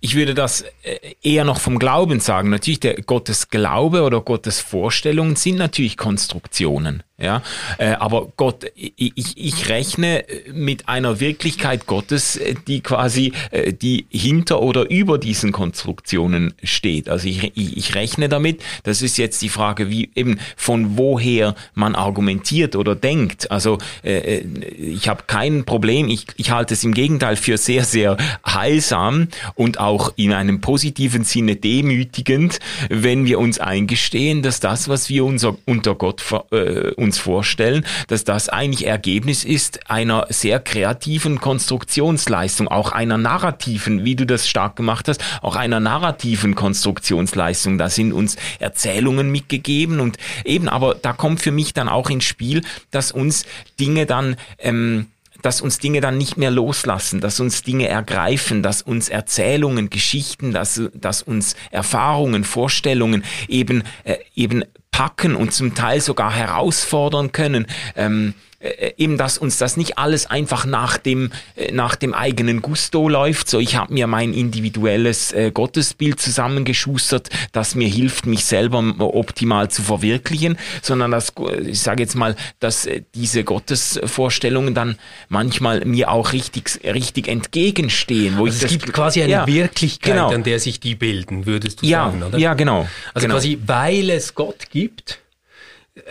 ich 0.00 0.14
würde 0.14 0.34
das 0.34 0.64
äh, 0.82 1.14
eher 1.22 1.44
noch 1.44 1.60
vom 1.60 1.78
Glauben 1.78 2.20
sagen. 2.20 2.50
Natürlich, 2.50 2.80
der 2.80 3.02
Gottes 3.02 3.48
Glaube 3.48 4.02
oder 4.02 4.20
Gottes 4.20 4.60
Vorstellungen 4.60 5.36
sind 5.36 5.56
natürlich 5.56 5.96
Konstruktionen. 5.96 7.02
Ja, 7.20 7.42
äh, 7.78 7.94
aber 7.94 8.28
Gott, 8.36 8.66
ich, 8.76 9.36
ich 9.36 9.68
rechne 9.68 10.24
mit 10.52 10.88
einer 10.88 11.18
Wirklichkeit 11.18 11.86
Gottes, 11.86 12.36
äh, 12.36 12.54
die 12.68 12.80
quasi, 12.80 13.32
äh, 13.50 13.72
die 13.72 14.06
hinter 14.08 14.62
oder 14.62 14.88
über 14.88 15.18
diesen 15.18 15.50
Konstruktionen 15.50 16.54
steht. 16.62 17.08
Also 17.08 17.26
ich, 17.26 17.56
ich, 17.56 17.76
ich 17.76 17.94
rechne 17.96 18.28
damit. 18.28 18.62
Das 18.84 19.02
ist 19.02 19.18
jetzt 19.18 19.42
die 19.42 19.48
Frage, 19.48 19.90
wie 19.90 20.10
eben 20.14 20.38
von 20.56 20.96
woher 20.96 21.56
man 21.74 21.96
argumentiert 21.96 22.76
oder 22.76 22.94
denkt. 22.94 23.50
Also 23.50 23.78
äh, 24.04 24.36
äh 24.36 24.44
ich 24.78 25.08
habe 25.08 25.24
kein 25.26 25.64
Problem. 25.64 26.08
Ich, 26.08 26.26
ich 26.36 26.52
halte 26.52 26.74
es 26.74 26.84
im 26.84 26.94
Gegenteil 26.94 27.34
für 27.34 27.58
sehr, 27.58 27.82
sehr 27.82 28.16
heilsam 28.46 29.26
und 29.56 29.80
auch 29.80 30.12
in 30.14 30.32
einem 30.32 30.60
positiven 30.60 31.24
Sinne 31.24 31.56
demütigend, 31.56 32.60
wenn 32.90 33.26
wir 33.26 33.40
uns 33.40 33.58
eingestehen, 33.58 34.42
dass 34.42 34.60
das, 34.60 34.88
was 34.88 35.08
wir 35.08 35.24
unser, 35.24 35.56
unter 35.64 35.96
Gott 35.96 36.22
äh, 36.52 36.92
uns 37.08 37.18
vorstellen, 37.18 37.86
dass 38.08 38.24
das 38.24 38.50
eigentlich 38.50 38.86
Ergebnis 38.86 39.44
ist 39.44 39.90
einer 39.90 40.26
sehr 40.28 40.60
kreativen 40.60 41.40
Konstruktionsleistung, 41.40 42.68
auch 42.68 42.92
einer 42.92 43.16
narrativen, 43.16 44.04
wie 44.04 44.14
du 44.14 44.26
das 44.26 44.46
stark 44.46 44.76
gemacht 44.76 45.08
hast, 45.08 45.24
auch 45.40 45.56
einer 45.56 45.80
narrativen 45.80 46.54
Konstruktionsleistung. 46.54 47.78
Da 47.78 47.88
sind 47.88 48.12
uns 48.12 48.36
Erzählungen 48.58 49.30
mitgegeben 49.30 50.00
und 50.00 50.18
eben, 50.44 50.68
aber 50.68 50.94
da 50.94 51.14
kommt 51.14 51.40
für 51.40 51.50
mich 51.50 51.72
dann 51.72 51.88
auch 51.88 52.10
ins 52.10 52.24
Spiel, 52.24 52.62
dass 52.90 53.10
uns 53.10 53.46
Dinge 53.80 54.04
dann 54.04 54.36
ähm, 54.58 55.06
dass 55.42 55.60
uns 55.60 55.78
Dinge 55.78 56.00
dann 56.00 56.18
nicht 56.18 56.36
mehr 56.36 56.50
loslassen, 56.50 57.20
dass 57.20 57.38
uns 57.38 57.62
Dinge 57.62 57.88
ergreifen, 57.88 58.62
dass 58.62 58.82
uns 58.82 59.08
Erzählungen, 59.08 59.88
Geschichten, 59.88 60.52
dass, 60.52 60.82
dass 60.94 61.22
uns 61.22 61.54
Erfahrungen, 61.70 62.42
Vorstellungen 62.42 63.22
eben, 63.46 63.84
äh, 64.02 64.16
eben 64.34 64.64
packen 64.98 65.36
und 65.36 65.52
zum 65.52 65.76
Teil 65.76 66.00
sogar 66.00 66.32
herausfordern 66.32 67.30
können. 67.30 67.68
Ähm, 67.94 68.34
äh, 68.60 68.94
eben, 68.96 69.16
dass 69.16 69.38
uns 69.38 69.58
das 69.58 69.76
nicht 69.76 69.98
alles 69.98 70.26
einfach 70.26 70.66
nach 70.66 70.98
dem, 70.98 71.30
äh, 71.54 71.70
nach 71.70 71.94
dem 71.94 72.12
eigenen 72.12 72.60
Gusto 72.60 73.08
läuft. 73.08 73.48
So, 73.48 73.60
ich 73.60 73.76
habe 73.76 73.94
mir 73.94 74.08
mein 74.08 74.34
individuelles 74.34 75.32
äh, 75.32 75.52
Gottesbild 75.52 76.20
zusammengeschustert, 76.20 77.28
das 77.52 77.76
mir 77.76 77.86
hilft, 77.86 78.26
mich 78.26 78.44
selber 78.44 78.82
optimal 78.98 79.70
zu 79.70 79.82
verwirklichen, 79.82 80.58
sondern 80.82 81.12
dass, 81.12 81.32
ich 81.64 81.78
sage 81.78 82.02
jetzt 82.02 82.16
mal, 82.16 82.34
dass 82.58 82.86
äh, 82.86 83.02
diese 83.14 83.44
Gottesvorstellungen 83.44 84.74
dann 84.74 84.98
manchmal 85.28 85.84
mir 85.84 86.10
auch 86.10 86.32
richtig, 86.32 86.80
richtig 86.82 87.28
entgegenstehen. 87.28 88.38
Wo 88.38 88.46
also 88.46 88.56
ich 88.56 88.64
es 88.64 88.70
gibt 88.70 88.92
quasi 88.92 89.22
eine 89.22 89.32
ja, 89.32 89.46
Wirklichkeit, 89.46 90.14
genau. 90.14 90.30
an 90.30 90.42
der 90.42 90.58
sich 90.58 90.80
die 90.80 90.96
bilden, 90.96 91.46
würdest 91.46 91.82
du 91.82 91.86
ja, 91.86 92.06
sagen, 92.06 92.24
oder? 92.24 92.38
Ja, 92.38 92.54
genau. 92.54 92.88
Also 93.14 93.26
genau. 93.26 93.36
quasi, 93.36 93.58
weil 93.64 94.10
es 94.10 94.34
Gott 94.34 94.70
gibt, 94.70 95.20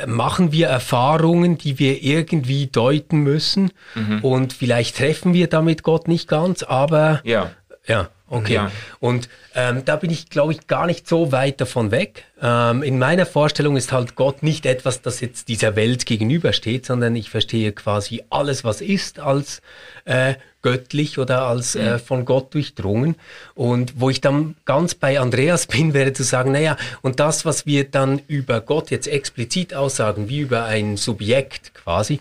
machen 0.06 0.52
wir 0.52 0.68
Erfahrungen, 0.68 1.58
die 1.58 1.80
wir 1.80 2.04
irgendwie 2.04 2.68
deuten 2.68 3.20
müssen 3.20 3.72
mhm. 3.96 4.20
und 4.22 4.54
vielleicht 4.54 4.98
treffen 4.98 5.34
wir 5.34 5.48
damit 5.48 5.84
Gott 5.84 6.08
nicht 6.08 6.28
ganz, 6.28 6.64
aber 6.64 7.22
ja. 7.24 7.52
Ja, 7.88 8.10
okay. 8.28 8.56
Ja. 8.56 8.72
Und 9.00 9.30
ähm, 9.56 9.84
da 9.86 9.96
bin 9.96 10.12
ich, 10.12 10.30
glaube 10.30 10.52
ich, 10.52 10.68
gar 10.68 10.88
nicht 10.88 11.08
so 11.08 11.32
weit 11.32 11.62
davon 11.62 11.92
weg. 11.92 12.26
Ähm, 12.42 12.84
in 12.84 13.00
meiner 13.00 13.26
Vorstellung 13.26 13.78
ist 13.78 13.94
halt 13.94 14.16
Gott 14.16 14.44
nicht 14.44 14.66
etwas, 14.66 15.02
das 15.02 15.22
jetzt 15.22 15.48
dieser 15.48 15.78
Welt 15.78 16.06
gegenübersteht, 16.06 16.86
sondern 16.86 17.16
ich 17.16 17.30
verstehe 17.30 17.72
quasi 17.72 18.24
alles, 18.30 18.66
was 18.66 18.82
ist, 18.82 19.20
als 19.20 19.62
äh, 20.04 20.36
göttlich 20.68 21.18
oder 21.18 21.44
als 21.44 21.76
äh, 21.76 21.94
mhm. 21.94 22.00
von 22.00 22.26
Gott 22.26 22.54
durchdrungen. 22.54 23.16
Und 23.56 24.02
wo 24.02 24.10
ich 24.10 24.20
dann 24.20 24.58
ganz 24.66 24.96
bei 24.96 25.18
Andreas 25.18 25.66
bin, 25.74 25.94
wäre 25.94 26.12
zu 26.12 26.24
sagen, 26.24 26.52
naja, 26.52 26.76
und 27.02 27.22
das, 27.22 27.46
was 27.46 27.66
wir 27.66 27.86
dann 27.86 28.20
über 28.28 28.60
Gott 28.60 28.92
jetzt 28.92 29.08
explizit 29.08 29.74
aussagen, 29.74 30.28
wie 30.28 30.40
über 30.40 30.66
ein 30.66 30.98
Subjekt 30.98 31.74
quasi, 31.74 32.20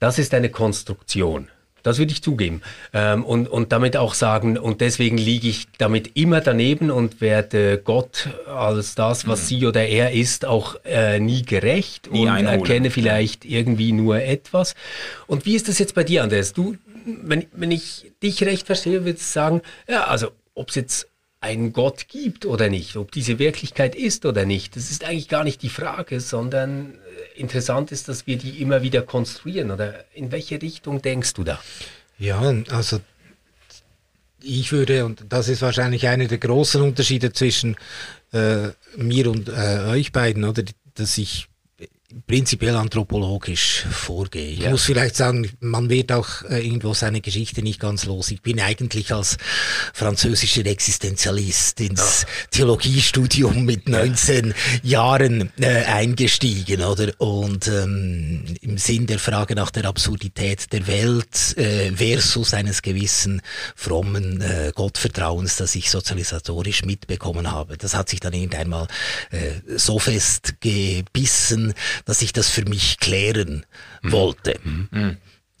das 0.00 0.18
ist 0.18 0.34
eine 0.34 0.50
Konstruktion. 0.50 1.48
Das 1.84 1.98
würde 1.98 2.12
ich 2.12 2.22
zugeben. 2.22 2.62
Ähm, 2.92 3.24
und, 3.24 3.46
und 3.46 3.70
damit 3.70 3.96
auch 3.96 4.14
sagen, 4.14 4.58
und 4.58 4.80
deswegen 4.80 5.18
liege 5.18 5.48
ich 5.48 5.68
damit 5.78 6.16
immer 6.16 6.40
daneben 6.40 6.90
und 6.90 7.20
werde 7.20 7.78
Gott 7.78 8.30
als 8.46 8.96
das, 8.96 9.28
was 9.28 9.42
mhm. 9.42 9.46
sie 9.46 9.66
oder 9.66 9.86
er 9.86 10.10
ist, 10.10 10.46
auch 10.46 10.76
äh, 10.84 11.20
nie 11.20 11.42
gerecht 11.42 12.10
nie 12.10 12.22
und 12.22 12.28
einholen. 12.28 12.60
erkenne 12.60 12.90
vielleicht 12.90 13.44
irgendwie 13.44 13.92
nur 13.92 14.20
etwas. 14.20 14.74
Und 15.28 15.46
wie 15.46 15.54
ist 15.54 15.68
das 15.68 15.78
jetzt 15.78 15.94
bei 15.94 16.02
dir, 16.02 16.24
Andreas? 16.24 16.54
Du, 16.54 16.76
wenn, 17.04 17.46
wenn 17.52 17.70
ich 17.70 18.12
dich 18.22 18.42
recht 18.42 18.66
verstehe, 18.66 19.04
würdest 19.04 19.28
du 19.28 19.32
sagen, 19.32 19.62
ja, 19.88 20.04
also 20.04 20.30
ob 20.54 20.70
es 20.70 20.74
jetzt 20.74 21.08
einen 21.40 21.72
Gott 21.72 22.08
gibt 22.08 22.46
oder 22.46 22.70
nicht, 22.70 22.96
ob 22.96 23.12
diese 23.12 23.38
Wirklichkeit 23.38 23.94
ist 23.94 24.24
oder 24.24 24.46
nicht, 24.46 24.76
das 24.76 24.90
ist 24.90 25.04
eigentlich 25.04 25.28
gar 25.28 25.44
nicht 25.44 25.62
die 25.62 25.68
Frage, 25.68 26.20
sondern 26.20 26.94
interessant 27.34 27.92
ist, 27.92 28.08
dass 28.08 28.26
wir 28.26 28.38
die 28.38 28.62
immer 28.62 28.82
wieder 28.82 29.02
konstruieren. 29.02 29.70
Oder 29.70 30.04
in 30.14 30.32
welche 30.32 30.60
Richtung 30.60 31.02
denkst 31.02 31.34
du 31.34 31.44
da? 31.44 31.60
Ja, 32.18 32.40
also 32.70 33.00
ich 34.42 34.72
würde, 34.72 35.04
und 35.04 35.24
das 35.28 35.48
ist 35.48 35.62
wahrscheinlich 35.62 36.06
einer 36.08 36.26
der 36.26 36.38
großen 36.38 36.80
Unterschiede 36.80 37.32
zwischen 37.32 37.76
äh, 38.32 38.68
mir 38.96 39.30
und 39.30 39.48
äh, 39.48 39.80
euch 39.88 40.12
beiden, 40.12 40.44
oder, 40.44 40.62
dass 40.94 41.18
ich 41.18 41.48
prinzipiell 42.26 42.76
anthropologisch 42.76 43.84
vorgehe. 43.90 44.50
Ich 44.50 44.58
ja. 44.60 44.70
muss 44.70 44.84
vielleicht 44.84 45.16
sagen, 45.16 45.50
man 45.60 45.90
wird 45.90 46.12
auch 46.12 46.42
äh, 46.48 46.64
irgendwo 46.64 46.94
seine 46.94 47.20
Geschichte 47.20 47.62
nicht 47.62 47.80
ganz 47.80 48.04
los. 48.04 48.30
Ich 48.30 48.42
bin 48.42 48.60
eigentlich 48.60 49.12
als 49.12 49.36
französischer 49.92 50.64
Existenzialist 50.66 51.80
ins 51.80 52.22
ja. 52.22 52.28
Theologiestudium 52.50 53.64
mit 53.64 53.88
19 53.88 54.54
ja. 54.82 55.04
Jahren 55.04 55.50
äh, 55.60 55.84
eingestiegen, 55.84 56.82
oder? 56.82 57.12
Und 57.18 57.68
ähm, 57.68 58.44
im 58.60 58.78
Sinn 58.78 59.06
der 59.06 59.18
Frage 59.18 59.54
nach 59.54 59.70
der 59.70 59.86
Absurdität 59.86 60.72
der 60.72 60.86
Welt 60.86 61.56
äh, 61.56 61.92
versus 61.92 62.54
eines 62.54 62.82
gewissen 62.82 63.42
frommen 63.74 64.40
äh, 64.40 64.72
Gottvertrauens, 64.74 65.56
das 65.56 65.74
ich 65.74 65.90
sozialisatorisch 65.90 66.84
mitbekommen 66.84 67.50
habe. 67.50 67.76
Das 67.76 67.94
hat 67.94 68.08
sich 68.08 68.20
dann 68.20 68.32
irgendwann 68.32 68.68
mal 68.68 68.86
äh, 69.30 69.76
so 69.76 69.98
fest 69.98 70.54
gebissen, 70.60 71.74
dass 72.04 72.22
ich 72.22 72.32
das 72.32 72.48
für 72.48 72.64
mich 72.64 72.98
klären 72.98 73.66
mhm. 74.02 74.12
wollte. 74.12 74.58
Mhm. 74.62 75.16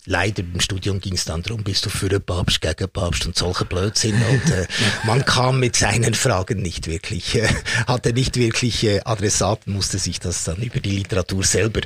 Leider 0.06 0.42
im 0.42 0.60
Studium 0.60 1.00
ging 1.00 1.14
es 1.14 1.24
dann 1.24 1.42
darum, 1.42 1.64
bist 1.64 1.86
du 1.86 1.88
für 1.88 2.10
den 2.10 2.20
Papst, 2.20 2.60
gegen 2.60 2.76
den 2.76 2.90
Papst 2.90 3.24
und 3.24 3.36
solche 3.36 3.64
Blödsinn. 3.64 4.14
Und 4.14 4.50
äh, 4.50 4.66
man 5.04 5.24
kam 5.24 5.60
mit 5.60 5.76
seinen 5.76 6.12
Fragen 6.12 6.60
nicht 6.60 6.86
wirklich, 6.88 7.36
äh, 7.36 7.48
hatte 7.86 8.12
nicht 8.12 8.36
wirklich 8.36 8.84
äh, 8.84 9.00
Adressaten, 9.04 9.72
musste 9.72 9.98
sich 9.98 10.20
das 10.20 10.44
dann 10.44 10.58
über 10.58 10.80
die 10.80 10.90
Literatur 10.90 11.42
selber 11.42 11.80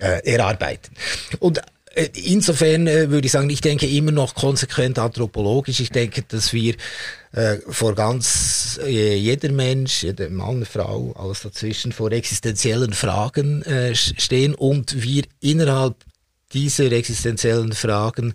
äh, 0.00 0.20
erarbeiten. 0.30 0.94
Und 1.38 1.62
Insofern 2.24 2.86
äh, 2.86 3.10
würde 3.10 3.26
ich 3.26 3.32
sagen, 3.32 3.48
ich 3.48 3.62
denke 3.62 3.86
immer 3.86 4.12
noch 4.12 4.34
konsequent 4.34 4.98
anthropologisch. 4.98 5.80
Ich 5.80 5.90
denke, 5.90 6.22
dass 6.28 6.52
wir 6.52 6.74
äh, 7.32 7.56
vor 7.68 7.94
ganz 7.94 8.78
äh, 8.84 9.16
jeder 9.16 9.50
Mensch, 9.50 10.02
jeder 10.02 10.28
Mann, 10.28 10.66
Frau, 10.66 11.14
alles 11.18 11.40
dazwischen, 11.40 11.92
vor 11.92 12.12
existenziellen 12.12 12.92
Fragen 12.92 13.62
äh, 13.62 13.94
stehen 13.94 14.54
und 14.54 15.02
wir 15.02 15.24
innerhalb 15.40 15.96
dieser 16.52 16.92
existenziellen 16.92 17.72
Fragen 17.72 18.34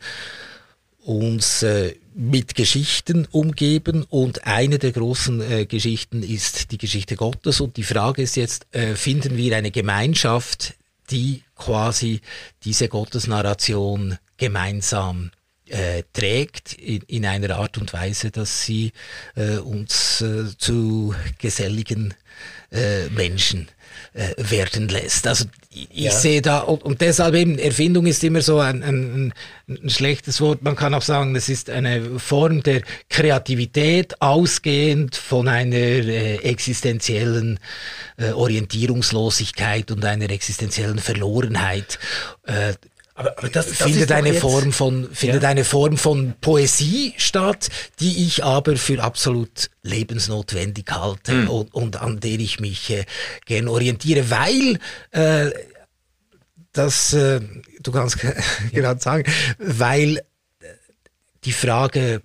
uns 1.04 1.62
äh, 1.62 1.95
mit 2.15 2.56
Geschichten 2.56 3.28
umgeben 3.32 4.06
und 4.10 4.45
eine 4.45 4.80
der 4.80 4.91
großen 4.91 5.41
äh, 5.41 5.65
Geschichten 5.65 6.24
ist 6.24 6.71
die 6.71 6.78
Geschichte 6.78 7.15
Gottes 7.15 7.62
und 7.62 7.78
die 7.78 7.84
Frage 7.84 8.24
ist 8.24 8.36
jetzt, 8.36 8.65
äh, 8.71 8.95
finden 8.95 9.38
wir 9.38 9.56
eine 9.56 9.71
Gemeinschaft, 9.71 10.74
die 11.10 11.43
quasi 11.62 12.21
diese 12.63 12.88
Gottesnarration 12.88 14.17
gemeinsam 14.38 15.32
äh, 15.67 16.04
trägt 16.12 16.74
in, 16.74 17.04
in, 17.04 17.26
einer 17.26 17.56
Art 17.58 17.78
und 17.78 17.93
Weise, 17.93 18.32
dass 18.32 18.63
sie 18.63 18.93
äh, 19.36 19.58
uns 19.58 20.21
äh, 20.21 20.58
zu 20.58 21.13
geselligen 21.38 22.15
äh, 22.71 23.10
Menschen 23.10 23.67
äh, 24.13 24.34
werden 24.38 24.89
lässt. 24.89 25.27
Also 25.27 25.45
ich 25.73 25.88
ja. 25.93 26.12
sehe 26.12 26.41
da, 26.41 26.60
und, 26.60 26.84
und, 26.84 26.99
deshalb 27.01 27.36
eben, 27.36 27.57
Erfindung 27.57 28.05
ist 28.05 28.23
immer 28.23 28.41
so 28.41 28.60
ein, 28.60 28.84
ein, 28.84 29.34
ein, 29.69 29.89
schlechtes 29.89 30.41
Wort. 30.41 30.63
Man 30.63 30.75
kann 30.75 30.93
auch 30.93 31.01
sagen, 31.01 31.36
es 31.36 31.47
ist 31.47 31.69
eine 31.69 32.19
Form 32.19 32.62
der 32.62 32.81
Kreativität, 33.10 34.21
ausgehend 34.21 35.15
von 35.15 35.47
einer 35.47 35.75
äh, 35.75 36.36
existenziellen 36.38 37.60
äh, 38.17 38.31
Orientierungslosigkeit 38.31 39.91
und 39.91 40.03
einer 40.03 40.29
existenziellen 40.29 40.99
Verlorenheit. 40.99 41.99
Aber, 43.21 43.38
aber 43.38 43.49
das, 43.49 43.67
das 43.67 43.77
findet 43.77 44.12
eine 44.12 44.34
Form 44.34 44.73
von 44.73 45.10
findet 45.13 45.43
ja. 45.43 45.49
eine 45.49 45.63
Form 45.63 45.97
von 45.97 46.34
Poesie 46.41 47.13
statt, 47.17 47.69
die 47.99 48.25
ich 48.25 48.43
aber 48.43 48.77
für 48.77 49.01
absolut 49.03 49.69
lebensnotwendig 49.84 50.86
halte 50.91 51.34
mhm. 51.34 51.49
und, 51.49 51.73
und, 51.73 52.01
an 52.01 52.19
der 52.19 52.39
ich 52.39 52.60
mich 52.60 52.89
äh, 52.89 53.05
gern 53.45 53.67
orientiere, 53.67 54.29
weil 54.29 54.79
äh, 55.12 55.51
das 56.73 57.13
äh, 57.13 57.41
du 57.81 57.91
kannst 57.91 58.17
gerade 58.71 58.99
sagen, 58.99 59.31
weil 59.60 60.17
äh, 60.17 60.21
die 61.43 61.51
Frage 61.51 62.21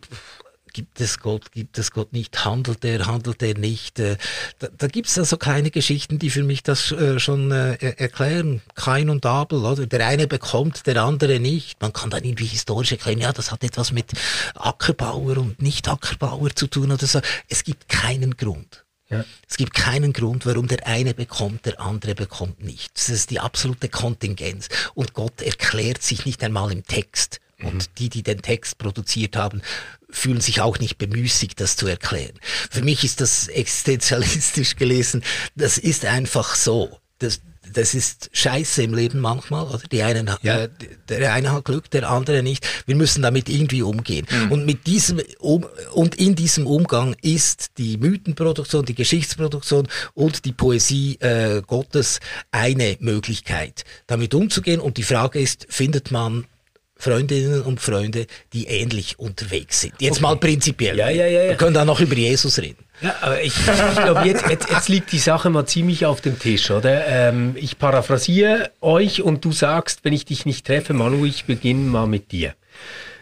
gibt 0.77 1.01
es 1.01 1.21
Gott, 1.21 1.53
gibt 1.53 1.79
es 1.79 1.91
Gott 1.91 2.13
nicht, 2.13 2.45
handelt 2.45 2.85
er, 2.85 3.07
handelt 3.07 3.43
er 3.43 3.57
nicht. 3.57 3.99
Äh, 3.99 4.19
da, 4.59 4.69
da 4.77 4.89
gibt 4.89 5.09
es 5.09 5.17
also 5.17 5.39
keine 5.39 5.71
Geschichten, 5.71 6.19
die 6.19 6.29
für 6.29 6.43
mich 6.43 6.63
das 6.63 6.93
äh, 6.93 7.19
schon 7.19 7.51
äh, 7.51 7.77
erklären. 7.77 8.61
Kain 8.75 9.09
und 9.09 9.25
Abel, 9.25 9.65
oder? 9.65 9.87
Der 9.87 10.07
eine 10.07 10.27
bekommt, 10.27 10.87
der 10.87 11.03
andere 11.03 11.41
nicht. 11.41 11.81
Man 11.81 11.95
kann 11.95 12.11
dann 12.11 12.25
irgendwie 12.25 12.45
historisch 12.45 12.93
erklären, 12.93 13.21
ja, 13.21 13.33
das 13.33 13.51
hat 13.53 13.65
etwas 13.65 13.91
mit 13.91 14.13
Ackerbauer 14.55 15.39
und 15.39 15.63
Nicht-Ackerbauer 15.63 16.55
zu 16.55 16.67
tun 16.67 16.93
oder 16.93 17.07
so. 17.07 17.21
Es 17.49 17.65
gibt 17.65 17.89
keinen 17.89 18.37
Grund. 18.37 18.85
Ja. 19.09 19.25
Es 19.49 19.57
gibt 19.57 19.73
keinen 19.73 20.13
Grund, 20.13 20.45
warum 20.45 20.67
der 20.67 20.87
eine 20.87 21.15
bekommt, 21.15 21.65
der 21.65 21.81
andere 21.81 22.15
bekommt 22.15 22.63
nicht. 22.63 22.97
Das 22.97 23.09
ist 23.09 23.31
die 23.31 23.41
absolute 23.41 23.89
Kontingenz. 23.89 24.69
Und 24.93 25.15
Gott 25.15 25.41
erklärt 25.41 26.03
sich 26.03 26.27
nicht 26.27 26.45
einmal 26.45 26.71
im 26.71 26.85
Text. 26.85 27.41
Und 27.63 27.75
mhm. 27.75 27.95
die, 27.99 28.09
die 28.11 28.23
den 28.23 28.43
Text 28.43 28.77
produziert 28.77 29.35
haben, 29.37 29.63
fühlen 30.11 30.41
sich 30.41 30.61
auch 30.61 30.79
nicht 30.79 30.99
bemüßigt, 30.99 31.61
das 31.61 31.77
zu 31.77 31.87
erklären. 31.87 32.39
Für 32.71 32.83
mich 32.83 33.05
ist 33.05 33.21
das 33.21 33.49
existenzialistisch 33.49 34.77
gelesen. 34.77 35.23
Das 35.55 35.79
ist 35.79 36.05
einfach 36.05 36.55
so. 36.55 37.01
Das, 37.19 37.41
das 37.73 37.95
ist 37.95 38.31
scheiße 38.33 38.83
im 38.83 38.95
Leben 38.95 39.21
manchmal, 39.21 39.67
oder? 39.67 39.83
Die 39.91 40.03
einen, 40.03 40.31
ja. 40.43 40.65
äh, 40.65 40.69
der 41.09 41.33
eine 41.33 41.53
hat 41.53 41.65
Glück, 41.65 41.91
der 41.91 42.09
andere 42.09 42.43
nicht. 42.43 42.67
Wir 42.87 42.95
müssen 42.95 43.23
damit 43.23 43.49
irgendwie 43.49 43.83
umgehen. 43.83 44.27
Mhm. 44.31 44.53
Und 44.53 44.67
mit 44.67 44.87
diesem, 44.87 45.21
um, 45.39 45.67
und 45.93 46.15
in 46.15 46.35
diesem 46.35 46.67
Umgang 46.67 47.17
ist 47.23 47.79
die 47.79 47.99
Mythenproduktion, 47.99 48.85
die 48.85 48.95
Geschichtsproduktion 48.95 49.89
und 50.15 50.45
die 50.45 50.53
Poesie 50.53 51.17
äh, 51.21 51.63
Gottes 51.67 52.21
eine 52.53 52.97
Möglichkeit, 53.01 53.85
damit 54.07 54.35
umzugehen. 54.35 54.81
Und 54.81 54.97
die 54.97 55.03
Frage 55.03 55.41
ist, 55.41 55.67
findet 55.69 56.11
man 56.11 56.47
Freundinnen 56.99 57.63
und 57.63 57.81
Freunde, 57.81 58.27
die 58.53 58.67
ähnlich 58.67 59.19
unterwegs 59.19 59.83
sind. 59.83 59.95
Jetzt 60.01 60.15
okay. 60.15 60.23
mal 60.23 60.37
prinzipiell. 60.37 60.97
Ja, 60.97 61.11
ja, 61.11 61.27
ja, 61.27 61.43
ja. 61.43 61.49
Wir 61.51 61.57
können 61.57 61.75
da 61.75 61.85
noch 61.85 62.01
über 62.01 62.15
Jesus 62.15 62.59
reden. 62.59 62.85
Ja, 63.03 63.15
aber 63.21 63.43
ich, 63.43 63.55
ich 63.59 63.97
glaube, 64.03 64.23
jetzt, 64.27 64.49
jetzt, 64.49 64.71
jetzt 64.71 64.89
liegt 64.89 65.13
die 65.13 65.19
Sache 65.19 65.51
mal 65.51 65.67
ziemlich 65.67 66.07
auf 66.07 66.23
dem 66.23 66.39
Tisch, 66.39 66.71
oder? 66.71 67.07
Ähm, 67.07 67.55
ich 67.57 67.79
paraphrasiere 67.79 68.71
euch 68.81 69.23
und 69.23 69.45
du 69.45 69.53
sagst, 69.53 70.05
wenn 70.05 70.15
ich 70.15 70.25
dich 70.25 70.47
nicht 70.47 70.67
treffe, 70.67 70.95
Manu, 70.95 71.27
ich 71.27 71.45
beginne 71.45 71.91
mal 71.91 72.07
mit 72.07 72.33
dir. 72.33 72.55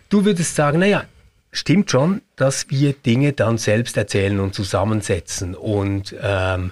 Du 0.09 0.25
würdest 0.25 0.55
sagen, 0.55 0.79
naja, 0.79 1.05
stimmt 1.51 1.91
schon, 1.91 2.23
dass 2.37 2.71
wir 2.71 2.93
Dinge 2.93 3.33
dann 3.33 3.59
selbst 3.59 3.97
erzählen 3.97 4.39
und 4.39 4.55
zusammensetzen 4.55 5.57
und 5.57 6.15
ähm, 6.23 6.71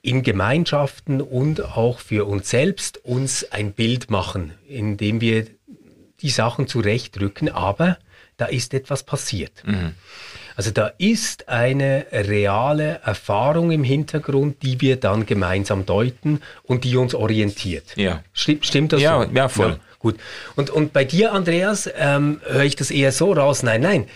in 0.00 0.22
Gemeinschaften 0.22 1.20
und 1.20 1.62
auch 1.62 1.98
für 1.98 2.26
uns 2.26 2.48
selbst 2.48 3.04
uns 3.04 3.44
ein 3.52 3.72
Bild 3.72 4.10
machen, 4.10 4.54
indem 4.66 5.20
wir 5.20 5.46
die 6.22 6.30
Sachen 6.30 6.66
zurechtrücken, 6.66 7.48
aber 7.50 7.98
da 8.36 8.46
ist 8.46 8.74
etwas 8.74 9.02
passiert. 9.02 9.52
Mhm. 9.64 9.94
Also 10.56 10.72
da 10.72 10.90
ist 10.98 11.48
eine 11.48 12.06
reale 12.10 13.00
Erfahrung 13.04 13.70
im 13.70 13.84
Hintergrund, 13.84 14.62
die 14.62 14.80
wir 14.80 14.96
dann 14.96 15.24
gemeinsam 15.24 15.86
deuten 15.86 16.40
und 16.64 16.82
die 16.82 16.96
uns 16.96 17.14
orientiert. 17.14 17.96
Ja. 17.96 18.24
Stimmt, 18.32 18.66
stimmt 18.66 18.92
das 18.92 19.00
ja, 19.00 19.22
so? 19.22 19.30
Ja, 19.32 19.48
voll. 19.48 19.70
Ja, 19.70 19.78
gut. 20.00 20.16
Und, 20.56 20.70
und 20.70 20.92
bei 20.92 21.04
dir, 21.04 21.32
Andreas, 21.32 21.88
ähm, 21.96 22.40
höre 22.44 22.64
ich 22.64 22.74
das 22.74 22.90
eher 22.90 23.12
so 23.12 23.32
raus, 23.32 23.62
nein, 23.62 23.82
nein. 23.82 24.08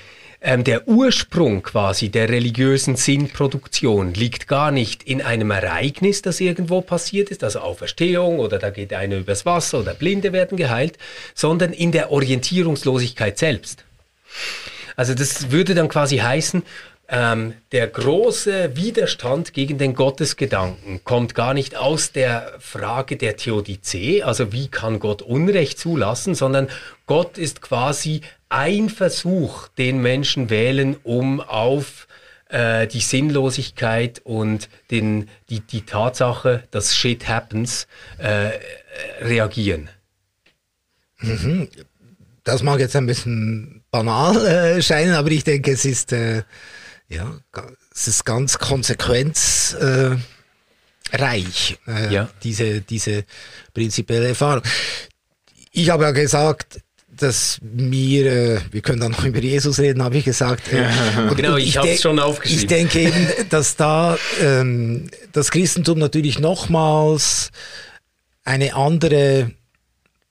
Ähm, 0.45 0.65
der 0.65 0.89
Ursprung 0.89 1.63
quasi 1.63 2.09
der 2.09 2.29
religiösen 2.29 2.97
Sinnproduktion 2.97 4.13
liegt 4.13 4.49
gar 4.49 4.73
nicht 4.73 5.05
in 5.05 5.23
einem 5.23 5.53
Ereignis, 5.53 6.21
das 6.21 6.41
irgendwo 6.41 6.81
passiert 6.81 7.31
ist, 7.31 7.45
also 7.45 7.61
Auferstehung 7.61 8.41
oder 8.41 8.59
da 8.59 8.71
geht 8.71 8.93
einer 8.93 9.19
übers 9.19 9.47
Wasser 9.47 9.79
oder 9.79 9.95
Blinde 9.95 10.33
werden 10.33 10.59
geheilt, 10.59 10.99
sondern 11.35 11.73
in 11.73 11.93
der 11.93 12.11
Orientierungslosigkeit 12.11 13.39
selbst. 13.39 13.85
Also 14.97 15.15
das 15.15 15.53
würde 15.53 15.77
dann 15.77 15.89
quasi 15.89 16.17
heißen, 16.17 16.65
ähm, 17.13 17.53
der 17.73 17.89
große 17.89 18.75
Widerstand 18.75 19.53
gegen 19.53 19.77
den 19.77 19.95
Gottesgedanken 19.95 21.05
kommt 21.05 21.35
gar 21.35 21.53
nicht 21.53 21.77
aus 21.77 22.11
der 22.11 22.55
Frage 22.59 23.19
der 23.19 23.37
Theodizee, 23.37 24.23
also 24.23 24.51
wie 24.51 24.69
kann 24.69 24.99
Gott 24.99 25.21
Unrecht 25.21 25.79
zulassen, 25.79 26.35
sondern 26.35 26.69
Gott 27.05 27.37
ist 27.37 27.61
quasi 27.61 28.23
ein 28.49 28.89
Versuch, 28.89 29.69
den 29.69 30.01
Menschen 30.01 30.49
wählen, 30.49 30.97
um 31.03 31.43
auf 31.43 32.09
äh, 32.49 32.87
die 32.87 33.01
Sinnlosigkeit 33.01 34.23
und 34.25 34.71
den, 34.91 35.29
die, 35.51 35.61
die 35.61 35.83
Tatsache, 35.83 36.65
dass 36.71 36.97
Shit 36.97 37.29
happens, 37.29 37.89
äh, 38.17 38.53
reagieren. 39.21 39.91
Mhm. 41.19 41.69
Das 42.43 42.63
mag 42.63 42.81
jetzt 42.81 42.97
ein 42.97 43.07
bisschen 43.07 43.85
banal 43.91 44.47
äh, 44.47 44.81
scheinen, 44.81 45.13
aber 45.13 45.31
ich 45.31 45.45
denke, 45.45 45.73
es 45.73 45.85
ist, 45.85 46.15
äh, 46.15 46.43
ja, 47.13 47.39
es 47.95 48.09
ist 48.09 48.25
ganz 48.25 48.59
konsequenzreich, 48.59 50.19
äh, 51.87 52.13
ja. 52.13 52.29
diese, 52.43 52.81
diese 52.81 53.25
prinzipielle 53.75 54.29
Erfahrung. 54.29 54.63
Ich 55.73 55.91
habe 55.91 56.05
ja 56.05 56.11
gesagt, 56.13 56.81
dass 57.15 57.59
mir, 57.63 58.27
äh, 58.27 58.61
wir 58.71 58.81
können 58.81 59.01
dann 59.01 59.13
noch 59.13 59.25
über 59.25 59.39
Jesus 59.39 59.79
reden, 59.79 60.03
habe 60.03 60.19
ich 60.19 60.25
gesagt. 60.25 60.73
Äh, 60.73 60.89
und, 61.29 61.37
genau, 61.37 61.57
ich, 61.57 61.69
ich 61.69 61.77
habe 61.77 61.91
es 61.91 62.03
schon 62.03 62.19
aufgeschrieben. 62.19 62.63
Ich 62.63 62.67
denke 62.69 63.01
eben, 63.01 63.29
dass 63.51 63.77
da 63.77 64.17
ähm, 64.41 65.09
das 65.33 65.51
Christentum 65.51 65.99
natürlich 65.99 66.39
nochmals 66.39 67.51
eine 68.45 68.75
andere 68.75 69.53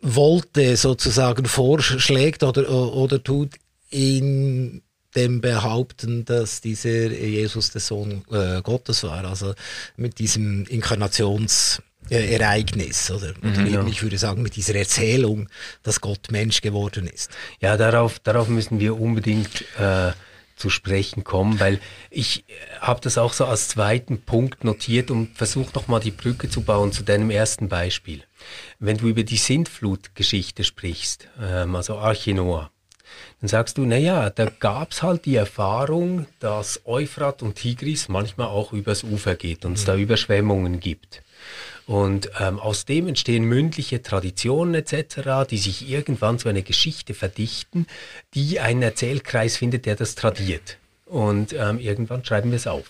wollte 0.02 0.76
sozusagen 0.78 1.46
vorschlägt 1.46 2.44
oder, 2.44 2.70
oder 2.70 3.24
tut 3.24 3.52
in 3.90 4.82
dem 5.16 5.42
Behaupten, 5.42 6.26
dass 6.26 6.62
dieser 6.62 7.12
Jesus 7.12 7.72
der 7.72 7.82
Sohn 7.82 8.24
äh, 8.32 8.62
Gottes 8.62 9.04
war, 9.04 9.26
also 9.26 9.56
mit 9.98 10.20
diesem 10.20 10.66
Inkarnationsereignis 10.66 13.10
oder, 13.12 13.34
mhm, 13.42 13.68
ja. 13.68 13.86
ich 13.88 14.04
würde 14.04 14.18
sagen 14.18 14.42
mit 14.42 14.56
dieser 14.56 14.76
Erzählung, 14.76 15.50
dass 15.84 16.00
Gott 16.02 16.32
Mensch 16.32 16.62
geworden 16.62 17.08
ist. 17.08 17.30
Ja, 17.60 17.78
darauf, 17.78 18.18
darauf 18.20 18.48
müssen 18.48 18.80
wir 18.80 19.00
unbedingt 19.00 19.66
äh, 19.78 20.14
zu 20.62 20.70
sprechen 20.70 21.24
kommen, 21.24 21.60
weil 21.60 21.80
ich 22.12 22.46
äh, 22.48 22.54
habe 22.80 23.02
das 23.02 23.18
auch 23.18 23.34
so 23.34 23.46
als 23.46 23.68
zweiten 23.68 24.22
Punkt 24.22 24.64
notiert 24.64 25.10
und 25.10 25.36
versuche 25.36 25.74
nochmal 25.74 26.00
die 26.00 26.12
Brücke 26.12 26.50
zu 26.50 26.62
bauen 26.62 26.92
zu 26.92 27.04
deinem 27.04 27.32
ersten 27.32 27.68
Beispiel. 27.68 28.24
Wenn 28.80 28.98
du 28.98 29.08
über 29.08 29.24
die 29.24 29.38
Sintflutgeschichte 29.38 30.64
sprichst, 30.64 31.28
ähm, 31.42 31.76
also 31.76 31.98
Arche 31.98 32.34
Noah, 32.34 32.70
dann 33.42 33.48
sagst 33.48 33.80
du, 33.80 33.86
naja, 33.86 34.30
da 34.30 34.52
gab's 34.60 35.02
halt 35.02 35.26
die 35.26 35.36
Erfahrung, 35.36 36.28
dass 36.40 36.82
Euphrat 36.86 37.42
und 37.42 37.56
Tigris 37.56 38.08
manchmal 38.08 38.48
auch 38.48 38.72
übers 38.72 39.04
Ufer 39.04 39.36
geht 39.36 39.66
und 39.66 39.74
es 39.74 39.82
mhm. 39.82 39.88
da 39.88 39.96
Überschwemmungen 39.98 40.80
gibt. 40.80 41.24
Und 41.88 42.30
ähm, 42.40 42.60
aus 42.60 42.86
dem 42.86 43.08
entstehen 43.08 43.44
mündliche 43.44 44.04
Traditionen 44.04 44.76
etc., 44.76 45.50
die 45.50 45.58
sich 45.58 45.90
irgendwann 45.90 46.38
zu 46.38 46.50
einer 46.50 46.62
Geschichte 46.62 47.16
verdichten, 47.16 47.88
die 48.36 48.60
einen 48.60 48.84
Erzählkreis 48.84 49.58
findet, 49.58 49.88
der 49.88 49.96
das 49.96 50.14
tradiert. 50.14 50.78
Und 51.06 51.52
ähm, 51.54 51.80
irgendwann 51.80 52.24
schreiben 52.24 52.52
wir 52.52 52.58
es 52.58 52.68
auf. 52.68 52.86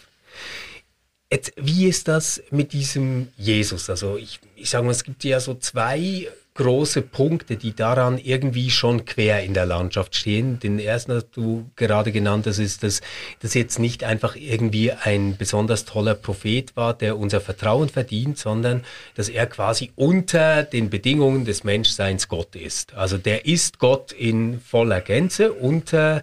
Jetzt, 1.32 1.54
wie 1.56 1.88
ist 1.88 2.10
das 2.10 2.44
mit 2.52 2.74
diesem 2.74 3.30
Jesus? 3.38 3.90
Also 3.90 4.18
ich, 4.18 4.42
ich 4.58 4.70
sage 4.70 4.84
mal, 4.84 4.92
es 4.92 5.06
gibt 5.06 5.24
ja 5.24 5.40
so 5.40 5.56
zwei 5.56 6.28
große 6.62 7.02
Punkte, 7.02 7.58
die 7.58 7.76
daran 7.76 8.18
irgendwie 8.18 8.70
schon 8.70 9.06
quer 9.06 9.44
in 9.44 9.54
der 9.54 9.66
Landschaft 9.66 10.16
stehen. 10.16 10.60
Den 10.60 10.78
ersten 10.78 11.14
hast 11.14 11.30
du 11.34 11.70
gerade 11.76 12.12
genannt, 12.12 12.46
das 12.46 12.60
ist, 12.60 12.84
dass 12.84 13.02
das 13.42 13.54
jetzt 13.54 13.80
nicht 13.80 14.04
einfach 14.04 14.36
irgendwie 14.36 14.92
ein 14.92 15.38
besonders 15.38 15.86
toller 15.86 16.14
Prophet 16.14 16.76
war, 16.76 16.94
der 16.94 17.18
unser 17.18 17.42
Vertrauen 17.42 17.90
verdient, 17.90 18.38
sondern 18.38 18.84
dass 19.16 19.28
er 19.28 19.48
quasi 19.48 19.92
unter 19.96 20.64
den 20.64 20.90
Bedingungen 20.90 21.46
des 21.46 21.64
Menschseins 21.64 22.28
Gott 22.28 22.56
ist. 22.56 22.94
Also 22.94 23.18
der 23.18 23.46
ist 23.46 23.80
Gott 23.80 24.12
in 24.12 24.60
voller 24.62 25.02
Gänze 25.02 25.54
unter 25.54 26.22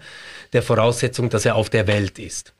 der 0.53 0.62
Voraussetzung, 0.62 1.30
dass 1.30 1.45
er 1.45 1.57
auf 1.57 1.70
der 1.70 1.86
Welt 1.86 2.18
ist. 2.18 2.55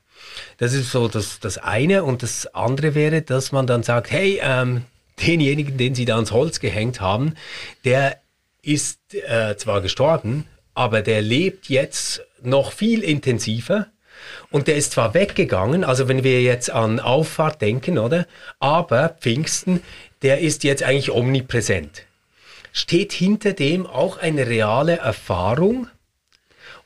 Das 0.57 0.73
ist 0.73 0.91
so 0.91 1.07
das, 1.07 1.39
das 1.39 1.57
eine. 1.57 2.03
Und 2.03 2.23
das 2.23 2.45
andere 2.53 2.95
wäre, 2.95 3.21
dass 3.21 3.51
man 3.51 3.67
dann 3.67 3.83
sagt, 3.83 4.11
hey, 4.11 4.39
ähm, 4.43 4.83
denjenigen, 5.25 5.77
den 5.77 5.95
sie 5.95 6.05
da 6.05 6.15
ans 6.15 6.31
Holz 6.31 6.59
gehängt 6.59 7.01
haben, 7.01 7.35
der 7.85 8.19
ist 8.61 8.99
äh, 9.13 9.55
zwar 9.55 9.81
gestorben, 9.81 10.45
aber 10.73 11.01
der 11.01 11.21
lebt 11.21 11.69
jetzt 11.69 12.21
noch 12.41 12.71
viel 12.71 13.03
intensiver. 13.03 13.87
Und 14.51 14.67
der 14.67 14.75
ist 14.75 14.91
zwar 14.91 15.13
weggegangen, 15.13 15.83
also 15.83 16.07
wenn 16.07 16.23
wir 16.23 16.41
jetzt 16.41 16.69
an 16.69 16.99
Auffahrt 16.99 17.61
denken, 17.61 17.97
oder? 17.97 18.27
Aber 18.59 19.09
Pfingsten, 19.09 19.81
der 20.21 20.39
ist 20.39 20.63
jetzt 20.63 20.83
eigentlich 20.83 21.11
omnipräsent. 21.11 22.03
Steht 22.71 23.13
hinter 23.13 23.53
dem 23.53 23.87
auch 23.87 24.17
eine 24.17 24.47
reale 24.47 24.97
Erfahrung? 24.97 25.87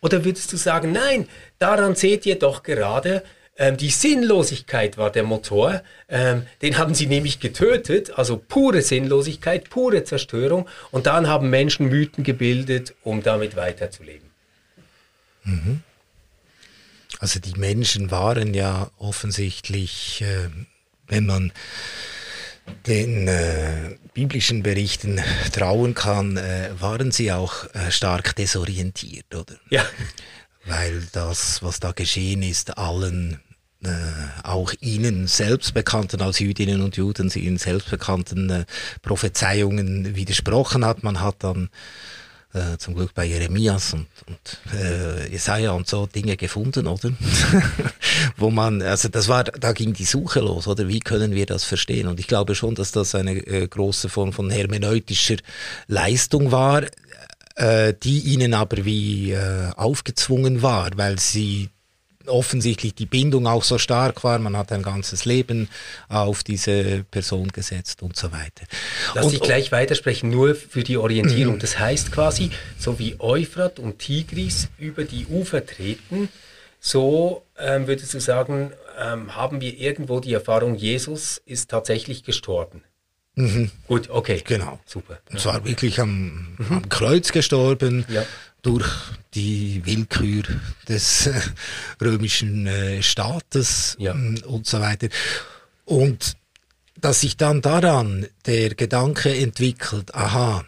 Oder 0.01 0.25
würdest 0.25 0.51
du 0.53 0.57
sagen, 0.57 0.91
nein, 0.91 1.27
daran 1.59 1.95
seht 1.95 2.25
ihr 2.25 2.37
doch 2.37 2.63
gerade, 2.63 3.23
ähm, 3.55 3.77
die 3.77 3.89
Sinnlosigkeit 3.89 4.97
war 4.97 5.11
der 5.11 5.23
Motor. 5.23 5.83
Ähm, 6.09 6.47
den 6.61 6.77
haben 6.77 6.95
sie 6.95 7.05
nämlich 7.05 7.39
getötet, 7.39 8.17
also 8.17 8.37
pure 8.37 8.81
Sinnlosigkeit, 8.81 9.69
pure 9.69 10.03
Zerstörung. 10.03 10.67
Und 10.91 11.05
dann 11.05 11.27
haben 11.27 11.49
Menschen 11.49 11.87
Mythen 11.89 12.23
gebildet, 12.23 12.95
um 13.03 13.21
damit 13.21 13.55
weiterzuleben. 13.55 14.29
Mhm. 15.43 15.81
Also 17.19 17.39
die 17.39 17.57
Menschen 17.59 18.09
waren 18.09 18.53
ja 18.53 18.89
offensichtlich, 18.97 20.23
äh, 20.23 20.49
wenn 21.07 21.27
man 21.27 21.51
den 22.87 23.27
äh, 23.27 23.97
biblischen 24.13 24.63
Berichten 24.63 25.21
trauen 25.53 25.93
kann, 25.93 26.37
äh, 26.37 26.69
waren 26.79 27.11
sie 27.11 27.31
auch 27.31 27.65
äh, 27.73 27.91
stark 27.91 28.35
desorientiert, 28.35 29.35
oder? 29.35 29.55
Ja 29.69 29.85
weil 30.65 31.03
das, 31.11 31.61
was 31.61 31.79
da 31.79 31.91
geschehen 31.91 32.43
ist, 32.43 32.77
allen 32.77 33.39
äh, 33.83 33.89
auch 34.43 34.73
ihnen 34.79 35.27
selbstbekannten 35.27 36.21
als 36.21 36.39
Jüdinnen 36.39 36.81
und 36.81 36.95
Juden, 36.95 37.29
sie 37.29 37.41
ihnen 37.41 37.57
selbstbekannten 37.57 38.49
äh, 38.49 38.65
Prophezeiungen 39.01 40.15
widersprochen 40.15 40.85
hat. 40.85 41.03
Man 41.03 41.19
hat 41.19 41.35
dann 41.39 41.69
äh, 42.53 42.77
zum 42.77 42.95
Glück 42.95 43.13
bei 43.13 43.25
Jeremias 43.25 43.93
und, 43.93 44.07
und 44.27 44.77
äh, 44.79 45.29
Jesaja 45.29 45.71
und 45.71 45.87
so 45.87 46.05
Dinge 46.05 46.37
gefunden, 46.37 46.87
oder? 46.87 47.11
Wo 48.37 48.51
man, 48.51 48.81
also 48.81 49.09
das 49.09 49.27
war, 49.27 49.43
da 49.43 49.73
ging 49.73 49.93
die 49.93 50.05
Suche 50.05 50.39
los, 50.39 50.67
oder? 50.67 50.87
Wie 50.87 50.99
können 50.99 51.33
wir 51.33 51.45
das 51.45 51.63
verstehen? 51.63 52.07
Und 52.07 52.19
ich 52.19 52.27
glaube 52.27 52.55
schon, 52.55 52.75
dass 52.75 52.91
das 52.91 53.15
eine 53.15 53.33
äh, 53.33 53.67
große 53.67 54.07
Form 54.07 54.33
von 54.33 54.49
hermeneutischer 54.49 55.37
Leistung 55.87 56.51
war, 56.51 56.83
äh, 57.55 57.93
die 57.93 58.19
ihnen 58.19 58.53
aber 58.53 58.85
wie 58.85 59.31
äh, 59.31 59.71
aufgezwungen 59.75 60.61
war, 60.61 60.91
weil 60.95 61.19
sie 61.19 61.69
offensichtlich 62.27 62.95
die 62.95 63.05
Bindung 63.05 63.47
auch 63.47 63.63
so 63.63 63.77
stark 63.77 64.23
war, 64.23 64.39
man 64.39 64.55
hat 64.55 64.71
ein 64.71 64.81
ganzes 64.81 65.25
Leben 65.25 65.69
auf 66.09 66.43
diese 66.43 67.03
Person 67.11 67.49
gesetzt 67.49 68.01
und 68.01 68.15
so 68.15 68.31
weiter. 68.31 68.65
Lass 69.13 69.25
und, 69.25 69.33
dich 69.33 69.41
gleich 69.41 69.71
weitersprechen, 69.71 70.29
nur 70.29 70.55
für 70.55 70.83
die 70.83 70.97
Orientierung. 70.97 71.59
Das 71.59 71.79
heißt 71.79 72.11
quasi, 72.11 72.51
so 72.77 72.99
wie 72.99 73.17
Euphrat 73.19 73.79
und 73.79 73.99
Tigris 73.99 74.69
über 74.77 75.03
die 75.03 75.25
Ufer 75.27 75.65
treten, 75.65 76.29
so 76.79 77.43
ähm, 77.57 77.87
würdest 77.87 78.13
du 78.13 78.19
sagen, 78.19 78.71
ähm, 78.99 79.35
haben 79.35 79.61
wir 79.61 79.77
irgendwo 79.77 80.19
die 80.19 80.33
Erfahrung, 80.33 80.75
Jesus 80.75 81.41
ist 81.45 81.69
tatsächlich 81.69 82.23
gestorben. 82.23 82.83
Mhm. 83.35 83.71
Gut, 83.87 84.09
okay. 84.09 84.41
Genau. 84.45 84.79
Super. 84.85 85.19
Und 85.31 85.39
zwar 85.39 85.65
wirklich 85.65 85.99
am, 85.99 86.55
mhm. 86.57 86.67
am 86.69 86.89
Kreuz 86.89 87.31
gestorben. 87.31 88.05
Ja 88.09 88.25
durch 88.63 88.89
die 89.33 89.85
Willkür 89.85 90.43
des 90.87 91.27
äh, 91.27 91.33
römischen 92.01 92.65
äh, 92.65 93.03
Staates 93.03 93.95
ja. 93.99 94.13
Mm, 94.13 94.37
und 94.45 94.65
so 94.65 94.79
weiter. 94.79 95.09
Und 95.85 96.37
dass 96.99 97.21
sich 97.21 97.37
dann 97.37 97.61
daran 97.61 98.25
der 98.45 98.73
Gedanke 98.73 99.35
entwickelt, 99.35 100.15
aha, 100.15 100.63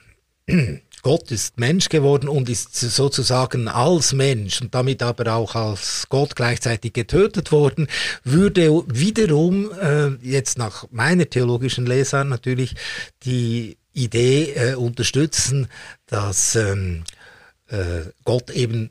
Gott 1.06 1.30
ist 1.30 1.60
Mensch 1.60 1.90
geworden 1.90 2.28
und 2.28 2.50
ist 2.50 2.74
sozusagen 2.76 3.68
als 3.68 4.12
Mensch 4.12 4.60
und 4.60 4.74
damit 4.74 5.04
aber 5.04 5.36
auch 5.36 5.54
als 5.54 6.08
Gott 6.10 6.36
gleichzeitig 6.36 6.94
getötet 6.94 7.52
worden, 7.52 7.88
würde 8.24 8.84
wiederum 8.88 9.72
äh, 9.72 10.16
jetzt 10.28 10.58
nach 10.58 10.88
meiner 10.90 11.30
theologischen 11.30 11.86
Lesart 11.86 12.28
natürlich 12.28 12.74
die 13.22 13.78
Idee 13.94 14.54
äh, 14.56 14.74
unterstützen, 14.74 15.68
dass 16.08 16.56
ähm, 16.56 17.04
äh, 17.68 18.10
Gott 18.24 18.50
eben 18.50 18.90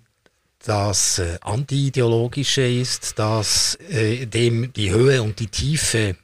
das 0.64 1.18
äh, 1.18 1.38
antiideologische 1.40 2.64
ist, 2.64 3.18
dass 3.18 3.76
äh, 3.90 4.26
dem 4.26 4.72
die 4.72 4.92
Höhe 4.92 5.20
und 5.20 5.40
die 5.40 5.48
Tiefe 5.48 6.14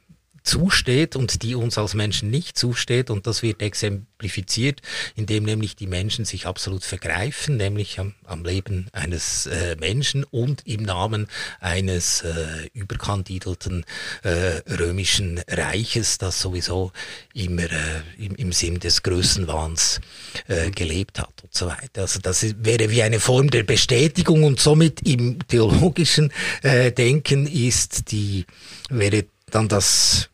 zusteht 0.51 1.15
und 1.15 1.43
die 1.43 1.55
uns 1.55 1.77
als 1.77 1.93
Menschen 1.93 2.29
nicht 2.29 2.57
zusteht. 2.57 3.09
Und 3.09 3.25
das 3.25 3.41
wird 3.41 3.61
exemplifiziert, 3.61 4.81
indem 5.15 5.43
nämlich 5.43 5.77
die 5.77 5.87
Menschen 5.87 6.25
sich 6.25 6.45
absolut 6.45 6.83
vergreifen, 6.83 7.55
nämlich 7.55 7.99
am, 7.99 8.15
am 8.25 8.43
Leben 8.43 8.87
eines 8.91 9.45
äh, 9.45 9.77
Menschen 9.79 10.25
und 10.25 10.67
im 10.67 10.83
Namen 10.83 11.27
eines 11.61 12.23
äh, 12.23 12.67
überkandidelten 12.73 13.85
äh, 14.23 14.61
römischen 14.69 15.39
Reiches, 15.47 16.17
das 16.17 16.41
sowieso 16.41 16.91
immer 17.33 17.63
äh, 17.71 18.01
im, 18.17 18.35
im 18.35 18.51
Sinn 18.51 18.81
des 18.81 19.03
Größenwahns 19.03 20.01
äh, 20.49 20.69
gelebt 20.71 21.19
hat 21.19 21.43
und 21.43 21.53
so 21.53 21.67
weiter. 21.67 22.01
Also 22.01 22.19
das 22.19 22.45
wäre 22.61 22.89
wie 22.89 23.03
eine 23.03 23.21
Form 23.21 23.49
der 23.49 23.63
Bestätigung 23.63 24.43
und 24.43 24.59
somit 24.59 25.07
im 25.07 25.39
theologischen 25.47 26.33
äh, 26.61 26.91
Denken 26.91 27.47
ist 27.47 28.11
die 28.11 28.45
wäre 28.89 29.25
dann 29.51 29.67
das 29.67 30.30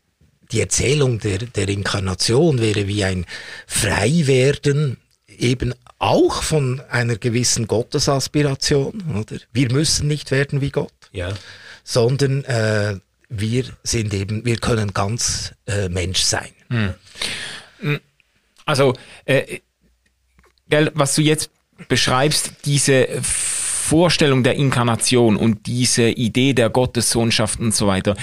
die 0.51 0.61
Erzählung 0.61 1.19
der, 1.19 1.39
der 1.39 1.69
Inkarnation 1.69 2.59
wäre 2.59 2.87
wie 2.87 3.03
ein 3.03 3.25
Freiwerden 3.65 4.97
eben 5.27 5.73
auch 5.99 6.43
von 6.43 6.81
einer 6.89 7.15
gewissen 7.15 7.67
Gottesaspiration, 7.67 9.03
oder? 9.19 9.39
Wir 9.51 9.71
müssen 9.71 10.07
nicht 10.07 10.31
werden 10.31 10.61
wie 10.61 10.69
Gott, 10.69 10.93
ja. 11.11 11.33
sondern 11.83 12.43
äh, 12.45 12.99
wir 13.29 13.65
sind 13.83 14.13
eben, 14.13 14.45
wir 14.45 14.57
können 14.57 14.93
ganz 14.93 15.53
äh, 15.65 15.89
Mensch 15.89 16.21
sein. 16.21 16.49
Hm. 16.69 16.93
hm. 17.79 17.99
Also, 18.65 18.93
äh, 19.25 19.59
was 20.93 21.15
du 21.15 21.21
jetzt 21.21 21.49
beschreibst, 21.87 22.51
diese 22.65 23.07
Vorstellung 23.21 24.43
der 24.43 24.55
Inkarnation 24.55 25.37
und 25.37 25.65
diese 25.67 26.09
Idee 26.09 26.53
der 26.53 26.69
Gottessohnschaft 26.69 27.59
und 27.59 27.73
so 27.73 27.87
weiter, 27.87 28.17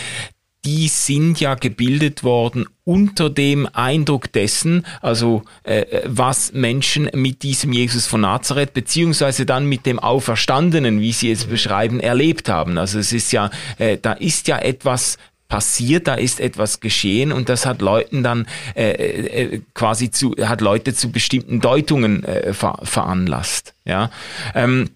die 0.65 0.89
sind 0.89 1.41
ja 1.41 1.55
gebildet 1.55 2.25
worden 2.25 2.67
unter 2.85 3.31
dem 3.31 3.69
Eindruck 3.73 4.33
dessen, 4.33 4.87
also 5.01 5.43
äh, 5.62 6.03
was 6.07 6.53
Menschen 6.53 7.11
mit 7.15 7.43
diesem 7.43 7.73
Jesus 7.73 8.07
von 8.07 8.23
Nazareth 8.23 8.73
beziehungsweise 8.73 9.47
dann 9.47 9.67
mit 9.67 9.87
dem 9.87 9.99
Auferstandenen, 9.99 11.01
wie 11.01 11.12
sie 11.12 11.31
es 11.31 11.45
beschreiben, 11.45 12.01
erlebt 12.01 12.49
haben. 12.49 12.79
Also 12.79 12.99
es 12.99 13.12
ist 13.12 13.33
ja, 13.33 13.51
äh, 13.79 13.99
da 14.01 14.12
ist 14.12 14.49
ja 14.49 14.59
etwas 14.59 15.19
passiert, 15.49 16.09
da 16.09 16.15
ist 16.15 16.41
etwas 16.41 16.81
geschehen 16.81 17.31
und 17.31 17.49
das 17.49 17.67
hat 17.67 17.81
Leuten 17.81 18.23
dann 18.23 18.47
äh, 18.75 18.91
äh, 18.91 19.61
quasi 19.75 20.11
zu, 20.11 20.35
hat 20.41 20.61
Leute 20.61 20.95
zu 20.95 21.12
bestimmten 21.12 21.61
Deutungen 21.61 22.25
äh, 22.25 22.53
ver 22.53 22.79
veranlasst. 22.83 23.75
Ja. 23.85 24.11
Ähm, 24.55 24.91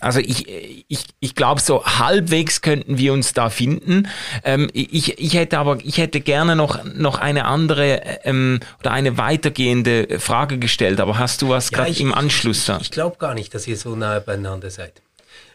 also 0.00 0.20
ich, 0.20 0.46
ich, 0.88 1.04
ich 1.20 1.34
glaube, 1.34 1.60
so 1.60 1.84
halbwegs 1.84 2.60
könnten 2.60 2.98
wir 2.98 3.12
uns 3.12 3.32
da 3.32 3.50
finden. 3.50 4.08
Ähm, 4.44 4.68
ich, 4.72 5.18
ich 5.18 5.34
hätte 5.34 5.58
aber, 5.58 5.78
ich 5.82 5.98
hätte 5.98 6.20
gerne 6.20 6.56
noch, 6.56 6.84
noch 6.84 7.18
eine 7.18 7.46
andere 7.46 8.00
ähm, 8.24 8.60
oder 8.80 8.92
eine 8.92 9.18
weitergehende 9.18 10.18
Frage 10.18 10.58
gestellt, 10.58 11.00
aber 11.00 11.18
hast 11.18 11.42
du 11.42 11.48
was 11.48 11.70
ja, 11.70 11.78
gerade 11.78 11.98
im 11.98 12.12
Anschluss 12.12 12.66
da? 12.66 12.76
Ich, 12.76 12.84
ich 12.84 12.90
glaube 12.90 13.16
gar 13.18 13.34
nicht, 13.34 13.54
dass 13.54 13.66
ihr 13.66 13.76
so 13.76 13.96
nahe 13.96 14.20
beieinander 14.20 14.70
seid. 14.70 15.00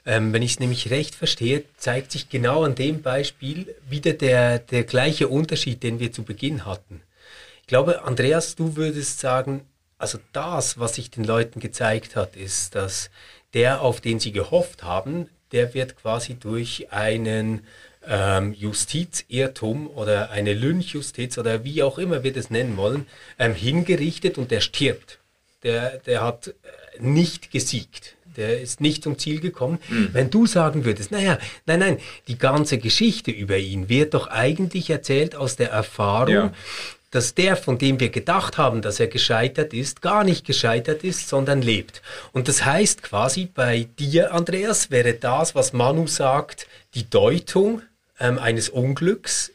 Ähm, 0.06 0.34
wenn 0.34 0.42
ich 0.42 0.54
es 0.54 0.60
nämlich 0.60 0.89
recht 0.89 1.14
verstehe, 1.14 1.64
zeigt 1.78 2.12
sich 2.12 2.30
genau 2.30 2.64
an 2.64 2.74
dem 2.74 3.04
Beispiel 3.04 3.76
wieder 3.88 4.14
der, 4.14 4.58
der 4.58 4.84
gleiche 4.84 5.28
Unterschied, 5.28 5.84
den 5.84 6.00
wir 6.00 6.12
zu 6.12 6.24
Beginn 6.24 6.66
hatten. 6.66 7.02
Ich 7.62 7.68
glaube, 7.68 8.04
Andreas, 8.04 8.56
du 8.56 8.76
würdest 8.76 9.20
sagen, 9.20 9.62
also 10.00 10.18
das, 10.34 10.80
was 10.80 10.96
sich 10.96 11.12
den 11.12 11.24
Leuten 11.24 11.60
gezeigt 11.60 12.16
hat, 12.16 12.36
ist, 12.36 12.74
dass 12.74 13.12
der, 13.54 13.82
auf 13.82 14.02
den 14.02 14.20
sie 14.20 14.32
gehofft 14.32 14.84
haben, 14.84 15.28
der 15.52 15.74
wird 15.74 15.97
quasi 15.97 16.36
durch 16.36 16.91
einen 16.91 17.62
ähm, 18.08 18.54
Justizirrtum 18.54 19.88
oder 19.88 20.32
eine 20.32 20.54
Lynchjustiz 20.54 21.38
oder 21.38 21.64
wie 21.64 21.84
auch 21.84 21.97
immer 21.97 22.24
wir 22.24 22.34
das 22.34 22.49
nennen 22.49 22.78
wollen, 22.78 23.06
ähm, 23.38 23.54
hingerichtet 23.54 24.38
und 24.38 24.52
der 24.52 24.62
stirbt. 24.62 25.20
Der, 25.64 25.97
der 25.99 26.24
hat 26.24 26.47
äh, 26.47 26.52
nicht 26.99 27.52
gesiegt. 27.52 28.16
Der 28.38 28.62
ist 28.62 28.80
nicht 28.80 29.04
zum 29.04 29.20
Ziel 29.20 29.41
gekommen. 29.41 29.80
Mhm. 29.89 30.10
Wenn 30.14 30.30
du 30.30 30.47
sagen 30.47 30.86
würdest, 30.86 31.12
naja, 31.12 31.38
nein, 31.66 31.80
nein, 31.80 31.97
die 32.30 32.38
ganze 32.38 32.78
Geschichte 32.78 33.30
über 33.30 33.58
ihn 33.58 33.89
wird 33.89 34.14
doch 34.14 34.28
eigentlich 34.28 34.89
erzählt 34.89 35.36
aus 35.36 35.58
der 35.58 35.72
Erfahrung, 35.72 36.34
ja 36.34 36.54
dass 37.12 37.36
der, 37.36 37.57
von 37.57 37.78
dem 37.78 37.99
wir 37.99 38.09
gedacht 38.09 38.57
haben, 38.57 38.82
dass 38.82 38.99
er 38.99 39.07
gescheitert 39.07 39.74
ist, 39.74 40.01
gar 40.01 40.24
nicht 40.24 40.45
gescheitert 40.45 41.03
ist, 41.03 41.28
sondern 41.28 41.62
lebt. 41.62 42.01
Und 42.32 42.47
das 42.47 42.66
heißt 42.66 43.03
quasi 43.03 43.45
bei 43.45 43.88
dir, 43.99 44.34
Andreas, 44.34 44.89
wäre 44.89 45.14
das, 45.14 45.53
was 45.53 45.74
Manu 45.74 46.07
sagt, 46.07 46.68
die 46.95 47.09
Deutung 47.09 47.82
ähm, 48.20 48.39
eines 48.39 48.70
Unglücks, 48.70 49.51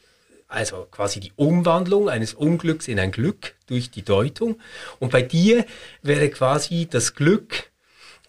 also 0.49 0.87
quasi 0.91 1.19
die 1.19 1.33
Umwandlung 1.37 2.09
eines 2.09 2.35
Unglücks 2.35 2.89
in 2.89 3.01
ein 3.01 3.11
Glück 3.11 3.55
durch 3.67 3.91
die 3.91 4.05
Deutung. 4.05 4.61
Und 4.99 5.11
bei 5.11 5.23
dir 5.23 5.65
wäre 6.03 6.29
quasi 6.29 6.87
das 6.89 7.15
Glück 7.15 7.71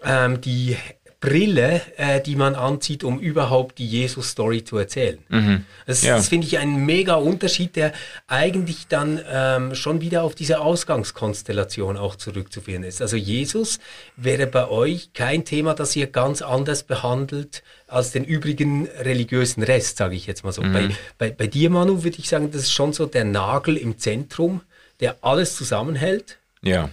ähm, 0.03 0.41
die 0.41 0.77
Brille, 1.19 1.81
äh, 1.97 2.21
die 2.21 2.35
man 2.35 2.53
anzieht, 2.53 3.03
um 3.03 3.19
überhaupt 3.19 3.79
die 3.79 3.87
Jesus-Story 3.87 4.63
zu 4.63 4.77
erzählen. 4.77 5.17
Mhm. 5.29 5.65
Das, 5.87 6.03
ja. 6.03 6.15
das 6.15 6.27
finde 6.27 6.45
ich 6.45 6.59
ein 6.59 6.85
mega 6.85 7.15
Unterschied, 7.15 7.75
der 7.75 7.91
eigentlich 8.27 8.87
dann 8.87 9.19
ähm, 9.27 9.73
schon 9.73 9.99
wieder 9.99 10.21
auf 10.21 10.35
diese 10.35 10.59
Ausgangskonstellation 10.59 11.97
auch 11.97 12.17
zurückzuführen 12.17 12.83
ist. 12.83 13.01
Also 13.01 13.17
Jesus 13.17 13.79
wäre 14.15 14.45
bei 14.45 14.69
euch 14.69 15.13
kein 15.13 15.43
Thema, 15.43 15.73
das 15.73 15.95
ihr 15.95 16.05
ganz 16.05 16.43
anders 16.43 16.83
behandelt 16.83 17.63
als 17.87 18.11
den 18.11 18.23
übrigen 18.23 18.87
religiösen 18.87 19.63
Rest, 19.63 19.97
sage 19.97 20.15
ich 20.15 20.27
jetzt 20.27 20.43
mal 20.43 20.51
so. 20.51 20.61
Mhm. 20.61 20.73
Bei, 20.73 20.89
bei, 21.17 21.31
bei 21.31 21.47
dir, 21.47 21.71
Manu, 21.71 22.03
würde 22.03 22.19
ich 22.19 22.29
sagen, 22.29 22.51
das 22.51 22.63
ist 22.63 22.73
schon 22.73 22.93
so 22.93 23.07
der 23.07 23.25
Nagel 23.25 23.75
im 23.75 23.97
Zentrum, 23.97 24.61
der 24.99 25.17
alles 25.21 25.55
zusammenhält. 25.55 26.37
Ja. 26.61 26.89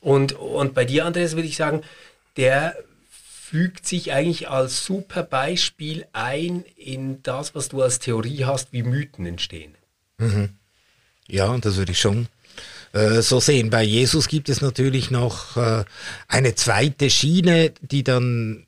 Und, 0.00 0.32
und 0.32 0.74
bei 0.74 0.84
dir, 0.84 1.06
Andreas, 1.06 1.36
würde 1.36 1.46
ich 1.48 1.56
sagen, 1.56 1.82
der 2.36 2.76
fügt 3.50 3.86
sich 3.86 4.12
eigentlich 4.12 4.50
als 4.50 4.84
super 4.84 5.22
Beispiel 5.22 6.06
ein 6.12 6.64
in 6.76 7.22
das, 7.22 7.54
was 7.54 7.70
du 7.70 7.80
als 7.80 7.98
Theorie 7.98 8.44
hast, 8.44 8.72
wie 8.72 8.82
Mythen 8.82 9.24
entstehen. 9.24 9.74
Mhm. 10.18 10.50
Ja, 11.28 11.56
das 11.56 11.76
würde 11.76 11.92
ich 11.92 12.00
schon 12.00 12.28
äh, 12.92 13.22
so 13.22 13.40
sehen. 13.40 13.70
Bei 13.70 13.82
Jesus 13.82 14.28
gibt 14.28 14.50
es 14.50 14.60
natürlich 14.60 15.10
noch 15.10 15.56
äh, 15.56 15.84
eine 16.26 16.56
zweite 16.56 17.08
Schiene, 17.08 17.72
die 17.80 18.04
dann 18.04 18.66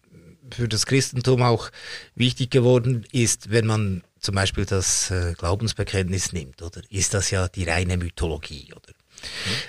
für 0.51 0.67
das 0.67 0.87
Christentum 0.87 1.43
auch 1.43 1.71
wichtig 2.15 2.51
geworden 2.51 3.05
ist, 3.13 3.51
wenn 3.51 3.67
man 3.67 4.03
zum 4.19 4.35
Beispiel 4.35 4.65
das 4.65 5.11
äh, 5.11 5.35
Glaubensbekenntnis 5.37 6.33
nimmt, 6.33 6.63
oder 6.63 6.81
ist 6.89 7.13
das 7.13 7.31
ja 7.31 7.49
die 7.49 7.65
reine 7.65 7.99
Mythologie, 7.99 8.73
oder? 8.73 8.95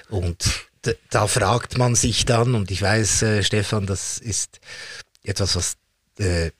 Mhm. 0.09 0.17
Und 0.17 0.70
da 1.09 1.27
fragt 1.27 1.77
man 1.77 1.95
sich 1.95 2.25
dann, 2.25 2.55
und 2.55 2.71
ich 2.71 2.81
weiß, 2.81 3.21
äh, 3.23 3.43
Stefan, 3.43 3.85
das 3.85 4.17
ist 4.17 4.59
etwas, 5.23 5.55
was 5.55 5.77
äh, 6.17 6.51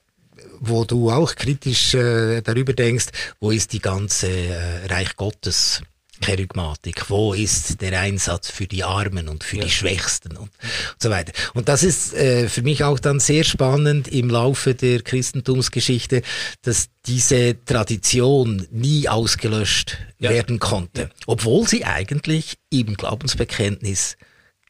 wo 0.59 0.85
du 0.85 1.11
auch 1.11 1.35
kritisch 1.35 1.93
äh, 1.93 2.41
darüber 2.41 2.73
denkst, 2.73 3.07
wo 3.39 3.51
ist 3.51 3.73
die 3.73 3.79
ganze 3.79 4.27
äh, 4.29 4.85
Reich 4.85 5.15
Gottes 5.15 5.81
Kerygmatik? 6.21 7.09
Wo 7.09 7.33
ist 7.33 7.81
der 7.81 7.99
Einsatz 7.99 8.49
für 8.49 8.67
die 8.67 8.83
Armen 8.83 9.27
und 9.27 9.43
für 9.43 9.57
ja. 9.57 9.63
die 9.63 9.69
Schwächsten 9.69 10.37
und, 10.37 10.43
und, 10.43 10.51
so 10.97 11.09
weiter? 11.09 11.33
Und 11.53 11.67
das 11.67 11.83
ist 11.83 12.13
äh, 12.13 12.47
für 12.47 12.61
mich 12.61 12.83
auch 12.83 12.99
dann 12.99 13.19
sehr 13.19 13.43
spannend 13.43 14.07
im 14.07 14.29
Laufe 14.29 14.73
der 14.73 15.01
Christentumsgeschichte, 15.01 16.21
dass 16.61 16.87
diese 17.05 17.63
Tradition 17.65 18.67
nie 18.71 19.09
ausgelöscht 19.09 19.97
ja. 20.19 20.29
werden 20.29 20.59
konnte, 20.59 21.09
obwohl 21.25 21.67
sie 21.67 21.83
eigentlich 21.83 22.57
im 22.69 22.95
Glaubensbekenntnis 22.95 24.15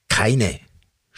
keine 0.09 0.59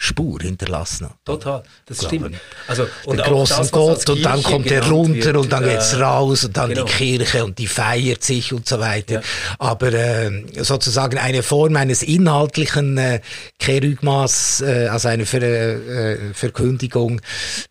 Spur 0.04 0.38
hinterlassen 0.40 1.06
hat. 1.06 1.16
Total, 1.24 1.62
das 1.86 2.04
stimmt. 2.04 2.36
Also, 2.68 2.86
und 3.06 3.16
den 3.16 3.24
großen 3.24 3.56
das, 3.56 3.70
Gott 3.70 4.08
und 4.10 4.22
dann 4.22 4.42
kommt 4.42 4.70
er 4.70 4.86
runter 4.86 5.24
wird, 5.24 5.36
und 5.36 5.52
dann 5.52 5.64
äh, 5.64 5.72
geht's 5.72 5.98
raus 5.98 6.44
und 6.44 6.56
dann 6.56 6.70
genau. 6.70 6.84
die 6.84 6.92
Kirche 6.92 7.44
und 7.44 7.58
die 7.58 7.66
feiert 7.66 8.22
sich 8.22 8.52
und 8.52 8.68
so 8.68 8.78
weiter. 8.78 9.14
Ja. 9.14 9.22
Aber 9.58 9.92
äh, 9.92 10.44
sozusagen 10.62 11.16
eine 11.18 11.42
Form 11.42 11.76
eines 11.76 12.02
inhaltlichen 12.02 12.98
äh, 12.98 13.20
Kerygmas, 13.58 14.60
äh, 14.60 14.88
also 14.88 15.08
eine 15.08 15.24
Ver 15.24 15.42
äh, 15.42 16.34
Verkündigung, 16.34 17.22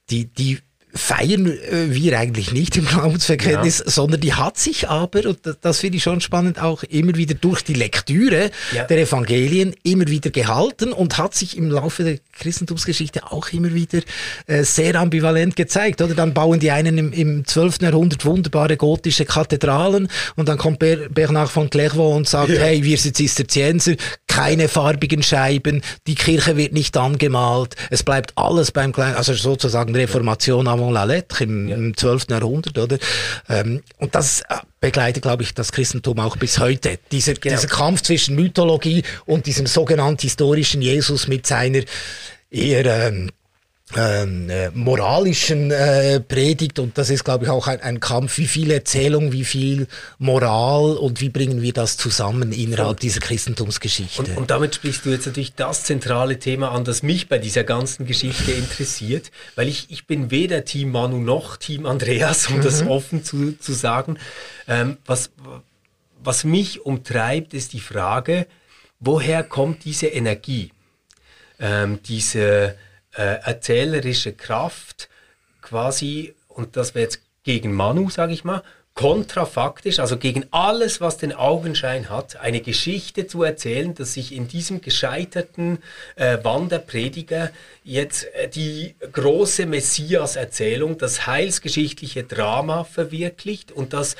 die, 0.09 0.25
die 0.25 0.59
feiern 0.93 1.47
äh, 1.47 1.93
wir 1.93 2.17
eigentlich 2.19 2.51
nicht 2.51 2.77
im 2.77 2.85
Glaubensverkenntnis, 2.85 3.79
ja. 3.79 3.89
sondern 3.89 4.21
die 4.21 4.33
hat 4.33 4.57
sich 4.57 4.89
aber, 4.89 5.25
und 5.25 5.39
das, 5.43 5.57
das 5.59 5.79
finde 5.79 5.97
ich 5.97 6.03
schon 6.03 6.21
spannend, 6.21 6.61
auch 6.61 6.83
immer 6.83 7.15
wieder 7.15 7.33
durch 7.33 7.63
die 7.63 7.73
Lektüre 7.73 8.51
ja. 8.73 8.83
der 8.83 8.99
Evangelien 8.99 9.75
immer 9.83 10.07
wieder 10.07 10.29
gehalten 10.29 10.93
und 10.93 11.17
hat 11.17 11.33
sich 11.33 11.57
im 11.57 11.71
Laufe 11.71 12.03
der 12.03 12.19
Christentumsgeschichte 12.33 13.31
auch 13.31 13.49
immer 13.49 13.73
wieder 13.73 14.01
äh, 14.45 14.63
sehr 14.63 14.95
ambivalent 14.95 15.55
gezeigt. 15.55 16.01
Oder 16.01 16.13
dann 16.13 16.33
bauen 16.33 16.59
die 16.59 16.71
einen 16.71 16.97
im, 16.97 17.13
im 17.13 17.45
12. 17.45 17.81
Jahrhundert 17.81 18.25
wunderbare 18.25 18.77
gotische 18.77 19.25
Kathedralen 19.25 20.07
und 20.35 20.47
dann 20.47 20.57
kommt 20.57 20.79
Bernard 20.79 21.49
von 21.49 21.69
Clairvaux 21.69 22.15
und 22.15 22.27
sagt, 22.27 22.49
ja. 22.49 22.61
hey, 22.61 22.83
wir 22.83 22.97
sind 22.97 23.17
Zisterzienser, 23.17 23.93
keine 24.33 24.67
farbigen 24.67 25.21
Scheiben, 25.21 25.83
die 26.07 26.15
Kirche 26.15 26.57
wird 26.57 26.73
nicht 26.73 26.97
angemalt, 26.97 27.75
es 27.91 28.01
bleibt 28.01 28.33
alles 28.35 28.71
beim 28.71 28.91
Kleinen, 28.91 29.15
also 29.15 29.35
sozusagen 29.35 29.95
Reformation 29.95 30.67
avant 30.67 30.91
la 30.91 31.03
lettre 31.03 31.43
im, 31.43 31.67
ja. 31.67 31.75
im 31.75 31.95
12. 31.95 32.31
Jahrhundert, 32.31 32.77
oder? 32.79 32.97
Ähm, 33.47 33.83
und 33.99 34.15
das 34.15 34.41
äh, 34.41 34.55
begleitet, 34.79 35.21
glaube 35.21 35.43
ich, 35.43 35.53
das 35.53 35.71
Christentum 35.71 36.19
auch 36.19 36.35
bis 36.35 36.57
heute. 36.57 36.97
Dieser, 37.11 37.35
genau. 37.35 37.55
dieser 37.55 37.67
Kampf 37.67 38.01
zwischen 38.01 38.35
Mythologie 38.35 39.03
und 39.27 39.45
diesem 39.45 39.67
sogenannten 39.67 40.21
historischen 40.21 40.81
Jesus 40.81 41.27
mit 41.27 41.45
seiner 41.45 41.81
eher 42.49 42.85
ähm, 42.85 43.29
ähm, 43.97 44.49
äh, 44.49 44.69
moralischen 44.71 45.71
äh, 45.71 46.19
Predigt 46.19 46.79
und 46.79 46.97
das 46.97 47.09
ist, 47.09 47.23
glaube 47.23 47.45
ich, 47.45 47.49
auch 47.49 47.67
ein, 47.67 47.81
ein, 47.81 47.99
Kampf, 47.99 48.37
wie 48.37 48.47
viel 48.47 48.71
Erzählung, 48.71 49.31
wie 49.31 49.43
viel 49.43 49.87
Moral 50.19 50.97
und 50.97 51.21
wie 51.21 51.29
bringen 51.29 51.61
wir 51.61 51.73
das 51.73 51.97
zusammen 51.97 52.51
innerhalb 52.51 52.89
und, 52.89 53.01
dieser 53.01 53.19
Christentumsgeschichte. 53.19 54.21
Und, 54.21 54.37
und, 54.37 54.51
damit 54.51 54.75
sprichst 54.75 55.05
du 55.05 55.09
jetzt 55.09 55.25
natürlich 55.25 55.53
das 55.55 55.83
zentrale 55.83 56.39
Thema 56.39 56.71
an, 56.71 56.83
das 56.83 57.03
mich 57.03 57.29
bei 57.29 57.37
dieser 57.37 57.63
ganzen 57.63 58.05
Geschichte 58.05 58.51
interessiert, 58.51 59.31
weil 59.55 59.67
ich, 59.67 59.87
ich 59.89 60.07
bin 60.07 60.31
weder 60.31 60.65
Team 60.65 60.91
Manu 60.91 61.19
noch 61.19 61.57
Team 61.57 61.85
Andreas, 61.85 62.47
um 62.47 62.57
mhm. 62.57 62.61
das 62.61 62.85
offen 62.85 63.23
zu, 63.23 63.57
zu 63.57 63.73
sagen. 63.73 64.17
Ähm, 64.67 64.97
was, 65.05 65.31
was 66.23 66.43
mich 66.43 66.85
umtreibt, 66.85 67.53
ist 67.53 67.73
die 67.73 67.79
Frage, 67.79 68.47
woher 68.99 69.43
kommt 69.43 69.85
diese 69.85 70.07
Energie, 70.07 70.71
ähm, 71.59 71.99
diese 72.05 72.75
äh, 73.15 73.39
erzählerische 73.43 74.33
Kraft 74.33 75.09
quasi, 75.61 76.33
und 76.47 76.77
das 76.77 76.95
wäre 76.95 77.05
jetzt 77.05 77.21
gegen 77.43 77.73
Manu, 77.73 78.09
sage 78.09 78.33
ich 78.33 78.43
mal, 78.43 78.63
kontrafaktisch, 78.95 79.99
also 79.99 80.17
gegen 80.17 80.45
alles, 80.51 81.01
was 81.01 81.17
den 81.17 81.33
Augenschein 81.33 82.09
hat, 82.09 82.35
eine 82.39 82.61
Geschichte 82.61 83.25
zu 83.25 83.41
erzählen, 83.41 83.95
dass 83.95 84.13
sich 84.13 84.31
in 84.33 84.47
diesem 84.47 84.81
gescheiterten 84.81 85.79
äh, 86.15 86.37
Wanderprediger 86.43 87.49
jetzt 87.83 88.25
äh, 88.35 88.47
die 88.47 88.93
große 89.11 89.65
Messias-Erzählung, 89.65 90.99
das 90.99 91.25
heilsgeschichtliche 91.25 92.23
Drama 92.23 92.83
verwirklicht 92.83 93.71
und 93.71 93.93
das 93.93 94.15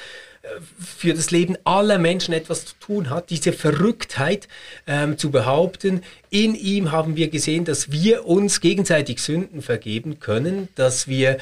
für 0.78 1.14
das 1.14 1.32
Leben 1.32 1.58
aller 1.64 1.98
Menschen 1.98 2.34
etwas 2.34 2.66
zu 2.66 2.76
tun 2.80 3.10
hat, 3.10 3.30
diese 3.30 3.54
Verrücktheit 3.54 4.48
ähm, 4.88 5.18
zu 5.18 5.32
behaupten, 5.32 6.02
in 6.30 6.54
ihm 6.56 6.92
haben 6.92 7.16
wir 7.16 7.30
gesehen, 7.30 7.64
dass 7.64 7.92
wir 7.92 8.26
uns 8.26 8.60
gegenseitig 8.60 9.20
Sünden 9.22 9.62
vergeben 9.62 10.20
können, 10.20 10.68
dass 10.76 11.08
wir 11.08 11.38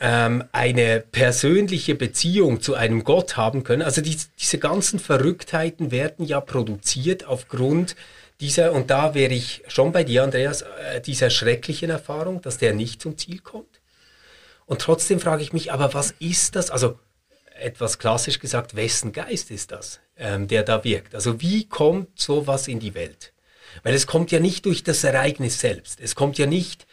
ähm, 0.00 0.44
eine 0.52 1.00
persönliche 1.00 1.96
Beziehung 1.96 2.60
zu 2.60 2.74
einem 2.74 3.02
Gott 3.02 3.36
haben 3.36 3.64
können. 3.64 3.82
Also 3.82 4.00
die, 4.00 4.16
diese 4.38 4.58
ganzen 4.58 5.00
Verrücktheiten 5.00 5.90
werden 5.90 6.24
ja 6.24 6.40
produziert 6.40 7.26
aufgrund 7.26 7.96
dieser, 8.40 8.72
und 8.72 8.90
da 8.90 9.14
wäre 9.14 9.32
ich 9.32 9.64
schon 9.66 9.92
bei 9.92 10.04
dir, 10.04 10.22
Andreas, 10.22 10.62
äh, 10.62 11.00
dieser 11.00 11.30
schrecklichen 11.30 11.90
Erfahrung, 11.90 12.42
dass 12.42 12.58
der 12.58 12.74
nicht 12.74 13.02
zum 13.02 13.18
Ziel 13.18 13.40
kommt. 13.40 13.80
Und 14.66 14.80
trotzdem 14.80 15.18
frage 15.18 15.42
ich 15.42 15.52
mich, 15.52 15.72
aber 15.72 15.94
was 15.94 16.14
ist 16.18 16.54
das? 16.54 16.70
Also 16.70 16.98
etwas 17.60 17.98
klassisch 17.98 18.38
gesagt, 18.38 18.76
wessen 18.76 19.12
Geist 19.12 19.50
ist 19.50 19.72
das, 19.72 20.00
ähm, 20.16 20.48
der 20.48 20.62
da 20.62 20.84
wirkt? 20.84 21.14
Also 21.14 21.40
wie 21.40 21.68
kommt 21.68 22.18
sowas 22.18 22.68
in 22.68 22.80
die 22.80 22.94
Welt? 22.94 23.32
Weil 23.82 23.94
es 23.94 24.06
kommt 24.06 24.30
ja 24.30 24.40
nicht 24.40 24.64
durch 24.66 24.82
das 24.82 25.04
Ereignis 25.04 25.60
selbst. 25.60 26.00
Es 26.00 26.14
kommt 26.14 26.38
ja 26.38 26.46
nicht 26.46 26.86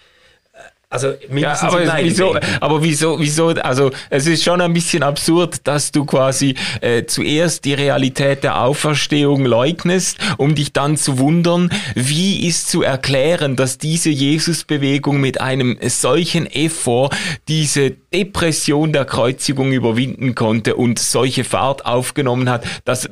also 0.93 1.16
ja, 1.36 1.59
aber 1.59 1.82
wieso, 2.03 2.36
aber 2.59 2.84
wieso, 2.84 3.20
wieso, 3.20 3.47
also 3.47 3.89
es 4.11 4.28
ist 4.28 4.43
schon 4.43 4.61
ein 4.61 4.74
bisschen 4.74 5.01
absurd, 5.01 5.61
dass 5.64 5.91
du 5.91 6.05
quasi 6.05 6.53
äh, 6.82 7.05
zuerst 7.05 7.66
die 7.66 7.74
Realität 7.74 8.43
der 8.43 8.61
Auferstehung 8.61 9.43
leugnest, 9.43 10.20
um 10.38 10.53
dich 10.53 10.72
dann 10.72 10.95
zu 10.95 11.18
wundern, 11.18 11.72
wie 11.95 12.45
ist 12.47 12.70
zu 12.70 12.84
erklären, 12.84 13.55
dass 13.55 13.80
diese 13.80 14.11
Jesusbewegung 14.11 15.20
mit 15.20 15.41
einem 15.41 15.80
solchen 15.82 16.45
Effort 16.45 17.09
diese 17.47 17.95
Depression 18.14 18.93
der 18.93 19.05
Kreuzigung 19.05 19.72
überwinden 19.72 20.36
konnte 20.36 20.76
und 20.76 20.99
solche 20.99 21.43
Fahrt 21.43 21.86
aufgenommen 21.86 22.49
hat, 22.49 22.66
dass 22.86 23.09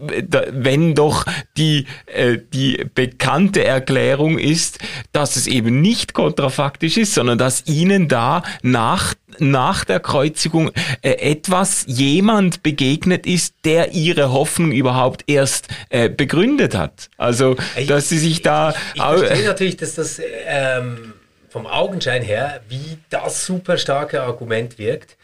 wenn 0.52 0.96
doch 0.96 1.26
die, 1.58 1.88
äh, 2.06 2.38
die 2.54 2.86
bekannte 2.94 3.64
Erklärung 3.64 4.38
ist, 4.38 4.80
dass 5.12 5.36
es 5.36 5.48
eben 5.48 5.82
nicht 5.82 6.14
kontrafaktisch 6.14 6.98
ist, 6.98 7.16
sondern 7.16 7.38
dass 7.38 7.66
ihnen 7.68 8.08
da 8.08 8.44
nach 8.62 9.16
nach 9.40 9.86
der 9.86 10.02
Kreuzigung 10.02 10.72
äh, 11.02 11.12
etwas 11.12 11.86
jemand 11.88 12.64
begegnet 12.64 13.26
ist, 13.26 13.56
der 13.64 13.94
ihre 13.94 14.34
Hoffnung 14.34 14.74
überhaupt 14.74 15.24
erst 15.28 15.70
äh, 15.90 16.10
begründet 16.10 16.76
hat. 16.76 17.10
Also, 17.18 17.56
ich, 17.78 17.88
dass 17.88 18.10
sie 18.10 18.20
sich 18.20 18.42
da. 18.42 18.74
Ich, 18.94 19.02
ich 19.02 19.02
verstehe 19.02 19.46
natürlich, 19.46 19.78
dass 19.78 19.96
das 19.96 20.22
ähm, 20.48 21.14
vom 21.52 21.68
Augenschein 21.68 22.24
her 22.24 22.62
wie 22.70 22.98
das 23.10 23.46
super 23.46 23.78
starke 23.78 24.24
Argument 24.24 24.80
wirkt. 24.80 25.18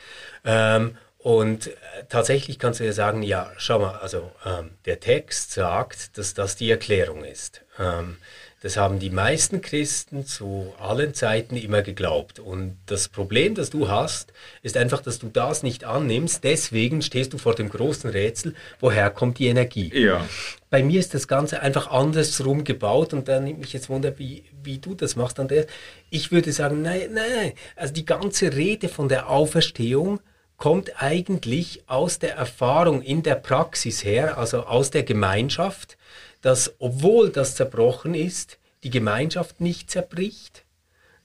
Ähm, 0.45 0.97
und 1.17 1.67
äh, 1.67 1.71
tatsächlich 2.09 2.59
kannst 2.59 2.79
du 2.79 2.85
ja 2.85 2.93
sagen, 2.93 3.23
ja, 3.23 3.51
schau 3.57 3.79
mal, 3.79 3.97
also 3.97 4.31
ähm, 4.45 4.71
der 4.85 4.99
Text 4.99 5.51
sagt, 5.51 6.17
dass 6.17 6.33
das 6.33 6.55
die 6.55 6.69
Erklärung 6.69 7.23
ist. 7.23 7.63
Ähm, 7.79 8.17
das 8.61 8.75
haben 8.75 8.97
die 8.97 9.11
meisten 9.11 9.61
Christen 9.61 10.25
zu 10.25 10.73
allen 10.79 11.13
Zeiten 11.13 11.55
immer 11.57 11.83
geglaubt. 11.83 12.39
Und 12.39 12.77
das 12.87 13.07
Problem, 13.07 13.53
das 13.53 13.69
du 13.69 13.87
hast, 13.87 14.33
ist 14.63 14.77
einfach, 14.77 15.01
dass 15.01 15.19
du 15.19 15.27
das 15.27 15.61
nicht 15.61 15.83
annimmst. 15.83 16.43
Deswegen 16.43 17.03
stehst 17.03 17.33
du 17.33 17.37
vor 17.37 17.53
dem 17.53 17.69
großen 17.69 18.09
Rätsel, 18.09 18.55
woher 18.79 19.11
kommt 19.11 19.37
die 19.37 19.47
Energie? 19.47 19.91
Ja. 19.93 20.25
Bei 20.71 20.81
mir 20.81 20.99
ist 20.99 21.13
das 21.13 21.27
Ganze 21.27 21.61
einfach 21.61 21.91
andersrum 21.91 22.63
gebaut 22.63 23.13
und 23.13 23.27
da 23.27 23.39
nimmt 23.39 23.59
mich 23.59 23.73
jetzt 23.73 23.89
Wunder, 23.89 24.17
wie, 24.17 24.43
wie 24.67 24.77
du 24.77 24.93
das 24.93 25.15
machst, 25.15 25.39
Andreas. 25.39 25.65
Ich 26.11 26.31
würde 26.31 26.51
sagen, 26.51 26.83
nein, 26.83 27.09
nein, 27.13 27.53
also 27.75 27.91
die 27.91 28.05
ganze 28.05 28.53
Rede 28.53 28.87
von 28.87 29.09
der 29.09 29.29
Auferstehung 29.29 30.19
kommt 30.57 31.01
eigentlich 31.01 31.83
aus 31.87 32.19
der 32.19 32.35
Erfahrung 32.35 33.01
in 33.01 33.23
der 33.23 33.35
Praxis 33.35 34.03
her, 34.03 34.37
also 34.37 34.63
aus 34.63 34.91
der 34.91 35.03
Gemeinschaft 35.03 35.97
dass 36.41 36.75
obwohl 36.79 37.29
das 37.29 37.55
zerbrochen 37.55 38.13
ist, 38.13 38.57
die 38.83 38.89
Gemeinschaft 38.89 39.59
nicht 39.59 39.89
zerbricht 39.89 40.63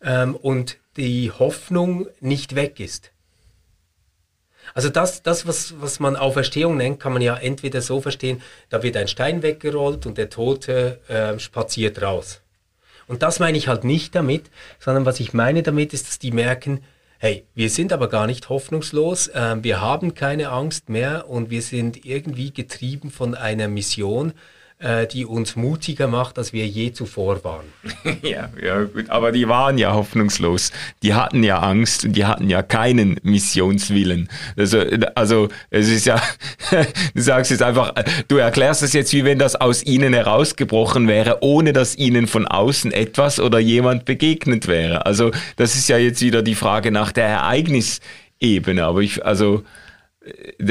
ähm, 0.03 0.35
und 0.35 0.79
die 0.97 1.31
Hoffnung 1.31 2.09
nicht 2.21 2.55
weg 2.55 2.81
ist. 2.81 3.13
Also 4.75 4.89
das, 4.89 5.23
das 5.23 5.47
was, 5.47 5.81
was 5.81 6.01
man 6.01 6.17
Auferstehung 6.17 6.77
nennt, 6.77 7.01
kann 7.01 7.13
man 7.13 7.23
ja 7.23 7.37
entweder 7.37 7.83
so 7.83 8.01
verstehen, 8.01 8.43
da 8.69 8.83
wird 8.83 8.97
ein 8.97 9.09
Stein 9.09 9.43
weggerollt 9.43 10.07
und 10.07 10.19
der 10.19 10.31
Tote 10.31 11.01
äh, 11.09 11.39
spaziert 11.39 12.01
raus. 12.01 12.41
Und 13.13 13.23
das 13.23 13.41
meine 13.41 13.59
ich 13.59 13.69
halt 13.69 13.85
nicht 13.85 14.15
damit, 14.15 14.51
sondern 14.79 15.05
was 15.05 15.21
ich 15.21 15.35
meine 15.35 15.63
damit 15.63 15.93
ist, 15.93 16.09
dass 16.09 16.19
die 16.19 16.31
merken, 16.31 16.81
hey, 17.19 17.45
wir 17.55 17.69
sind 17.69 17.93
aber 17.93 18.09
gar 18.09 18.27
nicht 18.27 18.49
hoffnungslos, 18.49 19.29
äh, 19.29 19.57
wir 19.63 19.83
haben 19.83 20.15
keine 20.15 20.49
Angst 20.49 20.89
mehr 20.89 21.29
und 21.29 21.51
wir 21.51 21.61
sind 21.61 22.07
irgendwie 22.07 22.55
getrieben 22.55 23.11
von 23.11 23.35
einer 23.35 23.69
Mission, 23.69 24.33
äh, 24.83 25.07
die 25.07 25.25
uns 25.25 25.55
mutiger 25.55 26.09
macht, 26.09 26.39
als 26.39 26.53
wir 26.53 26.67
je 26.67 26.93
zuvor 26.93 27.45
waren. 27.45 27.67
ja, 28.23 28.49
ja, 28.61 28.83
gut. 28.83 29.09
Aber 29.11 29.31
die 29.31 29.49
waren 29.49 29.79
ja 29.79 29.93
hoffnungslos. 29.95 30.73
Die 31.03 31.15
hatten 31.15 31.43
ja 31.45 31.61
Angst 31.61 32.05
und 32.05 32.15
die 32.15 32.25
hatten 32.25 32.51
ja 32.51 32.63
keinen 32.63 33.19
Missionswillen. 33.23 34.29
Also, 34.57 34.83
also 35.15 35.49
es 35.71 35.89
ist 35.89 36.07
ja, 36.07 36.21
du 37.15 37.23
sagst 37.23 37.51
jetzt 37.53 37.63
einfach, 37.63 37.93
du 38.27 38.39
erklärst 38.39 38.83
es 38.83 38.93
jetzt, 38.93 39.13
wie 39.13 39.25
wenn 39.25 39.39
das 39.39 39.55
aus 39.55 39.85
ihnen 39.85 40.15
herausgebrochen 40.15 41.07
wäre, 41.07 41.39
ohne 41.43 41.73
dass 41.73 41.97
ihnen 41.97 42.27
von 42.27 42.47
außen 42.47 42.93
etwas 42.93 43.39
oder 43.39 43.61
jemand 43.61 44.05
begegnet 44.05 44.67
wäre. 44.67 45.07
Also, 45.07 45.31
das 45.57 45.77
ist 45.77 45.89
ja 45.89 45.99
jetzt 45.99 46.21
wieder 46.23 46.43
die 46.43 46.57
Frage 46.57 46.91
nach 46.91 47.13
der 47.13 47.27
Ereignisebene. 47.27 48.85
Aber 48.85 49.01
ich, 49.01 49.25
also, 49.25 49.63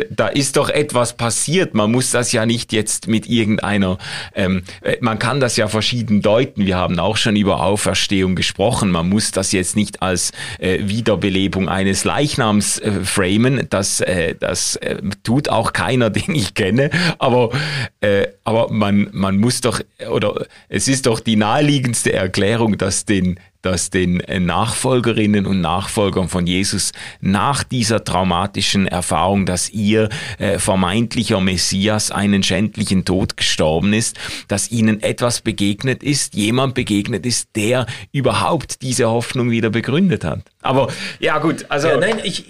da 0.10 0.28
ist 0.28 0.56
doch 0.56 0.70
etwas 0.70 1.18
passiert. 1.18 1.74
Man 1.74 1.91
muss 1.91 2.12
das 2.12 2.32
ja 2.32 2.45
nicht 2.45 2.72
jetzt 2.72 3.08
mit 3.08 3.28
irgendeiner, 3.28 3.97
ähm, 4.34 4.64
äh, 4.82 4.97
man 5.02 5.20
kann 5.20 5.39
das 5.39 5.58
ja 5.58 5.68
verschieden 5.68 6.22
deuten. 6.22 6.66
Wir 6.66 6.78
haben 6.78 6.99
auch 6.99 7.18
schon 7.18 7.36
über 7.36 7.62
Auferstehung 7.64 8.36
gesprochen. 8.36 8.91
Man 8.91 9.10
muss 9.10 9.32
das 9.32 9.52
jetzt 9.52 9.76
nicht 9.76 10.02
als 10.02 10.32
äh, 10.60 10.80
Wiederbelebung 10.88 11.68
eines 11.68 12.06
Leichnams 12.06 12.80
äh, 12.80 13.04
framen. 13.04 13.68
Das, 13.70 13.99
äh, 14.02 14.36
das 14.39 14.78
äh, 14.78 15.02
tut 15.24 15.49
auch 15.49 15.74
keiner, 15.74 16.10
den 16.10 16.36
ich 16.36 16.54
kenne. 16.54 16.89
Aber, 17.20 17.52
äh, 17.99 18.28
aber 18.43 18.72
man, 18.72 19.10
man 19.12 19.38
muss 19.38 19.62
doch, 19.62 19.82
oder 20.10 20.45
es 20.70 20.88
ist 20.88 21.06
doch 21.06 21.20
die 21.20 21.36
naheliegendste 21.36 22.14
Erklärung, 22.14 22.78
dass 22.78 23.06
den 23.06 23.39
dass 23.62 23.89
den 23.89 24.20
äh, 24.22 24.39
Nachfolgerinnen 24.39 25.45
und 25.45 25.62
Nachfolgern 25.62 26.30
von 26.30 26.47
Jesus 26.47 26.91
nach 27.20 27.64
dieser 27.64 28.03
traumatischen 28.03 28.88
Erfahrung, 28.88 29.45
dass 29.45 29.70
ihr 29.70 30.09
äh, 30.38 30.59
vermeintlicher 30.59 31.39
Messias 31.39 32.12
einen 32.12 32.43
schändlichen 32.43 33.05
Tod 33.05 33.38
gestorben 33.38 33.93
ist, 33.93 34.18
dass 34.47 34.72
ihnen 34.72 35.01
etwas 35.01 35.41
begegnet 35.41 36.03
ist, 36.03 36.36
jemand 36.36 36.76
begegnet 36.76 37.26
ist, 37.26 37.49
der 37.55 37.86
überhaupt 38.12 38.82
diese 38.82 39.09
Hoffnung 39.09 39.51
wieder 39.51 39.70
begründet 39.70 40.24
hat. 40.24 40.41
Aber 40.62 40.89
ja 41.20 41.39
gut, 41.39 41.66
also 41.70 41.88
ja, 41.88 41.97
nein, 41.97 42.20
ich, 42.24 42.47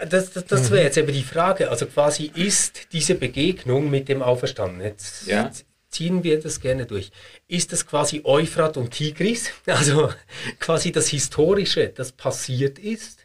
äh, 0.00 0.06
das, 0.06 0.32
das, 0.32 0.46
das 0.46 0.70
wäre 0.70 0.82
jetzt 0.82 0.96
eben 0.98 1.12
die 1.12 1.22
Frage. 1.22 1.70
Also 1.70 1.86
quasi 1.86 2.30
ist 2.34 2.92
diese 2.92 3.14
Begegnung 3.14 3.90
mit 3.90 4.08
dem 4.08 4.22
Auferstandenen. 4.22 4.86
Jetzt, 4.86 5.26
ja. 5.26 5.44
jetzt 5.44 5.64
ziehen 5.92 6.24
wir 6.24 6.40
das 6.40 6.60
gerne 6.60 6.86
durch. 6.86 7.12
Ist 7.46 7.72
das 7.72 7.86
quasi 7.86 8.22
Euphrat 8.24 8.76
und 8.76 8.90
Tigris, 8.90 9.50
also 9.66 10.10
quasi 10.58 10.90
das 10.90 11.08
Historische, 11.08 11.88
das 11.88 12.10
passiert 12.12 12.78
ist? 12.78 13.20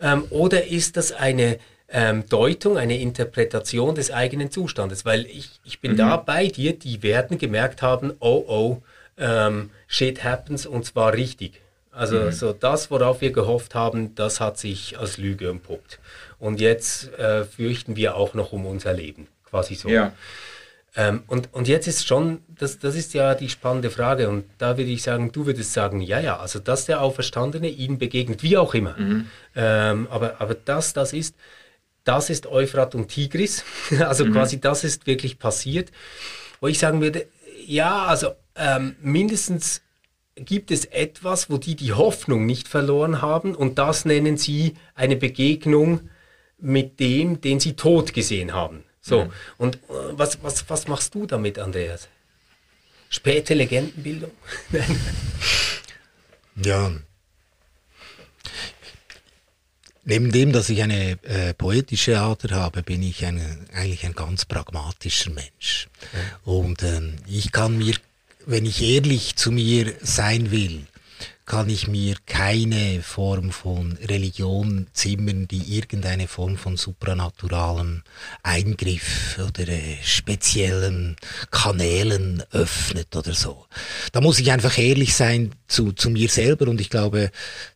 Ähm, 0.00 0.24
oder 0.30 0.66
ist 0.66 0.96
das 0.96 1.12
eine 1.12 1.58
ähm, 1.88 2.28
Deutung, 2.28 2.76
eine 2.78 2.98
Interpretation 2.98 3.94
des 3.94 4.10
eigenen 4.10 4.50
Zustandes? 4.50 5.04
Weil 5.04 5.26
ich, 5.26 5.60
ich 5.64 5.80
bin 5.80 5.92
mhm. 5.92 5.98
da 5.98 6.16
bei 6.16 6.48
dir, 6.48 6.76
die 6.76 7.02
werden 7.02 7.38
gemerkt 7.38 7.82
haben, 7.82 8.12
oh 8.18 8.44
oh, 8.48 8.82
ähm, 9.16 9.70
shit 9.86 10.24
happens 10.24 10.66
und 10.66 10.84
zwar 10.84 11.12
richtig. 11.12 11.60
Also 11.92 12.18
mhm. 12.18 12.32
so 12.32 12.52
das, 12.52 12.90
worauf 12.90 13.20
wir 13.20 13.30
gehofft 13.30 13.76
haben, 13.76 14.16
das 14.16 14.40
hat 14.40 14.58
sich 14.58 14.98
als 14.98 15.16
Lüge 15.16 15.48
entpuppt. 15.48 16.00
Und 16.40 16.60
jetzt 16.60 17.16
äh, 17.18 17.44
fürchten 17.44 17.94
wir 17.94 18.16
auch 18.16 18.34
noch 18.34 18.52
um 18.52 18.66
unser 18.66 18.92
Leben, 18.92 19.28
quasi 19.48 19.76
so. 19.76 19.88
Ja. 19.88 20.12
Ähm, 20.96 21.24
und, 21.26 21.52
und 21.52 21.66
jetzt 21.66 21.88
ist 21.88 22.06
schon, 22.06 22.42
das, 22.48 22.78
das 22.78 22.94
ist 22.94 23.14
ja 23.14 23.34
die 23.34 23.48
spannende 23.48 23.90
Frage. 23.90 24.28
Und 24.28 24.44
da 24.58 24.78
würde 24.78 24.90
ich 24.90 25.02
sagen, 25.02 25.32
du 25.32 25.46
würdest 25.46 25.72
sagen, 25.72 26.00
ja, 26.00 26.20
ja, 26.20 26.38
also 26.38 26.60
dass 26.60 26.86
der 26.86 27.00
Auferstandene 27.00 27.68
ihnen 27.68 27.98
begegnet, 27.98 28.42
wie 28.42 28.56
auch 28.56 28.74
immer. 28.74 28.96
Mhm. 28.96 29.26
Ähm, 29.56 30.06
aber, 30.10 30.40
aber 30.40 30.54
das, 30.54 30.92
das 30.92 31.12
ist, 31.12 31.34
das 32.04 32.30
ist 32.30 32.46
Euphrat 32.46 32.94
und 32.94 33.08
Tigris. 33.08 33.64
also 34.00 34.24
mhm. 34.24 34.32
quasi 34.32 34.60
das 34.60 34.84
ist 34.84 35.06
wirklich 35.06 35.38
passiert. 35.38 35.90
Wo 36.60 36.68
ich 36.68 36.78
sagen 36.78 37.00
würde, 37.00 37.26
ja, 37.66 38.04
also 38.04 38.30
ähm, 38.54 38.94
mindestens 39.00 39.82
gibt 40.36 40.70
es 40.70 40.84
etwas, 40.84 41.50
wo 41.50 41.58
die 41.58 41.76
die 41.76 41.92
Hoffnung 41.92 42.46
nicht 42.46 42.68
verloren 42.68 43.22
haben 43.22 43.54
und 43.54 43.78
das 43.78 44.04
nennen 44.04 44.36
sie 44.36 44.74
eine 44.94 45.16
Begegnung 45.16 46.08
mit 46.58 46.98
dem, 47.00 47.40
den 47.40 47.60
sie 47.60 47.74
tot 47.74 48.14
gesehen 48.14 48.52
haben. 48.52 48.84
So, 49.06 49.26
mhm. 49.26 49.32
und 49.58 49.76
äh, 49.76 49.78
was, 50.12 50.42
was, 50.42 50.68
was 50.70 50.88
machst 50.88 51.14
du 51.14 51.26
damit, 51.26 51.58
Andreas? 51.58 52.08
Späte 53.10 53.52
Legendenbildung? 53.52 54.30
ja. 56.64 56.90
Neben 60.04 60.32
dem, 60.32 60.52
dass 60.52 60.70
ich 60.70 60.82
eine 60.82 61.22
äh, 61.22 61.52
poetische 61.52 62.18
Ader 62.18 62.56
habe, 62.56 62.82
bin 62.82 63.02
ich 63.02 63.26
ein, 63.26 63.66
eigentlich 63.74 64.06
ein 64.06 64.14
ganz 64.14 64.46
pragmatischer 64.46 65.30
Mensch. 65.30 65.88
Mhm. 66.44 66.50
Und 66.50 66.82
ähm, 66.82 67.16
ich 67.26 67.52
kann 67.52 67.76
mir, 67.76 67.96
wenn 68.46 68.64
ich 68.64 68.82
ehrlich 68.82 69.36
zu 69.36 69.52
mir 69.52 69.94
sein 70.00 70.50
will, 70.50 70.86
kann 71.46 71.68
ich 71.68 71.88
mir 71.88 72.16
keine 72.26 73.02
Form 73.02 73.50
von 73.50 73.98
Religion 74.02 74.86
zimmern, 74.92 75.46
die 75.46 75.76
irgendeine 75.76 76.26
Form 76.26 76.56
von 76.56 76.76
supranaturalem 76.76 78.02
Eingriff 78.42 79.38
oder 79.38 79.68
äh, 79.68 79.98
speziellen 80.02 81.16
Kanälen 81.50 82.42
öffnet 82.50 83.14
oder 83.14 83.34
so. 83.34 83.66
Da 84.12 84.20
muss 84.20 84.38
ich 84.38 84.52
einfach 84.52 84.78
ehrlich 84.78 85.14
sein 85.14 85.52
zu, 85.68 85.92
zu 85.92 86.08
mir 86.10 86.28
selber 86.28 86.68
und 86.68 86.80
ich 86.80 86.88
glaube, 86.88 87.30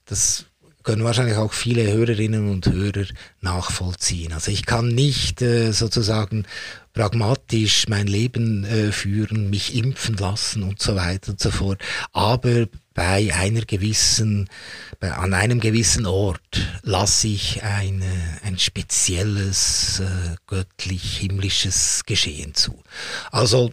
das 0.06 0.46
können 0.88 1.04
wahrscheinlich 1.04 1.36
auch 1.36 1.52
viele 1.52 1.92
Hörerinnen 1.92 2.50
und 2.50 2.64
Hörer 2.64 3.04
nachvollziehen. 3.42 4.32
Also 4.32 4.50
ich 4.50 4.64
kann 4.64 4.88
nicht 4.88 5.42
äh, 5.42 5.72
sozusagen 5.72 6.46
pragmatisch 6.94 7.88
mein 7.88 8.06
Leben 8.06 8.64
äh, 8.64 8.90
führen, 8.90 9.50
mich 9.50 9.76
impfen 9.76 10.16
lassen 10.16 10.62
und 10.62 10.80
so 10.80 10.96
weiter 10.96 11.32
und 11.32 11.40
so 11.40 11.50
fort. 11.50 11.82
Aber 12.14 12.68
bei 12.94 13.34
einer 13.34 13.66
gewissen, 13.66 14.48
bei, 14.98 15.12
an 15.12 15.34
einem 15.34 15.60
gewissen 15.60 16.06
Ort 16.06 16.66
lasse 16.80 17.28
ich 17.28 17.62
ein, 17.62 18.02
ein 18.42 18.58
spezielles 18.58 20.00
äh, 20.00 20.36
göttlich-himmlisches 20.46 22.04
Geschehen 22.06 22.54
zu. 22.54 22.82
Also 23.30 23.72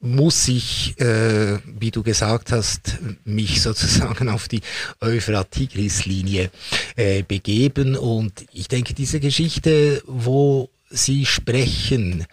muss 0.00 0.48
ich, 0.48 0.98
äh, 1.00 1.58
wie 1.64 1.90
du 1.90 2.02
gesagt 2.02 2.52
hast, 2.52 2.98
mich 3.24 3.62
sozusagen 3.62 4.28
auf 4.28 4.48
die 4.48 4.60
Euphrat-Tigris-Linie 5.00 6.50
äh, 6.96 7.22
begeben. 7.22 7.96
Und 7.96 8.46
ich 8.52 8.68
denke, 8.68 8.94
diese 8.94 9.20
Geschichte, 9.20 10.02
wo 10.06 10.70
sie 10.90 11.26
sprechen, 11.26 12.26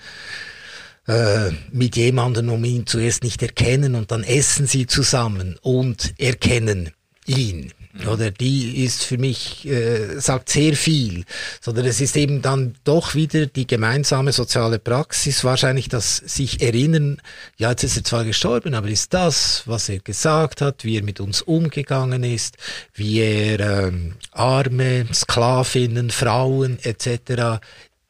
äh, 1.07 1.51
mit 1.72 1.97
jemandem, 1.97 2.49
um 2.49 2.64
ihn 2.64 2.88
zuerst 2.88 3.24
nicht 3.24 3.41
erkennen 3.41 3.95
und 3.95 4.11
dann 4.11 4.24
essen 4.24 4.68
sie 4.68 4.88
zusammen 4.88 5.57
und 5.61 6.14
erkennen 6.18 6.91
ihn. 7.26 7.74
Mhm. 7.93 8.07
Oder 8.07 8.31
die 8.31 8.83
ist 8.83 9.03
für 9.03 9.17
mich, 9.17 9.67
äh, 9.67 10.19
sagt 10.19 10.49
sehr 10.49 10.73
viel. 10.73 11.25
Sondern 11.61 11.85
es 11.85 12.01
ist 12.01 12.17
eben 12.17 12.41
dann 12.41 12.75
doch 12.83 13.13
wieder 13.13 13.45
die 13.45 13.67
gemeinsame 13.67 14.31
soziale 14.31 14.79
Praxis, 14.79 15.43
wahrscheinlich 15.43 15.89
das 15.89 16.17
sich 16.17 16.61
erinnern, 16.61 17.21
ja, 17.57 17.69
jetzt 17.69 17.83
ist 17.83 17.97
er 17.97 18.03
zwar 18.03 18.25
gestorben, 18.25 18.73
aber 18.73 18.87
ist 18.87 19.13
das, 19.13 19.63
was 19.65 19.89
er 19.89 19.99
gesagt 19.99 20.61
hat, 20.61 20.83
wie 20.83 20.97
er 20.97 21.03
mit 21.03 21.19
uns 21.19 21.41
umgegangen 21.41 22.23
ist, 22.23 22.57
wie 22.95 23.19
er 23.19 23.59
ähm, 23.59 24.15
Arme, 24.31 25.05
Sklavinnen, 25.13 26.09
Frauen 26.09 26.79
etc 26.81 27.59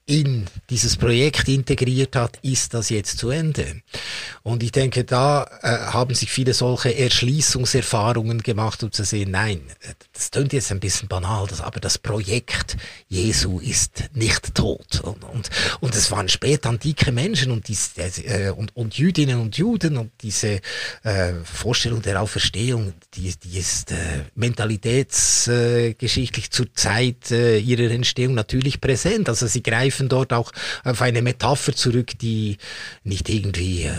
in 0.05 0.47
dieses 0.69 0.97
Projekt 0.97 1.47
integriert 1.47 2.17
hat, 2.17 2.37
ist 2.41 2.73
das 2.73 2.89
jetzt 2.89 3.19
zu 3.19 3.29
Ende. 3.29 3.81
Und 4.41 4.61
ich 4.61 4.73
denke, 4.73 5.05
da 5.05 5.49
äh, 5.61 5.77
haben 5.93 6.13
sich 6.13 6.29
viele 6.29 6.53
solche 6.53 6.97
Erschließungserfahrungen 6.97 8.43
gemacht, 8.43 8.83
um 8.83 8.91
zu 8.91 9.05
sehen, 9.05 9.31
nein, 9.31 9.61
das 10.11 10.31
klingt 10.31 10.51
jetzt 10.51 10.71
ein 10.71 10.81
bisschen 10.81 11.07
banal, 11.07 11.47
das, 11.47 11.61
aber 11.61 11.79
das 11.79 11.97
Projekt 11.97 12.75
Jesu 13.07 13.59
ist 13.59 14.09
nicht 14.13 14.55
tot. 14.55 14.99
Und, 15.01 15.23
und, 15.23 15.49
und 15.79 15.95
es 15.95 16.11
waren 16.11 16.27
spät 16.27 16.65
antike 16.65 17.13
Menschen 17.13 17.51
und, 17.51 17.69
dies, 17.69 17.93
äh, 17.97 18.51
und, 18.53 18.75
und 18.75 18.97
Jüdinnen 18.97 19.39
und 19.39 19.57
Juden 19.57 19.95
und 19.95 20.11
diese 20.21 20.59
äh, 21.03 21.31
Vorstellung 21.45 22.01
der 22.01 22.21
Auferstehung, 22.21 22.91
die, 23.13 23.33
die 23.41 23.57
ist 23.57 23.91
äh, 23.91 24.25
mentalitätsgeschichtlich 24.35 26.51
zur 26.51 26.73
Zeit 26.73 27.31
äh, 27.31 27.57
ihrer 27.57 27.89
Entstehung 27.89 28.33
natürlich 28.33 28.81
präsent. 28.81 29.29
Also 29.29 29.47
sie 29.47 29.63
greifen 29.63 29.92
greifen 29.93 30.09
dort 30.09 30.33
auch 30.33 30.51
auf 30.83 31.01
eine 31.01 31.21
Metapher 31.21 31.73
zurück, 31.75 32.17
die 32.19 32.57
nicht 33.03 33.29
irgendwie 33.29 33.83
äh, 33.83 33.89
äh, 33.89 33.91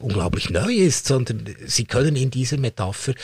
unglaublich 0.00 0.50
neu 0.50 0.72
ist, 0.72 1.06
sondern 1.06 1.44
sie 1.66 1.84
können 1.84 2.16
in 2.16 2.30
dieser 2.30 2.58
Metapher 2.58 3.14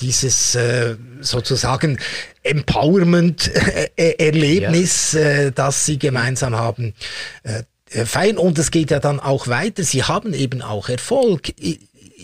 dieses 0.00 0.54
äh, 0.54 0.94
sozusagen 1.20 1.98
Empowerment-Erlebnis, 2.44 5.14
äh, 5.14 5.46
äh, 5.46 5.52
das 5.52 5.84
sie 5.84 5.98
gemeinsam 5.98 6.54
haben, 6.54 6.94
äh, 7.42 7.64
feiern. 8.06 8.38
Und 8.38 8.56
es 8.58 8.70
geht 8.70 8.92
ja 8.92 9.00
dann 9.00 9.20
auch 9.20 9.48
weiter. 9.48 9.82
Sie 9.82 10.04
haben 10.04 10.32
eben 10.34 10.62
auch 10.62 10.88
Erfolg 10.88 11.52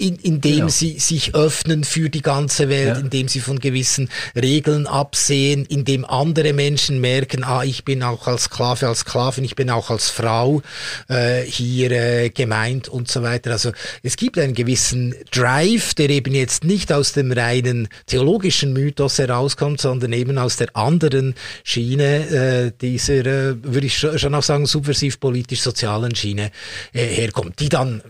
in, 0.01 0.17
indem 0.17 0.57
genau. 0.57 0.69
sie 0.69 0.99
sich 0.99 1.35
öffnen 1.35 1.85
für 1.85 2.09
die 2.11 2.23
ganze 2.23 2.69
Welt, 2.69 2.97
ja. 2.97 2.99
indem 2.99 3.29
sie 3.29 3.41
von 3.41 3.59
gewissen 3.59 4.09
Regeln 4.35 4.87
absehen, 4.87 5.65
indem 5.67 6.05
andere 6.05 6.53
Menschen 6.53 7.01
merken, 7.01 7.45
ah, 7.45 7.65
ich 7.65 7.85
bin 7.85 8.03
auch 8.03 8.27
als 8.27 8.45
Sklave, 8.45 8.89
als 8.89 9.01
Sklavin, 9.01 9.45
ich 9.45 9.57
bin 9.57 9.71
auch 9.71 9.91
als 9.91 10.11
Frau 10.11 10.63
äh, 11.09 11.43
hier 11.43 11.91
äh, 11.91 12.31
gemeint 12.31 12.89
und 12.89 13.11
so 13.11 13.23
weiter. 13.23 13.51
Also 13.53 13.73
es 14.03 14.17
gibt 14.17 14.39
einen 14.39 14.55
gewissen 14.55 15.15
Drive, 15.31 15.95
der 15.95 16.11
eben 16.11 16.35
jetzt 16.35 16.65
nicht 16.65 16.93
aus 16.93 17.13
dem 17.13 17.33
reinen 17.33 17.89
theologischen 18.07 18.73
Mythos 18.73 19.19
herauskommt, 19.19 19.81
sondern 19.81 20.13
eben 20.13 20.39
aus 20.39 20.57
der 20.57 20.75
anderen 20.77 21.35
Schiene 21.65 22.29
äh, 22.29 22.73
dieser, 22.81 23.27
äh, 23.27 23.63
würde 23.63 23.87
ich 23.87 23.99
schon 23.99 24.35
auch 24.35 24.43
sagen, 24.43 24.67
subversiv 24.67 25.21
politisch-sozialen 25.21 26.15
Schiene 26.15 26.51
äh, 26.93 27.07
herkommt, 27.07 27.61
die 27.61 27.69
dann 27.69 28.03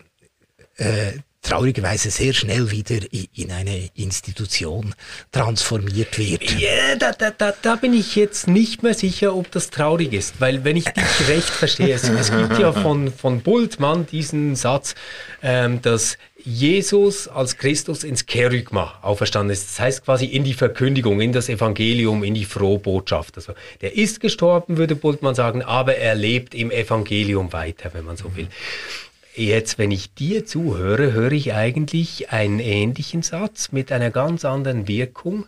äh, 0.77 1.13
traurigerweise 1.43 2.11
sehr 2.11 2.33
schnell 2.33 2.71
wieder 2.71 2.99
in 3.35 3.53
eine 3.53 3.91
Institution 3.95 4.95
transformiert 5.33 6.19
wird. 6.19 6.59
Ja, 6.59 6.97
da, 6.99 7.13
da, 7.13 7.31
da, 7.31 7.55
da 7.63 7.77
bin 7.77 7.95
ich 7.95 8.17
jetzt 8.17 8.49
nicht 8.49 8.83
mehr 8.83 8.95
sicher, 8.95 9.35
ob 9.35 9.51
das 9.51 9.71
traurig 9.71 10.13
ist, 10.13 10.41
weil 10.41 10.65
wenn 10.65 10.77
ich 10.77 10.85
dich 10.85 11.05
recht 11.29 11.49
verstehe, 11.49 11.95
es, 11.95 12.09
es 12.09 12.31
gibt 12.31 12.59
ja 12.59 12.73
von, 12.73 13.13
von 13.13 13.41
Bultmann 13.41 14.07
diesen 14.07 14.57
Satz, 14.57 14.95
ähm, 15.43 15.81
dass 15.81 16.19
Jesus 16.45 17.27
als 17.29 17.57
Christus 17.57 18.05
ins 18.05 18.27
Kerygma 18.27 18.99
auferstanden 19.03 19.53
ist. 19.53 19.69
Das 19.69 19.81
heißt 19.81 20.05
quasi 20.05 20.27
in 20.27 20.45
die 20.45 20.55
Verkündigung, 20.55 21.21
in 21.21 21.33
das 21.33 21.49
Evangelium, 21.49 22.23
in 22.23 22.35
die 22.35 22.45
frohe 22.45 22.79
Botschaft. 22.79 23.37
Also 23.37 23.55
der 23.81 23.97
ist 23.97 24.21
gestorben, 24.21 24.77
würde 24.77 24.95
Bultmann 24.95 25.35
sagen, 25.35 25.63
aber 25.63 25.97
er 25.97 26.15
lebt 26.15 26.55
im 26.55 26.71
Evangelium 26.71 27.53
weiter, 27.53 27.91
wenn 27.93 28.05
man 28.05 28.17
so 28.17 28.37
will. 28.37 28.49
Jetzt, 29.39 29.79
wenn 29.79 29.93
ich 29.93 30.13
dir 30.15 30.45
zuhöre, 30.47 31.13
höre 31.13 31.31
ich 31.31 31.55
eigentlich 31.55 32.31
einen 32.31 32.59
ähnlichen 32.59 33.23
Satz 33.23 33.71
mit 33.71 33.93
einer 33.93 34.11
ganz 34.11 34.45
anderen 34.45 34.89
Wirkung. 34.89 35.47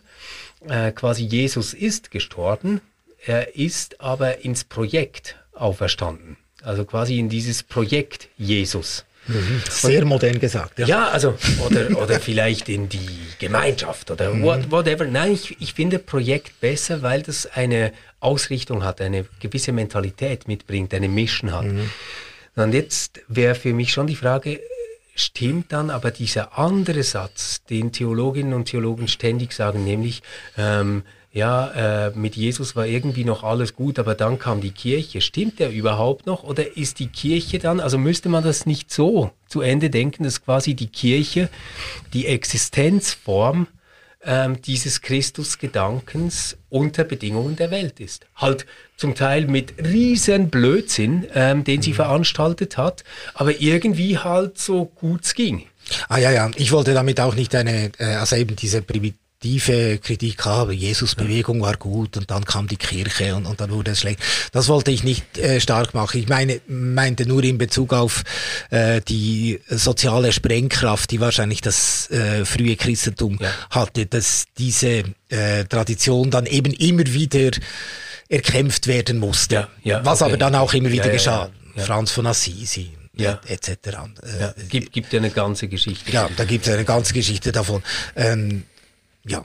Äh, 0.69 0.93
quasi 0.93 1.25
Jesus 1.25 1.73
ist 1.73 2.09
gestorben, 2.09 2.79
er 3.25 3.57
ist 3.57 3.99
aber 3.99 4.45
ins 4.45 4.63
Projekt 4.63 5.35
auferstanden. 5.53 6.37
Also 6.63 6.85
quasi 6.85 7.19
in 7.19 7.27
dieses 7.27 7.63
Projekt 7.63 8.29
Jesus. 8.37 9.03
Mhm. 9.27 9.61
Sehr 9.69 10.05
modern 10.05 10.39
gesagt. 10.39 10.79
Ja, 10.79 10.87
ja 10.87 11.07
also, 11.09 11.37
oder, 11.65 12.01
oder 12.01 12.21
vielleicht 12.21 12.69
in 12.69 12.87
die 12.87 13.09
Gemeinschaft 13.39 14.09
oder 14.09 14.33
mhm. 14.33 14.43
what, 14.43 14.71
whatever. 14.71 15.03
Nein, 15.03 15.33
ich, 15.33 15.59
ich 15.59 15.73
finde 15.73 15.99
Projekt 15.99 16.61
besser, 16.61 17.01
weil 17.01 17.23
das 17.23 17.45
eine 17.45 17.91
Ausrichtung 18.21 18.85
hat, 18.85 19.01
eine 19.01 19.25
gewisse 19.41 19.73
Mentalität 19.73 20.47
mitbringt, 20.47 20.93
eine 20.93 21.09
Mission 21.09 21.51
hat. 21.51 21.65
Mhm. 21.65 21.89
Und 22.55 22.73
jetzt 22.73 23.21
wäre 23.27 23.55
für 23.55 23.73
mich 23.73 23.91
schon 23.91 24.07
die 24.07 24.15
Frage, 24.15 24.59
stimmt 25.15 25.71
dann 25.71 25.89
aber 25.89 26.11
dieser 26.11 26.57
andere 26.57 27.03
Satz, 27.03 27.63
den 27.65 27.91
Theologinnen 27.91 28.53
und 28.53 28.65
Theologen 28.65 29.07
ständig 29.07 29.53
sagen, 29.53 29.83
nämlich, 29.83 30.21
ähm, 30.57 31.03
ja, 31.33 32.07
äh, 32.07 32.11
mit 32.11 32.35
Jesus 32.35 32.75
war 32.75 32.85
irgendwie 32.85 33.23
noch 33.23 33.43
alles 33.43 33.73
gut, 33.73 33.99
aber 33.99 34.15
dann 34.15 34.37
kam 34.37 34.59
die 34.59 34.71
Kirche. 34.71 35.21
Stimmt 35.21 35.59
der 35.59 35.71
überhaupt 35.71 36.25
noch 36.25 36.43
oder 36.43 36.75
ist 36.75 36.99
die 36.99 37.07
Kirche 37.07 37.57
dann, 37.57 37.79
also 37.79 37.97
müsste 37.97 38.27
man 38.27 38.43
das 38.43 38.65
nicht 38.65 38.91
so 38.91 39.31
zu 39.47 39.61
Ende 39.61 39.89
denken, 39.89 40.25
dass 40.25 40.43
quasi 40.43 40.73
die 40.73 40.87
Kirche 40.87 41.49
die 42.13 42.25
Existenzform 42.25 43.67
ähm, 44.23 44.61
dieses 44.61 45.01
Christusgedankens 45.01 46.57
unter 46.69 47.03
Bedingungen 47.03 47.55
der 47.55 47.71
Welt 47.71 47.99
ist. 47.99 48.25
Halt 48.35 48.65
zum 48.97 49.15
Teil 49.15 49.47
mit 49.47 49.73
riesen 49.83 50.49
Blödsinn, 50.49 51.27
ähm, 51.33 51.63
den 51.63 51.81
sie 51.81 51.91
mhm. 51.91 51.95
veranstaltet 51.95 52.77
hat, 52.77 53.03
aber 53.33 53.59
irgendwie 53.59 54.17
halt 54.17 54.57
so 54.57 54.85
gut 54.85 55.23
es 55.23 55.33
ging. 55.33 55.67
Ah 56.07 56.17
ja, 56.17 56.31
ja, 56.31 56.49
ich 56.55 56.71
wollte 56.71 56.93
damit 56.93 57.19
auch 57.19 57.35
nicht 57.35 57.55
eine, 57.55 57.91
äh, 57.97 58.05
also 58.15 58.35
eben 58.35 58.55
diese 58.55 58.81
Primitiv 58.81 59.19
tiefe 59.41 59.97
Kritik 59.97 60.45
habe, 60.45 60.73
Jesus-Bewegung 60.73 61.61
war 61.61 61.75
gut 61.75 62.15
und 62.15 62.29
dann 62.29 62.45
kam 62.45 62.67
die 62.67 62.77
Kirche 62.77 63.35
und, 63.35 63.47
und 63.47 63.59
dann 63.59 63.71
wurde 63.71 63.91
es 63.91 63.99
schlecht. 63.99 64.19
Das 64.51 64.67
wollte 64.67 64.91
ich 64.91 65.03
nicht 65.03 65.37
äh, 65.39 65.59
stark 65.59 65.93
machen. 65.93 66.19
Ich 66.19 66.29
meine, 66.29 66.61
meinte 66.67 67.27
nur 67.27 67.43
in 67.43 67.57
Bezug 67.57 67.91
auf 67.91 68.23
äh, 68.69 69.01
die 69.01 69.59
soziale 69.67 70.31
Sprengkraft, 70.31 71.09
die 71.11 71.19
wahrscheinlich 71.19 71.61
das 71.61 72.09
äh, 72.11 72.45
frühe 72.45 72.75
Christentum 72.75 73.39
ja. 73.41 73.49
hatte, 73.71 74.05
dass 74.05 74.45
diese 74.57 75.03
äh, 75.29 75.65
Tradition 75.65 76.29
dann 76.29 76.45
eben 76.45 76.71
immer 76.73 77.07
wieder 77.07 77.51
erkämpft 78.29 78.85
werden 78.85 79.17
musste. 79.17 79.55
Ja, 79.55 79.67
ja, 79.83 80.05
was 80.05 80.21
okay. 80.21 80.29
aber 80.29 80.37
dann 80.37 80.55
auch 80.55 80.73
immer 80.73 80.91
wieder 80.91 81.09
geschah. 81.09 81.49
Franz 81.75 82.11
von 82.11 82.27
Assisi, 82.27 82.91
ja. 83.15 83.39
etc. 83.47 83.69
Äh, 83.69 84.39
ja, 84.39 84.53
gibt, 84.69 84.91
gibt 84.91 85.13
ja 85.13 85.19
eine 85.19 85.31
ganze 85.31 85.67
Geschichte. 85.67 86.11
Ja, 86.11 86.29
da 86.35 86.45
gibt 86.45 86.67
es 86.67 86.73
eine 86.73 86.85
ganze 86.85 87.13
Geschichte 87.13 87.51
davon. 87.51 87.81
Ähm, 88.15 88.65
ja. 89.25 89.43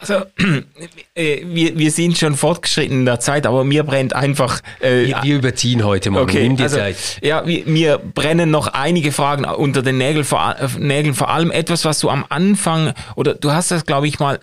Also 0.00 0.24
äh, 1.14 1.42
wir, 1.44 1.78
wir 1.78 1.90
sind 1.92 2.18
schon 2.18 2.34
fortgeschritten 2.34 3.00
in 3.00 3.04
der 3.04 3.20
Zeit, 3.20 3.46
aber 3.46 3.62
mir 3.62 3.84
brennt 3.84 4.14
einfach. 4.14 4.60
Äh, 4.80 5.06
wir, 5.06 5.20
wir 5.22 5.36
überziehen 5.36 5.84
heute 5.84 6.10
mal. 6.10 6.22
Okay, 6.22 6.42
Nimm 6.42 6.56
die 6.56 6.64
also, 6.64 6.76
Zeit. 6.76 6.96
Ja, 7.22 7.46
wir, 7.46 7.64
mir 7.66 7.98
brennen 7.98 8.50
noch 8.50 8.66
einige 8.66 9.12
Fragen 9.12 9.44
unter 9.44 9.82
den 9.82 9.98
Nägeln 9.98 10.24
vor, 10.24 10.56
Nägeln, 10.78 11.14
vor 11.14 11.30
allem 11.30 11.52
etwas, 11.52 11.84
was 11.84 12.00
du 12.00 12.10
am 12.10 12.24
Anfang 12.28 12.92
oder 13.14 13.34
du 13.34 13.52
hast 13.52 13.70
das, 13.70 13.86
glaube 13.86 14.08
ich 14.08 14.18
mal 14.18 14.40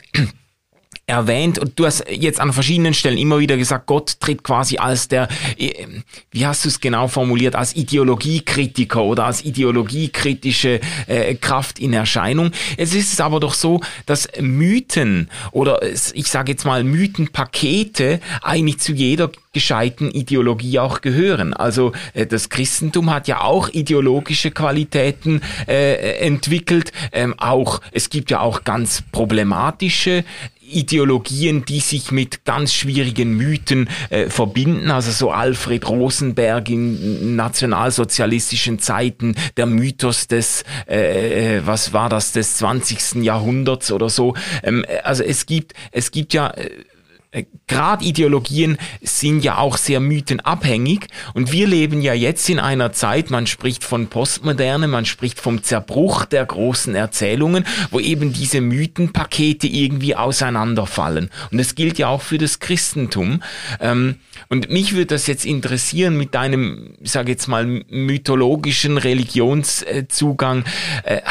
erwähnt 1.09 1.59
und 1.59 1.77
du 1.77 1.85
hast 1.85 2.05
jetzt 2.09 2.39
an 2.39 2.53
verschiedenen 2.53 2.93
Stellen 2.93 3.17
immer 3.17 3.39
wieder 3.39 3.57
gesagt, 3.57 3.87
Gott 3.87 4.19
tritt 4.19 4.43
quasi 4.43 4.77
als 4.77 5.07
der, 5.07 5.27
äh, 5.57 5.73
wie 6.31 6.45
hast 6.45 6.63
du 6.63 6.69
es 6.69 6.79
genau 6.79 7.07
formuliert, 7.07 7.55
als 7.55 7.75
Ideologiekritiker 7.75 9.03
oder 9.03 9.25
als 9.25 9.43
ideologiekritische 9.43 10.79
äh, 11.07 11.35
Kraft 11.35 11.79
in 11.79 11.93
Erscheinung. 11.93 12.51
Es 12.77 12.93
ist 12.93 13.19
aber 13.19 13.39
doch 13.39 13.55
so, 13.55 13.81
dass 14.05 14.29
Mythen 14.39 15.29
oder 15.51 15.81
ich 15.83 16.27
sage 16.27 16.51
jetzt 16.51 16.65
mal 16.65 16.83
Mythenpakete 16.83 18.19
eigentlich 18.43 18.79
zu 18.79 18.93
jeder 18.93 19.31
gescheiten 19.51 20.11
Ideologie 20.11 20.77
auch 20.79 21.01
gehören. 21.01 21.53
Also 21.53 21.93
äh, 22.13 22.27
das 22.27 22.49
Christentum 22.49 23.11
hat 23.11 23.27
ja 23.27 23.41
auch 23.41 23.69
ideologische 23.69 24.51
Qualitäten 24.51 25.41
äh, 25.67 26.19
entwickelt. 26.19 26.91
Ähm, 27.11 27.33
auch 27.39 27.81
es 27.91 28.09
gibt 28.09 28.29
ja 28.29 28.41
auch 28.41 28.63
ganz 28.63 29.03
problematische 29.11 30.23
Ideologien, 30.69 31.65
die 31.65 31.79
sich 31.79 32.11
mit 32.11 32.45
ganz 32.45 32.73
schwierigen 32.73 33.35
Mythen 33.35 33.89
äh, 34.09 34.29
verbinden. 34.29 34.91
Also 34.91 35.11
so 35.11 35.31
Alfred 35.31 35.87
Rosenberg 35.87 36.69
in 36.69 37.35
nationalsozialistischen 37.35 38.79
Zeiten, 38.79 39.35
der 39.57 39.65
Mythos 39.65 40.27
des, 40.27 40.63
äh, 40.87 41.57
äh 41.57 41.61
was 41.65 41.93
war 41.93 42.09
das, 42.09 42.31
des 42.31 42.57
20. 42.57 43.23
Jahrhunderts 43.23 43.91
oder 43.91 44.09
so. 44.09 44.35
Ähm, 44.63 44.85
also 45.03 45.23
es 45.23 45.45
gibt, 45.45 45.73
es 45.91 46.11
gibt 46.11 46.33
ja 46.33 46.51
äh, 46.51 46.69
äh, 47.31 47.45
Gradideologien 47.67 48.79
sind 49.01 49.43
ja 49.43 49.59
auch 49.59 49.77
sehr 49.77 49.99
mythenabhängig 49.99 51.05
und 51.35 51.51
wir 51.51 51.67
leben 51.67 52.01
ja 52.01 52.15
jetzt 52.15 52.49
in 52.49 52.59
einer 52.59 52.91
Zeit, 52.91 53.29
man 53.29 53.45
spricht 53.45 53.83
von 53.83 54.07
Postmoderne, 54.07 54.87
man 54.87 55.05
spricht 55.05 55.39
vom 55.39 55.61
Zerbruch 55.61 56.25
der 56.25 56.43
großen 56.43 56.95
Erzählungen, 56.95 57.65
wo 57.91 57.99
eben 57.99 58.33
diese 58.33 58.61
Mythenpakete 58.61 59.67
irgendwie 59.67 60.15
auseinanderfallen. 60.15 61.29
Und 61.51 61.59
das 61.59 61.75
gilt 61.75 61.99
ja 61.99 62.07
auch 62.07 62.23
für 62.23 62.39
das 62.39 62.59
Christentum. 62.59 63.43
Ähm, 63.79 64.15
und 64.47 64.71
mich 64.71 64.93
würde 64.93 65.07
das 65.07 65.27
jetzt 65.27 65.45
interessieren 65.45 66.17
mit 66.17 66.33
deinem, 66.33 66.95
sage 67.03 67.31
jetzt 67.31 67.47
mal, 67.47 67.65
mythologischen 67.65 68.97
Religionszugang. 68.97 70.63
Äh, 71.03 71.21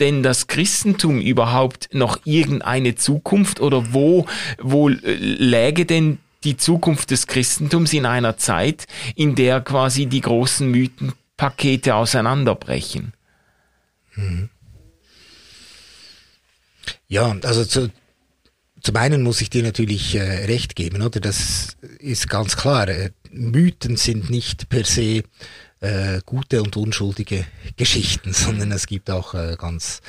denn 0.00 0.22
das 0.22 0.46
Christentum 0.46 1.20
überhaupt 1.20 1.88
noch 1.92 2.20
irgendeine 2.24 2.94
Zukunft 2.94 3.60
oder 3.60 3.92
wo, 3.92 4.26
wo 4.58 4.88
läge 4.88 5.86
denn 5.86 6.18
die 6.44 6.56
Zukunft 6.56 7.10
des 7.10 7.26
Christentums 7.26 7.92
in 7.92 8.06
einer 8.06 8.36
Zeit, 8.36 8.86
in 9.14 9.34
der 9.34 9.60
quasi 9.60 10.06
die 10.06 10.20
großen 10.20 10.70
Mythenpakete 10.70 11.94
auseinanderbrechen? 11.94 13.12
Mhm. 14.14 14.48
Ja, 17.08 17.36
also 17.42 17.64
zu, 17.64 17.90
zum 18.80 18.96
einen 18.96 19.22
muss 19.22 19.40
ich 19.40 19.50
dir 19.50 19.62
natürlich 19.62 20.14
äh, 20.14 20.44
recht 20.46 20.76
geben, 20.76 21.02
oder? 21.02 21.20
Das 21.20 21.76
ist 21.98 22.28
ganz 22.28 22.56
klar. 22.56 22.88
Äh, 22.88 23.10
Mythen 23.30 23.96
sind 23.96 24.30
nicht 24.30 24.68
per 24.68 24.84
se 24.84 25.22
äh, 25.80 26.20
gute 26.24 26.62
und 26.62 26.76
unschuldige 26.76 27.46
Geschichten, 27.76 28.32
sondern 28.34 28.72
es 28.72 28.86
gibt 28.86 29.10
auch 29.10 29.34
äh, 29.34 29.56
ganz 29.58 30.00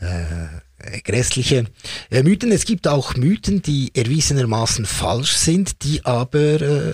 äh, 0.00 1.00
grässliche 1.00 1.66
äh, 2.10 2.22
Mythen. 2.22 2.52
Es 2.52 2.64
gibt 2.64 2.88
auch 2.88 3.16
Mythen, 3.16 3.62
die 3.62 3.94
erwiesenermaßen 3.94 4.86
falsch 4.86 5.36
sind, 5.36 5.82
die 5.84 6.04
aber 6.04 6.60
äh, 6.60 6.92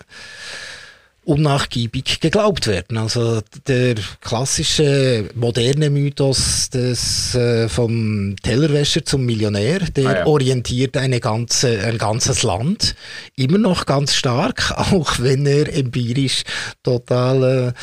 unnachgiebig 1.26 2.20
geglaubt 2.20 2.68
werden. 2.68 2.96
Also 2.98 3.40
der 3.66 3.96
klassische 4.20 5.28
moderne 5.34 5.90
Mythos 5.90 6.70
des 6.70 7.34
äh, 7.34 7.68
vom 7.68 8.36
Tellerwäscher 8.42 9.04
zum 9.04 9.26
Millionär, 9.26 9.80
der 9.80 10.06
ah, 10.06 10.16
ja. 10.18 10.26
orientiert 10.26 10.96
eine 10.96 11.18
ganze 11.18 11.80
ein 11.80 11.98
ganzes 11.98 12.44
Land 12.44 12.94
immer 13.34 13.58
noch 13.58 13.86
ganz 13.86 14.14
stark, 14.14 14.70
auch 14.76 15.18
wenn 15.18 15.46
er 15.46 15.72
empirisch 15.74 16.44
total 16.84 17.74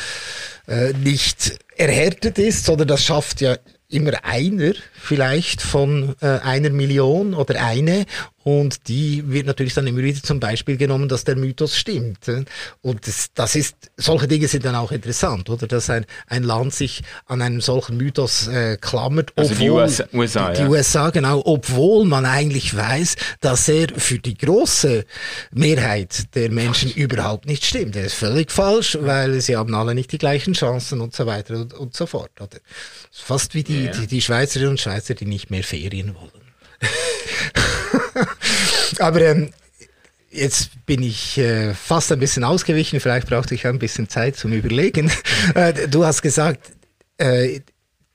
äh, 0.66 0.88
äh 0.88 0.94
nicht 0.94 1.58
erhärtet 1.76 2.38
ist, 2.38 2.64
sondern 2.64 2.88
das 2.88 3.04
schafft 3.04 3.42
ja 3.42 3.56
immer 3.90 4.12
einer 4.24 4.72
vielleicht 4.94 5.60
von 5.60 6.16
äh, 6.20 6.26
einer 6.40 6.70
Million 6.70 7.34
oder 7.34 7.62
eine 7.62 8.06
und 8.44 8.88
die 8.88 9.24
wird 9.26 9.46
natürlich 9.46 9.72
dann 9.72 9.86
immer 9.86 10.02
wieder 10.02 10.22
zum 10.22 10.38
Beispiel 10.38 10.76
genommen, 10.76 11.08
dass 11.08 11.24
der 11.24 11.34
Mythos 11.34 11.76
stimmt. 11.78 12.18
Und 12.82 13.06
das, 13.06 13.30
das 13.34 13.56
ist, 13.56 13.74
solche 13.96 14.28
Dinge 14.28 14.48
sind 14.48 14.66
dann 14.66 14.74
auch 14.74 14.92
interessant, 14.92 15.48
oder? 15.48 15.66
Dass 15.66 15.88
ein, 15.88 16.04
ein 16.26 16.42
Land 16.42 16.74
sich 16.74 17.02
an 17.26 17.40
einem 17.40 17.62
solchen 17.62 17.96
Mythos 17.96 18.46
äh, 18.48 18.76
klammert. 18.76 19.32
Also 19.36 19.52
obwohl, 19.52 19.64
die 19.64 19.70
USA, 19.70 20.04
USA, 20.12 20.52
die, 20.52 20.60
ja. 20.60 20.68
USA, 20.68 21.08
genau, 21.08 21.40
obwohl 21.46 22.04
man 22.04 22.26
eigentlich 22.26 22.76
weiß, 22.76 23.16
dass 23.40 23.66
er 23.66 23.88
für 23.96 24.18
die 24.18 24.36
große 24.36 25.06
Mehrheit 25.50 26.34
der 26.34 26.50
Menschen 26.50 26.92
überhaupt 26.92 27.46
nicht 27.46 27.64
stimmt. 27.64 27.96
Er 27.96 28.04
ist 28.04 28.14
völlig 28.14 28.52
falsch, 28.52 28.98
weil 29.00 29.40
sie 29.40 29.56
haben 29.56 29.74
alle 29.74 29.94
nicht 29.94 30.12
die 30.12 30.18
gleichen 30.18 30.52
Chancen 30.52 31.00
und 31.00 31.16
so 31.16 31.24
weiter 31.24 31.54
und, 31.54 31.72
und 31.72 31.96
so 31.96 32.04
fort, 32.04 32.38
oder? 32.42 32.58
Fast 33.10 33.54
wie 33.54 33.62
die, 33.62 33.86
ja. 33.86 33.92
die, 33.92 34.06
die 34.06 34.20
Schweizerinnen 34.20 34.72
und 34.72 34.80
Schweizer, 34.80 35.14
die 35.14 35.24
nicht 35.24 35.50
mehr 35.50 35.64
Ferien 35.64 36.14
wollen. 36.14 36.44
Aber 38.98 39.20
ähm, 39.20 39.50
jetzt 40.30 40.70
bin 40.86 41.02
ich 41.02 41.38
äh, 41.38 41.74
fast 41.74 42.12
ein 42.12 42.18
bisschen 42.18 42.44
ausgewichen, 42.44 43.00
vielleicht 43.00 43.28
brauchte 43.28 43.54
ich 43.54 43.66
ein 43.66 43.78
bisschen 43.78 44.08
Zeit 44.08 44.36
zum 44.36 44.52
Überlegen. 44.52 45.10
Äh, 45.54 45.88
du 45.88 46.04
hast 46.04 46.22
gesagt, 46.22 46.72
äh, 47.18 47.60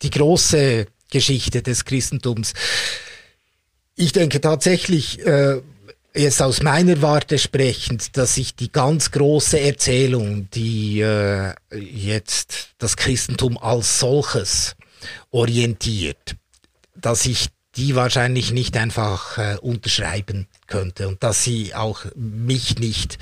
die 0.02 0.10
große 0.10 0.88
Geschichte 1.12 1.62
des 1.62 1.86
Christentums. 1.86 2.54
Ich 3.96 4.14
denke 4.14 4.42
tatsächlich, 4.42 5.26
äh, 5.26 5.62
jetzt 6.16 6.42
aus 6.42 6.62
meiner 6.64 7.02
Warte 7.02 7.38
sprechend, 7.38 8.18
dass 8.18 8.36
sich 8.36 8.56
die 8.56 8.72
ganz 8.72 9.12
große 9.12 9.60
Erzählung, 9.60 10.50
die 10.52 11.02
äh, 11.02 11.54
jetzt 11.72 12.70
das 12.80 12.98
Christentum 12.98 13.58
als 13.58 14.00
solches 14.00 14.76
orientiert, 15.32 16.36
dass 16.96 17.26
ich 17.26 17.48
die 17.76 17.96
wahrscheinlich 17.96 18.52
nicht 18.52 18.76
einfach 18.76 19.38
äh, 19.38 19.58
unterschreiben 19.62 20.48
könnte 20.70 21.08
und 21.08 21.22
dass 21.24 21.44
sie 21.44 21.76
auch 21.76 22.06
mich 22.16 22.80
nicht 22.80 23.18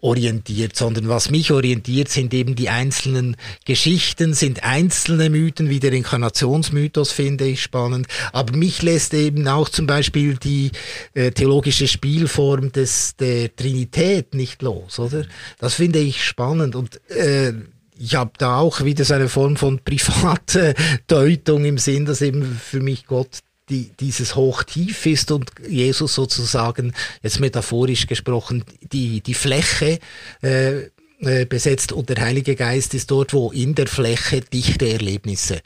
orientiert, 0.00 0.76
sondern 0.76 1.08
was 1.08 1.30
mich 1.30 1.50
orientiert, 1.50 2.08
sind 2.08 2.32
eben 2.34 2.54
die 2.54 2.68
einzelnen 2.68 3.36
Geschichten, 3.64 4.34
sind 4.34 4.62
einzelne 4.62 5.30
Mythen, 5.30 5.68
wie 5.68 5.80
der 5.80 5.92
Inkarnationsmythos 5.92 7.10
finde 7.10 7.46
ich 7.46 7.62
spannend, 7.62 8.06
aber 8.32 8.56
mich 8.56 8.82
lässt 8.82 9.14
eben 9.14 9.48
auch 9.48 9.68
zum 9.68 9.86
Beispiel 9.86 10.36
die 10.36 10.70
äh, 11.14 11.32
theologische 11.32 11.88
Spielform 11.88 12.70
des, 12.72 13.16
der 13.16 13.54
Trinität 13.54 14.34
nicht 14.34 14.62
los, 14.62 14.98
oder? 14.98 15.24
Das 15.58 15.74
finde 15.74 15.98
ich 15.98 16.24
spannend 16.24 16.76
und 16.76 17.00
äh, 17.10 17.52
ich 17.98 18.16
habe 18.16 18.32
da 18.36 18.58
auch 18.58 18.84
wieder 18.84 19.04
so 19.04 19.14
eine 19.14 19.28
Form 19.28 19.56
von 19.56 19.78
private 19.84 20.74
Deutung 21.06 21.64
im 21.64 21.78
Sinn, 21.78 22.04
dass 22.04 22.20
eben 22.20 22.44
für 22.44 22.80
mich 22.80 23.06
Gott 23.06 23.40
die, 23.72 23.90
dieses 23.98 24.36
Hoch-Tief 24.36 25.06
ist 25.06 25.30
und 25.30 25.50
Jesus 25.66 26.14
sozusagen, 26.14 26.92
jetzt 27.22 27.40
metaphorisch 27.40 28.06
gesprochen, 28.06 28.64
die, 28.92 29.22
die 29.22 29.34
Fläche 29.34 29.98
äh, 30.42 30.82
äh, 31.20 31.46
besetzt 31.46 31.92
und 31.92 32.10
der 32.10 32.20
Heilige 32.20 32.54
Geist 32.54 32.92
ist 32.92 33.10
dort, 33.10 33.32
wo 33.32 33.50
in 33.50 33.74
der 33.74 33.86
Fläche 33.86 34.42
dichte 34.42 34.92
Erlebnisse 34.92 35.62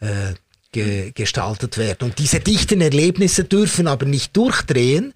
äh, 0.00 0.32
ge 0.72 1.10
gestaltet 1.12 1.76
werden. 1.76 2.08
Und 2.08 2.18
diese 2.18 2.40
dichten 2.40 2.80
Erlebnisse 2.80 3.44
dürfen 3.44 3.88
aber 3.88 4.06
nicht 4.06 4.34
durchdrehen, 4.36 5.12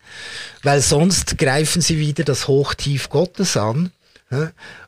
weil 0.63 0.83
sonst 0.83 1.39
greifen 1.39 1.81
sie 1.81 1.99
wieder 1.99 2.25
das 2.25 2.47
Hochtief 2.47 3.09
Gottes 3.09 3.57
an 3.57 3.91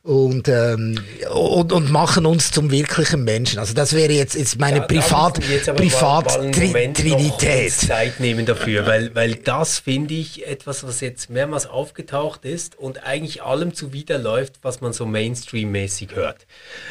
und, 0.03 0.49
ähm, 0.49 1.01
und, 1.33 1.73
und 1.73 1.91
machen 1.91 2.27
uns 2.27 2.51
zum 2.51 2.71
wirklichen 2.71 3.25
Menschen. 3.25 3.59
Also 3.59 3.75
das 3.75 3.93
wäre 3.93 4.13
jetzt, 4.13 4.35
jetzt 4.35 4.59
meine 4.59 4.79
ja, 4.79 4.85
Privat, 4.85 5.41
Privat 5.77 6.53
Tri 6.53 6.93
Trinität. 6.93 7.73
Zeit 7.73 8.21
nehmen 8.21 8.47
dafür, 8.47 8.87
weil, 8.87 9.15
weil 9.15 9.37
das 9.37 9.79
finde 9.79 10.15
ich 10.15 10.47
etwas, 10.47 10.85
was 10.85 11.01
jetzt 11.01 11.31
mehrmals 11.31 11.67
aufgetaucht 11.67 12.45
ist 12.45 12.77
und 12.79 13.05
eigentlich 13.05 13.43
allem 13.43 13.75
zuwiderläuft, 13.75 14.55
was 14.63 14.81
man 14.81 14.93
so 14.93 15.07
Mainstream-mäßig 15.07 16.15
hört. 16.15 16.47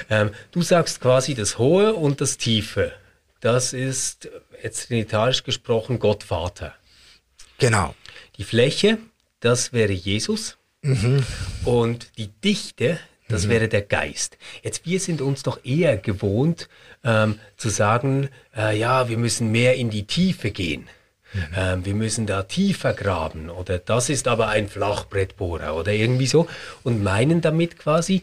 Ähm, 0.09 0.31
du 0.51 0.61
sagst 0.61 1.01
quasi 1.01 1.33
das 1.33 1.57
Hohe 1.57 1.93
und 1.93 2.21
das 2.21 2.37
Tiefe. 2.37 2.93
Das 3.41 3.73
ist 3.73 4.29
jetzt 4.63 4.87
trinitarisch 4.87 5.43
gesprochen 5.43 5.99
Gott 5.99 6.23
Vater. 6.23 6.73
Genau. 7.57 7.95
Die 8.37 8.43
Fläche, 8.43 8.97
das 9.39 9.73
wäre 9.73 9.93
Jesus. 9.93 10.57
Mhm. 10.85 11.23
Und 11.65 12.17
die 12.17 12.27
Dichte, 12.27 12.99
das 13.27 13.45
mhm. 13.45 13.49
wäre 13.49 13.67
der 13.67 13.81
Geist. 13.81 14.37
Jetzt, 14.61 14.85
wir 14.85 14.99
sind 14.99 15.21
uns 15.21 15.43
doch 15.43 15.59
eher 15.65 15.97
gewohnt 15.97 16.69
ähm, 17.03 17.39
zu 17.57 17.69
sagen, 17.69 18.29
äh, 18.55 18.77
ja, 18.77 19.09
wir 19.09 19.17
müssen 19.17 19.51
mehr 19.51 19.75
in 19.75 19.89
die 19.89 20.05
Tiefe 20.05 20.51
gehen. 20.51 20.87
Mhm. 21.33 21.41
Ähm, 21.55 21.85
wir 21.85 21.95
müssen 21.95 22.27
da 22.27 22.43
tiefer 22.43 22.93
graben 22.93 23.49
oder 23.49 23.79
das 23.79 24.09
ist 24.09 24.27
aber 24.27 24.49
ein 24.49 24.69
Flachbrettbohrer 24.69 25.75
oder 25.75 25.91
irgendwie 25.91 26.27
so 26.27 26.47
und 26.83 27.03
meinen 27.03 27.41
damit 27.41 27.79
quasi, 27.79 28.21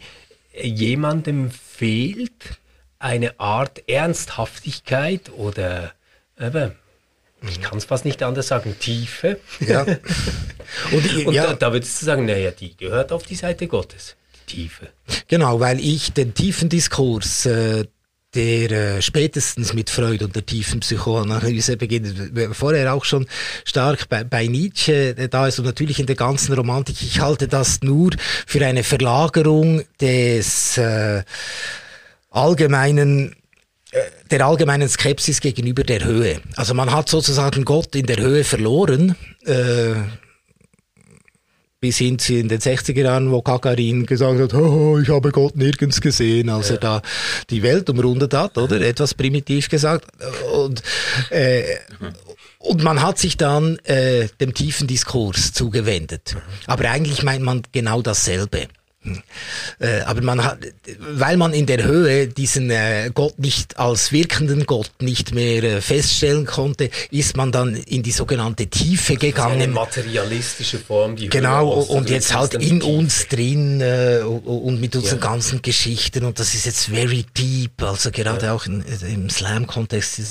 jemandem 0.59 1.51
fehlt 1.51 2.59
eine 2.99 3.39
Art 3.39 3.89
Ernsthaftigkeit 3.89 5.31
oder 5.35 5.93
äh, 6.37 6.69
ich 7.49 7.61
kann 7.61 7.77
es 7.77 7.85
fast 7.85 8.05
nicht 8.05 8.23
anders 8.23 8.47
sagen, 8.47 8.75
Tiefe. 8.79 9.39
Ja. 9.59 9.85
Und, 10.91 11.27
und 11.27 11.33
ja. 11.33 11.47
da, 11.47 11.53
da 11.53 11.73
würdest 11.73 12.01
du 12.01 12.05
sagen, 12.05 12.25
naja, 12.25 12.51
die 12.51 12.75
gehört 12.75 13.11
auf 13.11 13.23
die 13.23 13.35
Seite 13.35 13.67
Gottes, 13.67 14.15
die 14.35 14.55
Tiefe. 14.55 14.89
Genau, 15.27 15.59
weil 15.59 15.79
ich 15.79 16.13
den 16.13 16.33
tiefen 16.33 16.69
Diskurs, 16.69 17.45
äh, 17.45 17.85
der 18.33 18.71
äh, 18.71 19.01
spätestens 19.01 19.73
mit 19.73 19.89
Freud 19.89 20.23
und 20.23 20.35
der 20.35 20.45
tiefen 20.45 20.79
Psychoanalyse 20.79 21.77
beginnt, 21.77 22.15
vorher 22.53 22.93
auch 22.93 23.05
schon 23.05 23.27
stark 23.63 24.09
bei, 24.09 24.23
bei 24.23 24.47
Nietzsche 24.47 25.15
äh, 25.15 25.29
da 25.29 25.47
ist 25.47 25.59
und 25.59 25.65
natürlich 25.65 25.99
in 25.99 26.07
der 26.07 26.15
ganzen 26.15 26.53
Romantik. 26.53 27.01
Ich 27.01 27.19
halte 27.19 27.47
das 27.47 27.81
nur 27.81 28.11
für 28.47 28.65
eine 28.65 28.83
Verlagerung 28.83 29.83
des 29.99 30.77
äh, 30.77 31.23
allgemeinen 32.31 33.35
der 34.31 34.45
allgemeinen 34.45 34.89
Skepsis 34.89 35.39
gegenüber 35.39 35.83
der 35.83 36.03
Höhe. 36.03 36.41
Also 36.55 36.73
man 36.73 36.91
hat 36.91 37.09
sozusagen 37.09 37.63
Gott 37.63 37.95
in 37.95 38.05
der 38.05 38.17
Höhe 38.17 38.43
verloren, 38.43 39.15
äh, 39.45 39.93
bis 41.83 41.97
hin 41.97 42.17
zu 42.17 42.35
in 42.35 42.47
den 42.47 42.61
60er 42.61 43.03
Jahren, 43.03 43.29
wo 43.29 43.41
Kakarin 43.41 44.05
gesagt 44.05 44.39
hat, 44.39 44.53
oh, 44.53 44.99
ich 44.99 45.09
habe 45.09 45.33
Gott 45.33 45.57
nirgends 45.57 45.99
gesehen, 45.99 46.47
als 46.49 46.69
ja. 46.69 46.75
er 46.75 46.79
da 46.79 47.01
die 47.49 47.61
Welt 47.61 47.89
umrundet 47.89 48.33
hat, 48.33 48.57
oder? 48.57 48.79
Etwas 48.79 49.13
primitiv 49.13 49.67
gesagt. 49.67 50.07
Und, 50.55 50.81
äh, 51.29 51.63
und 52.59 52.83
man 52.83 53.01
hat 53.01 53.19
sich 53.19 53.35
dann 53.35 53.79
äh, 53.79 54.29
dem 54.39 54.53
tiefen 54.53 54.87
Diskurs 54.87 55.51
zugewendet. 55.51 56.37
Aber 56.67 56.89
eigentlich 56.89 57.21
meint 57.21 57.43
man 57.43 57.63
genau 57.73 58.01
dasselbe. 58.01 58.69
Äh, 59.79 60.01
aber 60.01 60.21
man 60.21 60.43
hat, 60.43 60.59
weil 60.97 61.35
man 61.35 61.53
in 61.53 61.65
der 61.65 61.83
Höhe 61.83 62.27
diesen 62.27 62.69
äh, 62.69 63.11
Gott 63.13 63.37
nicht 63.37 63.77
als 63.77 64.11
wirkenden 64.11 64.65
Gott 64.65 64.91
nicht 65.01 65.33
mehr 65.33 65.63
äh, 65.63 65.81
feststellen 65.81 66.45
konnte, 66.45 66.89
ist 67.11 67.35
man 67.35 67.51
dann 67.51 67.75
in 67.75 68.01
die 68.01 68.11
sogenannte 68.11 68.67
Tiefe 68.67 69.17
gegangen. 69.17 69.61
eine 69.61 69.67
materialistische 69.67 70.79
Form, 70.79 71.15
die 71.15 71.27
Genau, 71.29 71.69
und 71.69 72.09
jetzt 72.09 72.33
halt 72.33 72.53
in 72.53 72.81
uns 72.81 73.27
drin 73.27 73.81
und 74.23 74.79
mit 74.79 74.95
unseren 74.95 75.19
ja. 75.19 75.27
ganzen 75.27 75.61
Geschichten 75.61 76.25
und 76.25 76.39
das 76.39 76.53
ist 76.53 76.65
jetzt 76.65 76.85
very 76.85 77.25
deep, 77.37 77.81
also 77.83 78.11
gerade 78.11 78.47
ja. 78.47 78.53
auch 78.53 78.65
in, 78.65 78.83
im 79.07 79.29
Slam-Kontext 79.29 80.21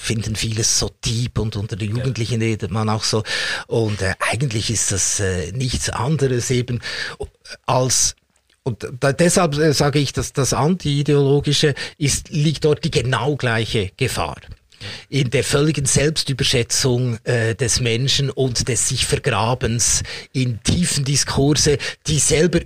finden 0.00 0.36
vieles 0.36 0.78
so 0.78 0.90
deep 1.04 1.38
und 1.38 1.56
unter 1.56 1.76
den 1.76 1.90
Jugendlichen 1.90 2.40
ja. 2.40 2.48
redet 2.48 2.70
man 2.70 2.88
auch 2.88 3.04
so 3.04 3.22
und 3.66 3.98
eigentlich 4.30 4.70
ist 4.70 4.92
das 4.92 5.22
nichts 5.52 5.88
anderes 5.90 6.50
eben 6.50 6.80
als 7.66 8.14
und 8.64 8.86
da, 9.00 9.12
deshalb 9.14 9.56
äh, 9.56 9.72
sage 9.72 9.98
ich, 9.98 10.12
dass 10.12 10.34
das 10.34 10.52
Anti-Ideologische 10.52 11.74
ist, 11.96 12.28
liegt 12.28 12.66
dort 12.66 12.84
die 12.84 12.90
genau 12.90 13.34
gleiche 13.36 13.90
Gefahr 13.96 14.36
in 15.08 15.30
der 15.30 15.42
völligen 15.42 15.86
Selbstüberschätzung 15.86 17.18
äh, 17.24 17.54
des 17.54 17.80
Menschen 17.80 18.30
und 18.30 18.68
des 18.68 18.88
sich 18.88 19.06
Vergrabens 19.06 20.02
in 20.32 20.62
tiefen 20.62 21.04
Diskurse, 21.04 21.78
die 22.06 22.18
selber 22.18 22.60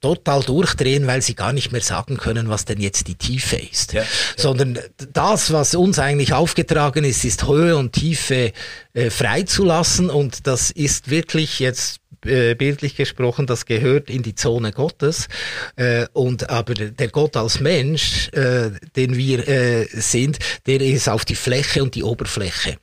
total 0.00 0.42
durchdrehen, 0.42 1.06
weil 1.08 1.22
sie 1.22 1.34
gar 1.34 1.52
nicht 1.52 1.72
mehr 1.72 1.80
sagen 1.80 2.18
können, 2.18 2.48
was 2.48 2.64
denn 2.64 2.80
jetzt 2.80 3.08
die 3.08 3.16
Tiefe 3.16 3.56
ist. 3.56 3.92
Ja, 3.92 4.02
ja. 4.02 4.06
Sondern 4.36 4.78
das, 5.12 5.52
was 5.52 5.74
uns 5.74 5.98
eigentlich 5.98 6.32
aufgetragen 6.32 7.02
ist, 7.02 7.24
ist 7.24 7.48
Höhe 7.48 7.76
und 7.76 7.92
Tiefe 7.92 8.52
äh, 8.92 9.10
freizulassen 9.10 10.08
und 10.10 10.46
das 10.46 10.70
ist 10.70 11.10
wirklich 11.10 11.58
jetzt 11.58 12.00
äh, 12.24 12.54
bildlich 12.54 12.96
gesprochen, 12.96 13.46
das 13.46 13.66
gehört 13.66 14.10
in 14.10 14.22
die 14.22 14.34
Zone 14.34 14.72
Gottes. 14.72 15.28
Äh, 15.76 16.06
und 16.12 16.50
aber 16.50 16.74
der 16.74 17.08
Gott 17.08 17.36
als 17.36 17.60
Mensch, 17.60 18.28
äh, 18.32 18.70
den 18.96 19.16
wir 19.16 19.48
äh, 19.48 19.86
sind, 19.90 20.38
der 20.66 20.80
ist 20.80 21.08
auf 21.08 21.24
die 21.24 21.34
Fläche 21.34 21.82
und 21.82 21.94
die 21.94 22.02
Oberfläche 22.02 22.78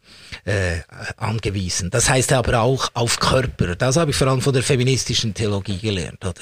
äh, 0.45 0.81
angewiesen. 1.17 1.89
Das 1.89 2.07
heißt 2.07 2.31
aber 2.31 2.61
auch 2.61 2.89
auf 2.93 3.19
Körper. 3.19 3.75
Das 3.75 3.97
habe 3.97 4.11
ich 4.11 4.17
vor 4.17 4.27
allem 4.27 4.41
von 4.41 4.53
der 4.53 4.61
feministischen 4.61 5.33
Theologie 5.33 5.79
gelernt. 5.79 6.23
Oder? 6.23 6.33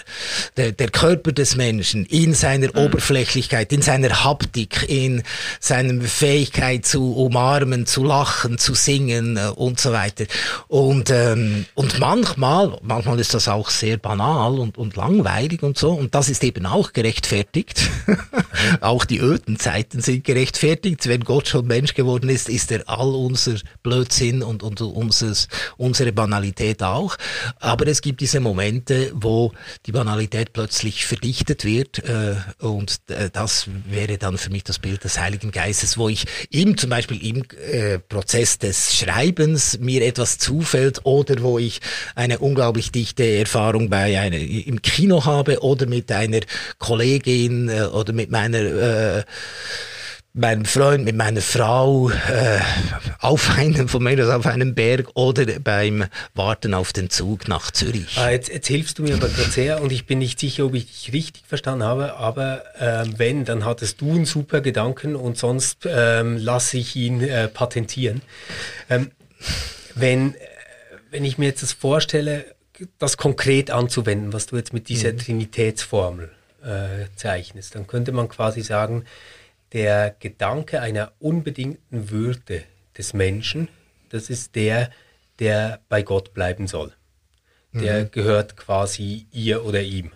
Der, 0.57 0.71
der 0.73 0.89
Körper 0.89 1.31
des 1.31 1.55
Menschen 1.55 2.05
in 2.05 2.33
seiner 2.33 2.67
mhm. 2.67 2.85
Oberflächlichkeit, 2.85 3.71
in 3.71 3.81
seiner 3.81 4.25
Haptik, 4.25 4.89
in 4.89 5.23
seiner 5.61 6.03
Fähigkeit 6.03 6.85
zu 6.85 7.13
umarmen, 7.13 7.85
zu 7.85 8.03
lachen, 8.03 8.57
zu 8.57 8.73
singen 8.73 9.37
äh, 9.37 9.47
und 9.55 9.79
so 9.79 9.93
weiter. 9.93 10.25
Und, 10.67 11.09
ähm, 11.09 11.65
und 11.73 11.99
manchmal, 11.99 12.77
manchmal 12.81 13.19
ist 13.21 13.33
das 13.33 13.47
auch 13.47 13.69
sehr 13.69 13.97
banal 13.97 14.59
und, 14.59 14.77
und 14.77 14.97
langweilig 14.97 15.63
und 15.63 15.77
so. 15.77 15.91
Und 15.91 16.13
das 16.13 16.27
ist 16.27 16.43
eben 16.43 16.65
auch 16.65 16.91
gerechtfertigt. 16.91 17.89
auch 18.81 19.05
die 19.05 19.19
öden 19.19 19.57
Zeiten 19.59 20.01
sind 20.01 20.25
gerechtfertigt. 20.25 21.07
Wenn 21.07 21.23
Gott 21.23 21.47
schon 21.47 21.67
Mensch 21.67 21.93
geworden 21.93 22.27
ist, 22.27 22.49
ist 22.49 22.69
er 22.69 22.89
all 22.89 23.15
unser 23.15 23.55
Blödsinn 23.81 23.92
und, 24.43 24.63
und 24.63 24.81
unseres, 24.81 25.47
unsere 25.77 26.11
Banalität 26.11 26.83
auch. 26.83 27.15
Aber 27.59 27.87
es 27.87 28.01
gibt 28.01 28.21
diese 28.21 28.39
Momente, 28.39 29.11
wo 29.13 29.51
die 29.85 29.91
Banalität 29.91 30.53
plötzlich 30.53 31.05
verdichtet 31.05 31.65
wird. 31.65 31.99
Äh, 31.99 32.35
und 32.59 32.99
äh, 33.07 33.29
das 33.31 33.67
wäre 33.89 34.17
dann 34.17 34.37
für 34.37 34.49
mich 34.49 34.63
das 34.63 34.79
Bild 34.79 35.03
des 35.03 35.19
Heiligen 35.19 35.51
Geistes, 35.51 35.97
wo 35.97 36.09
ich 36.09 36.25
ihm 36.49 36.77
zum 36.77 36.89
Beispiel 36.89 37.25
im 37.25 37.43
äh, 37.71 37.99
Prozess 37.99 38.57
des 38.57 38.95
Schreibens 38.95 39.79
mir 39.79 40.03
etwas 40.05 40.37
zufällt 40.37 41.01
oder 41.05 41.41
wo 41.41 41.59
ich 41.59 41.79
eine 42.15 42.39
unglaublich 42.39 42.91
dichte 42.91 43.23
Erfahrung 43.25 43.89
bei 43.89 44.19
einer, 44.19 44.37
im 44.37 44.81
Kino 44.81 45.25
habe 45.25 45.61
oder 45.61 45.85
mit 45.85 46.11
einer 46.11 46.41
Kollegin 46.79 47.69
äh, 47.69 47.83
oder 47.83 48.13
mit 48.13 48.31
meiner 48.31 48.59
äh, 48.59 49.23
meinem 50.33 50.65
Freund, 50.65 51.05
mit 51.05 51.15
meiner 51.15 51.41
Frau 51.41 52.09
äh, 52.09 52.59
auf 53.19 53.55
einem, 53.55 53.87
von 53.87 54.01
mir 54.01 54.35
auf 54.35 54.47
einem 54.47 54.73
Berg 54.73 55.09
oder 55.13 55.45
beim 55.59 56.05
Warten 56.33 56.73
auf 56.73 56.91
den 56.91 57.11
Zug 57.11 57.47
nach 57.47 57.69
Zürich. 57.69 58.17
Ah, 58.17 58.31
jetzt, 58.31 58.49
jetzt 58.49 58.67
hilfst 58.67 58.97
du 58.97 59.03
mir 59.03 59.13
aber 59.13 59.29
gerade 59.29 59.51
sehr 59.51 59.81
und 59.81 59.91
ich 59.91 60.07
bin 60.07 60.17
nicht 60.17 60.39
sicher, 60.39 60.65
ob 60.65 60.73
ich 60.73 60.87
dich 60.87 61.13
richtig 61.13 61.43
verstanden 61.45 61.83
habe, 61.83 62.15
aber 62.15 62.63
äh, 62.81 63.05
wenn, 63.15 63.45
dann 63.45 63.63
hattest 63.63 64.01
du 64.01 64.09
einen 64.11 64.25
super 64.25 64.61
Gedanken 64.61 65.15
und 65.15 65.37
sonst 65.37 65.85
ähm, 65.85 66.37
lasse 66.37 66.77
ich 66.77 66.95
ihn 66.95 67.21
äh, 67.21 67.47
patentieren. 67.47 68.23
Ähm, 68.89 69.11
wenn, 69.93 70.33
wenn 71.11 71.25
ich 71.25 71.37
mir 71.37 71.45
jetzt 71.45 71.61
das 71.61 71.73
vorstelle, 71.73 72.45
das 72.97 73.17
konkret 73.17 73.69
anzuwenden, 73.69 74.33
was 74.33 74.47
du 74.47 74.55
jetzt 74.57 74.73
mit 74.73 74.89
dieser 74.89 75.13
mhm. 75.13 75.19
Trinitätsformel 75.19 76.31
äh, 76.63 77.05
zeichnest, 77.15 77.75
dann 77.75 77.85
könnte 77.85 78.11
man 78.11 78.29
quasi 78.29 78.61
sagen, 78.61 79.05
der 79.73 80.15
Gedanke 80.19 80.81
einer 80.81 81.11
unbedingten 81.19 82.11
Würde 82.11 82.63
des 82.97 83.13
Menschen, 83.13 83.67
das 84.09 84.29
ist 84.29 84.55
der, 84.55 84.91
der 85.39 85.81
bei 85.89 86.03
Gott 86.03 86.33
bleiben 86.33 86.67
soll. 86.67 86.93
Der 87.73 88.03
mhm. 88.03 88.11
gehört 88.11 88.55
quasi 88.55 89.25
ihr 89.31 89.65
oder 89.65 89.81
ihm. 89.81 90.11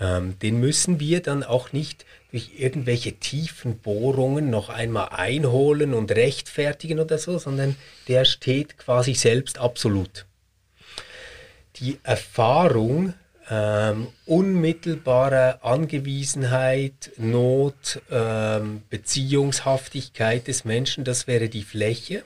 Ähm, 0.00 0.38
den 0.38 0.58
müssen 0.60 0.98
wir 0.98 1.20
dann 1.20 1.42
auch 1.42 1.72
nicht 1.72 2.06
durch 2.30 2.52
irgendwelche 2.56 3.14
tiefen 3.14 3.78
Bohrungen 3.78 4.48
noch 4.48 4.70
einmal 4.70 5.10
einholen 5.10 5.92
und 5.92 6.10
rechtfertigen 6.12 7.00
oder 7.00 7.18
so, 7.18 7.38
sondern 7.38 7.76
der 8.06 8.24
steht 8.24 8.78
quasi 8.78 9.14
selbst 9.14 9.58
absolut. 9.58 10.26
Die 11.76 11.98
Erfahrung 12.02 13.14
ähm, 13.50 14.08
unmittelbare 14.26 15.62
Angewiesenheit, 15.62 17.12
Not, 17.16 18.02
ähm, 18.10 18.82
Beziehungshaftigkeit 18.90 20.46
des 20.48 20.64
Menschen, 20.64 21.04
das 21.04 21.26
wäre 21.26 21.48
die 21.48 21.62
Fläche, 21.62 22.24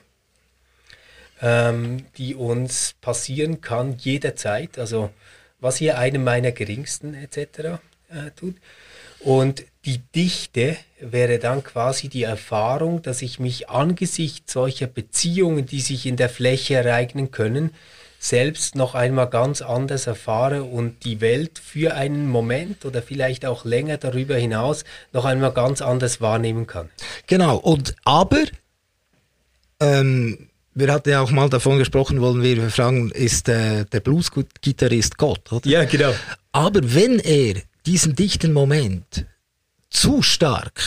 ähm, 1.41 2.05
die 2.17 2.35
uns 2.35 2.95
passieren 3.01 3.61
kann 3.61 3.97
jederzeit. 3.97 4.77
Also 4.77 5.11
was 5.59 5.77
hier 5.77 5.97
einem 5.97 6.23
meiner 6.23 6.51
geringsten 6.51 7.13
etc. 7.13 7.79
Äh, 8.09 8.31
tut. 8.35 8.57
Und 9.19 9.63
die 9.85 9.99
Dichte 10.13 10.77
wäre 10.99 11.39
dann 11.39 11.63
quasi 11.63 12.09
die 12.09 12.23
Erfahrung, 12.23 13.01
dass 13.01 13.21
ich 13.21 13.39
mich 13.39 13.69
angesichts 13.69 14.53
solcher 14.53 14.87
Beziehungen, 14.87 15.65
die 15.65 15.79
sich 15.79 16.05
in 16.05 16.17
der 16.17 16.29
Fläche 16.29 16.75
ereignen 16.75 17.31
können, 17.31 17.71
selbst 18.23 18.75
noch 18.75 18.95
einmal 18.95 19.27
ganz 19.27 19.61
anders 19.61 20.07
erfahre 20.07 20.63
und 20.63 21.03
die 21.03 21.19
Welt 21.19 21.59
für 21.59 21.93
einen 21.93 22.29
Moment 22.29 22.85
oder 22.85 23.01
vielleicht 23.01 23.45
auch 23.45 23.65
länger 23.65 23.97
darüber 23.97 24.35
hinaus 24.35 24.85
noch 25.11 25.25
einmal 25.25 25.51
ganz 25.51 25.81
anders 25.81 26.21
wahrnehmen 26.21 26.65
kann. 26.65 26.89
Genau, 27.27 27.57
und 27.57 27.95
aber, 28.05 28.43
ähm, 29.81 30.47
wir 30.73 30.93
hatten 30.93 31.09
ja 31.09 31.19
auch 31.19 31.31
mal 31.31 31.49
davon 31.49 31.77
gesprochen, 31.79 32.21
wollen 32.21 32.41
wir 32.41 32.69
fragen, 32.69 33.11
ist 33.11 33.49
äh, 33.49 33.83
der 33.83 33.99
Blues-Gitarrist 33.99 35.17
Gott, 35.17 35.51
oder? 35.51 35.67
Ja, 35.67 35.83
genau. 35.83 36.13
Aber 36.53 36.79
wenn 36.81 37.19
er 37.19 37.55
diesen 37.85 38.15
dichten 38.15 38.53
Moment 38.53 39.25
zu 39.89 40.21
stark 40.21 40.81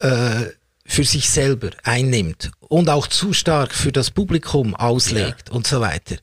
äh, 0.00 0.44
für 0.86 1.04
sich 1.04 1.28
selber 1.28 1.70
einnimmt 1.82 2.50
und 2.60 2.88
auch 2.88 3.06
zu 3.06 3.32
stark 3.32 3.74
für 3.74 3.92
das 3.92 4.10
Publikum 4.10 4.74
auslegt 4.74 5.48
ja. 5.48 5.54
und 5.54 5.66
so 5.66 5.80
weiter, 5.80 6.16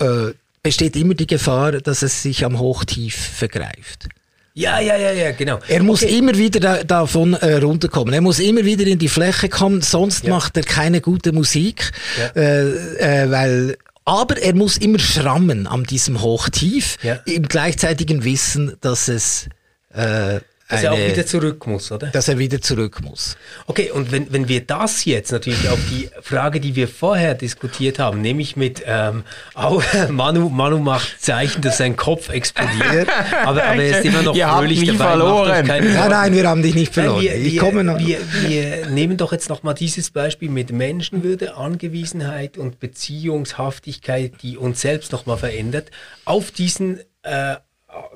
äh, 0.00 0.32
besteht 0.62 0.96
immer 0.96 1.14
die 1.14 1.26
Gefahr, 1.26 1.72
dass 1.72 2.02
es 2.02 2.22
sich 2.22 2.44
am 2.44 2.58
Hochtief 2.58 3.14
vergreift. 3.14 4.08
Ja, 4.56 4.78
ja, 4.78 4.96
ja, 4.96 5.10
ja, 5.10 5.32
genau. 5.32 5.58
Er 5.66 5.82
muss 5.82 6.04
okay. 6.04 6.16
immer 6.16 6.38
wieder 6.38 6.60
da, 6.60 6.84
davon 6.84 7.34
äh, 7.34 7.56
runterkommen. 7.56 8.14
Er 8.14 8.20
muss 8.20 8.38
immer 8.38 8.64
wieder 8.64 8.86
in 8.86 9.00
die 9.00 9.08
Fläche 9.08 9.48
kommen, 9.48 9.82
sonst 9.82 10.24
ja. 10.24 10.30
macht 10.30 10.56
er 10.56 10.62
keine 10.62 11.00
gute 11.00 11.32
Musik, 11.32 11.90
ja. 12.16 12.40
äh, 12.40 13.24
äh, 13.24 13.30
weil 13.30 13.76
aber 14.04 14.40
er 14.40 14.54
muss 14.54 14.76
immer 14.76 14.98
schrammen 14.98 15.66
an 15.66 15.84
diesem 15.84 16.20
Hochtief, 16.20 16.98
ja. 17.02 17.14
im 17.24 17.48
gleichzeitigen 17.48 18.22
Wissen, 18.22 18.76
dass 18.80 19.08
es 19.08 19.48
äh, 19.94 20.40
dass 20.68 20.78
eine, 20.78 20.88
er 20.88 20.92
auch 20.92 21.12
wieder 21.12 21.26
zurück 21.26 21.66
muss, 21.66 21.92
oder? 21.92 22.06
Dass 22.06 22.28
er 22.28 22.38
wieder 22.38 22.58
zurück 22.58 23.02
muss. 23.02 23.36
Okay, 23.66 23.90
und 23.90 24.12
wenn, 24.12 24.32
wenn 24.32 24.48
wir 24.48 24.62
das 24.62 25.04
jetzt 25.04 25.30
natürlich 25.30 25.68
auf 25.68 25.78
die 25.90 26.08
Frage, 26.22 26.58
die 26.58 26.74
wir 26.74 26.88
vorher 26.88 27.34
diskutiert 27.34 27.98
haben, 27.98 28.22
nämlich 28.22 28.56
mit 28.56 28.82
ähm, 28.86 29.24
Manu, 30.08 30.48
Manu 30.48 30.78
macht 30.78 31.20
Zeichen, 31.20 31.60
dass 31.60 31.76
sein 31.76 31.96
Kopf 31.96 32.30
explodiert, 32.30 33.08
aber, 33.44 33.62
aber 33.62 33.82
er 33.82 33.98
ist 33.98 34.06
immer 34.06 34.22
noch 34.22 34.34
ihr 34.34 34.48
fröhlich 34.48 34.78
habt 34.78 34.88
mich 34.88 34.98
dabei. 34.98 35.10
Verloren. 35.10 35.66
Nein, 35.66 35.94
nein, 35.94 36.32
wir 36.32 36.48
haben 36.48 36.62
dich 36.62 36.74
nicht 36.74 36.94
verloren. 36.94 37.22
Nein, 37.24 37.42
wir, 37.42 37.46
ich 37.46 37.58
komme 37.58 37.84
noch. 37.84 37.98
Wir, 37.98 38.18
wir 38.46 38.86
nehmen 38.86 39.18
doch 39.18 39.32
jetzt 39.32 39.50
nochmal 39.50 39.74
dieses 39.74 40.10
Beispiel 40.10 40.48
mit 40.48 40.72
Menschenwürde, 40.72 41.56
Angewiesenheit 41.56 42.56
und 42.56 42.80
Beziehungshaftigkeit, 42.80 44.32
die 44.42 44.56
uns 44.56 44.80
selbst 44.80 45.12
nochmal 45.12 45.36
verändert, 45.36 45.90
auf 46.24 46.50
diesen 46.50 47.00
äh, 47.22 47.56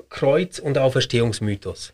Kreuz- 0.09 0.57
und 0.57 0.79
Auferstehungsmythos 0.79 1.93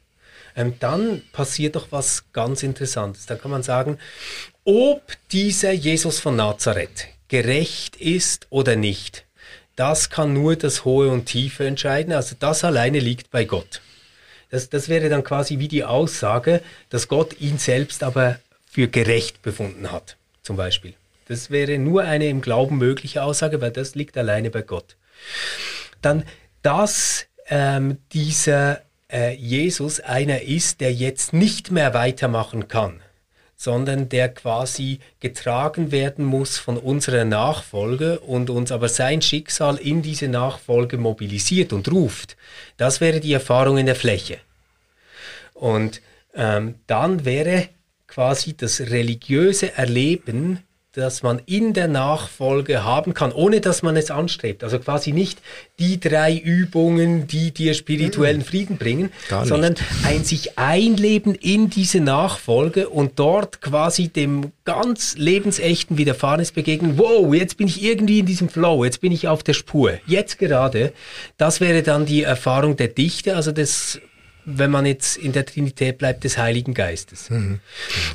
ähm, 0.56 0.74
dann 0.80 1.22
passiert 1.32 1.76
doch 1.76 1.88
was 1.92 2.32
ganz 2.34 2.64
Interessantes. 2.64 3.26
Da 3.26 3.36
kann 3.36 3.52
man 3.52 3.64
sagen, 3.64 3.98
ob 4.64 5.02
dieser 5.32 5.72
Jesus 5.72 6.20
von 6.20 6.36
Nazareth 6.36 7.08
gerecht 7.28 7.96
ist 7.98 8.48
oder 8.50 8.76
nicht, 8.76 9.26
das 9.76 10.10
kann 10.10 10.34
nur 10.34 10.56
das 10.56 10.86
Hohe 10.86 11.10
und 11.10 11.26
Tiefe 11.26 11.68
entscheiden. 11.68 12.14
Also 12.14 12.36
das 12.40 12.64
alleine 12.64 13.00
liegt 13.00 13.30
bei 13.30 13.44
Gott. 13.44 13.82
Das, 14.50 14.70
das 14.70 14.88
wäre 14.88 15.10
dann 15.10 15.24
quasi 15.24 15.60
wie 15.60 15.68
die 15.68 15.84
Aussage, 15.84 16.62
dass 16.90 17.08
Gott 17.08 17.40
ihn 17.42 17.58
selbst 17.58 18.04
aber 18.04 18.40
für 18.70 18.88
gerecht 18.88 19.42
befunden 19.42 19.92
hat, 19.92 20.16
zum 20.44 20.56
Beispiel. 20.56 20.94
Das 21.28 21.50
wäre 21.50 21.78
nur 21.78 22.04
eine 22.04 22.30
im 22.30 22.42
Glauben 22.42 22.78
mögliche 22.78 23.24
Aussage, 23.24 23.60
weil 23.60 23.72
das 23.72 23.96
liegt 23.96 24.18
alleine 24.18 24.52
bei 24.52 24.62
Gott. 24.62 24.96
Dann, 26.02 26.24
dass 26.62 27.26
ähm, 27.48 27.98
dieser 28.14 28.82
äh, 29.12 29.34
Jesus 29.36 30.00
einer 30.00 30.42
ist, 30.42 30.82
der 30.82 30.94
jetzt 30.94 31.34
nicht 31.34 31.72
mehr 31.72 31.94
weitermachen 31.94 32.68
kann, 32.68 33.02
sondern 33.56 34.10
der 34.10 34.30
quasi 34.30 35.00
getragen 35.20 35.92
werden 35.92 36.26
muss 36.26 36.58
von 36.58 36.78
unserer 36.78 37.26
Nachfolge 37.26 38.20
und 38.20 38.50
uns 38.50 38.72
aber 38.72 38.90
sein 38.90 39.22
Schicksal 39.22 39.78
in 39.78 40.02
diese 40.02 40.28
Nachfolge 40.28 40.98
mobilisiert 40.98 41.74
und 41.74 41.92
ruft. 41.92 42.36
Das 42.78 43.02
wäre 43.02 43.20
die 43.20 43.34
Erfahrung 43.34 43.78
in 43.78 43.86
der 43.86 43.96
Fläche. 43.96 44.38
Und 45.54 46.02
ähm, 46.34 46.76
dann 46.88 47.24
wäre 47.24 47.70
quasi 48.08 48.56
das 48.56 48.82
religiöse 48.82 49.74
Erleben 49.78 50.64
das 50.96 51.24
man 51.24 51.42
in 51.46 51.74
der 51.74 51.90
Nachfolge 51.90 52.86
haben 52.86 53.14
kann, 53.14 53.34
ohne 53.34 53.60
dass 53.60 53.84
man 53.84 53.98
es 53.98 54.12
anstrebt. 54.12 54.64
Also 54.64 54.80
quasi 54.80 55.12
nicht 55.12 55.40
die 55.78 56.00
drei 56.00 56.34
Übungen, 56.34 57.28
die 57.28 57.52
dir 57.52 57.74
spirituellen 57.74 58.40
hm. 58.40 58.46
Frieden 58.46 58.78
bringen, 58.78 59.12
sondern 59.44 59.76
ein 60.04 60.24
sich 60.24 60.58
einleben 60.58 61.36
in 61.36 61.70
diese 61.70 62.00
Nachfolge 62.00 62.88
und 62.88 63.20
dort 63.20 63.60
quasi 63.62 64.08
dem 64.08 64.54
ganz 64.64 65.16
lebensechten 65.18 65.98
Widerfahrenes 65.98 66.54
begegnen. 66.54 66.98
Wow, 66.98 67.34
jetzt 67.34 67.58
bin 67.58 67.68
ich 67.68 67.84
irgendwie 67.84 68.20
in 68.20 68.26
diesem 68.26 68.48
Flow, 68.48 68.86
jetzt 68.86 69.02
bin 69.02 69.12
ich 69.12 69.28
auf 69.28 69.44
der 69.44 69.54
Spur, 69.54 70.00
jetzt 70.08 70.40
gerade. 70.40 70.94
Das 71.38 71.60
wäre 71.60 71.84
dann 71.84 72.06
die 72.06 72.24
Erfahrung 72.24 72.78
der 72.78 72.88
Dichte, 72.88 73.36
also 73.36 73.52
des 73.52 74.00
wenn 74.46 74.72
man 74.72 74.86
jetzt 74.86 75.18
in 75.18 75.32
der 75.32 75.46
Trinität 75.46 75.98
bleibt, 75.98 76.24
des 76.24 76.38
Heiligen 76.38 76.74
Geistes. 76.74 77.30
Mhm. 77.30 77.60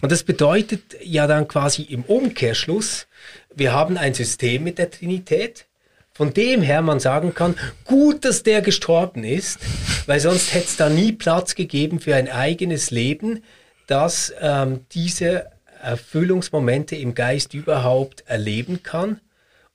Und 0.00 0.12
das 0.12 0.22
bedeutet 0.22 0.96
ja 1.02 1.26
dann 1.26 1.48
quasi 1.48 1.82
im 1.82 2.02
Umkehrschluss, 2.04 3.06
wir 3.54 3.72
haben 3.72 3.98
ein 3.98 4.14
System 4.14 4.64
mit 4.64 4.78
der 4.78 4.90
Trinität, 4.90 5.66
von 6.12 6.32
dem 6.32 6.62
her 6.62 6.82
man 6.82 7.00
sagen 7.00 7.34
kann, 7.34 7.56
gut, 7.84 8.24
dass 8.24 8.42
der 8.42 8.60
gestorben 8.62 9.24
ist, 9.24 9.58
weil 10.06 10.20
sonst 10.20 10.54
hätte 10.54 10.66
es 10.66 10.76
da 10.76 10.88
nie 10.88 11.12
Platz 11.12 11.54
gegeben 11.54 12.00
für 12.00 12.14
ein 12.14 12.28
eigenes 12.28 12.90
Leben, 12.90 13.42
das 13.86 14.32
ähm, 14.40 14.84
diese 14.92 15.50
Erfüllungsmomente 15.82 16.94
im 16.94 17.14
Geist 17.14 17.54
überhaupt 17.54 18.24
erleben 18.26 18.82
kann. 18.82 19.20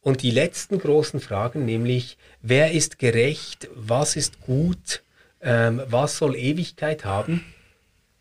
Und 0.01 0.21
die 0.21 0.29
letzten 0.29 0.77
großen 0.77 1.19
Fragen, 1.19 1.65
nämlich 1.65 2.17
wer 2.43 2.71
ist 2.71 2.99
gerecht, 2.99 3.67
was 3.73 4.15
ist 4.15 4.39
gut, 4.41 5.01
ähm, 5.45 5.81
was 5.87 6.17
soll 6.17 6.35
Ewigkeit 6.35 7.05
haben, 7.05 7.45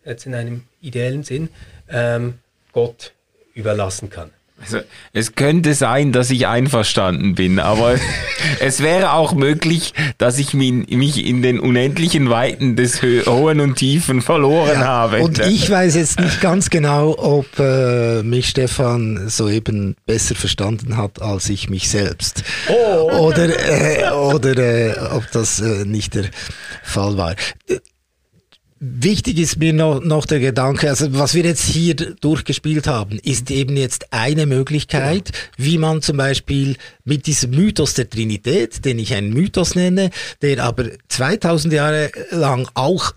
jetzt 0.05 0.27
in 0.27 0.35
einem 0.35 0.65
ideellen 0.81 1.25
Sinn, 1.25 1.49
ähm, 1.89 2.39
Gott 2.73 3.13
überlassen 3.55 4.11
kann. 4.11 4.31
Also, 4.61 4.79
es 5.13 5.35
könnte 5.35 5.75
sein, 5.75 6.13
dass 6.13 6.31
ich 6.31 6.47
einverstanden 6.47 7.35
bin, 7.35 7.59
aber 7.59 7.97
es 8.61 8.81
wäre 8.83 9.13
auch 9.13 9.35
möglich, 9.35 9.93
dass 10.17 10.39
ich 10.39 10.55
mich 10.55 11.27
in 11.27 11.43
den 11.43 11.59
unendlichen 11.59 12.31
Weiten 12.31 12.77
des 12.77 13.03
Hohen 13.03 13.61
und 13.61 13.77
Tiefen 13.77 14.23
verloren 14.23 14.81
ja, 14.81 14.87
habe. 14.87 15.23
Und 15.23 15.39
ich 15.47 15.69
weiß 15.69 15.97
jetzt 15.97 16.21
nicht 16.21 16.41
ganz 16.41 16.71
genau, 16.71 17.17
ob 17.19 17.47
äh, 17.59 18.23
mich 18.23 18.49
Stefan 18.49 19.29
soeben 19.29 19.97
besser 20.07 20.35
verstanden 20.35 20.97
hat 20.97 21.21
als 21.21 21.49
ich 21.49 21.69
mich 21.69 21.89
selbst. 21.89 22.45
Oh. 22.69 23.27
Oder, 23.27 23.49
äh, 23.49 24.11
oder 24.13 24.57
äh, 24.57 24.99
ob 25.15 25.31
das 25.33 25.61
äh, 25.61 25.85
nicht 25.85 26.15
der 26.15 26.27
Fall 26.83 27.17
war. 27.17 27.35
Wichtig 28.87 29.39
ist 29.39 29.57
mir 29.57 29.73
noch, 29.73 30.05
noch 30.05 30.27
der 30.27 30.41
Gedanke, 30.41 30.91
also 30.91 31.15
was 31.15 31.33
wir 31.33 31.43
jetzt 31.45 31.65
hier 31.65 31.95
durchgespielt 31.95 32.87
haben, 32.87 33.19
ist 33.19 33.51
eben 33.51 33.79
jetzt 33.79 34.13
eine 34.13 34.45
Möglichkeit, 34.45 35.33
wie 35.57 35.79
man 35.79 36.03
zum 36.03 36.19
Beispiel 36.19 36.77
mit 37.03 37.27
diesem 37.27 37.53
Mythos 37.53 37.95
der 37.95 38.11
Trinität, 38.11 38.85
den 38.85 38.99
ich 38.99 39.15
einen 39.15 39.33
Mythos 39.33 39.75
nenne, 39.75 40.11
der 40.43 40.63
aber 40.63 40.91
2000 41.09 41.73
Jahre 41.73 42.13
lang 42.31 42.69
auch 42.75 43.15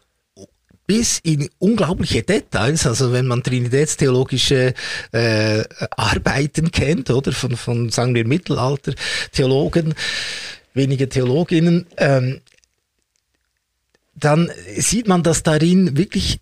bis 0.86 1.20
in 1.20 1.50
unglaubliche 1.60 2.24
Details, 2.24 2.88
also 2.88 3.12
wenn 3.12 3.28
man 3.28 3.44
trinitätstheologische 3.44 4.74
äh, 5.12 5.64
Arbeiten 5.98 6.72
kennt, 6.72 7.10
oder 7.10 7.34
von, 7.34 7.58
von 7.58 7.90
sagen 7.90 8.16
wir 8.16 8.26
Mittelalter 8.26 8.94
Theologen, 9.34 9.96
wenige 10.74 11.10
Theologinnen, 11.10 11.88
ähm, 11.98 12.40
dann 14.20 14.52
sieht 14.78 15.08
man, 15.08 15.24
dass 15.24 15.44
darin 15.44 15.98
wirklich 15.98 16.40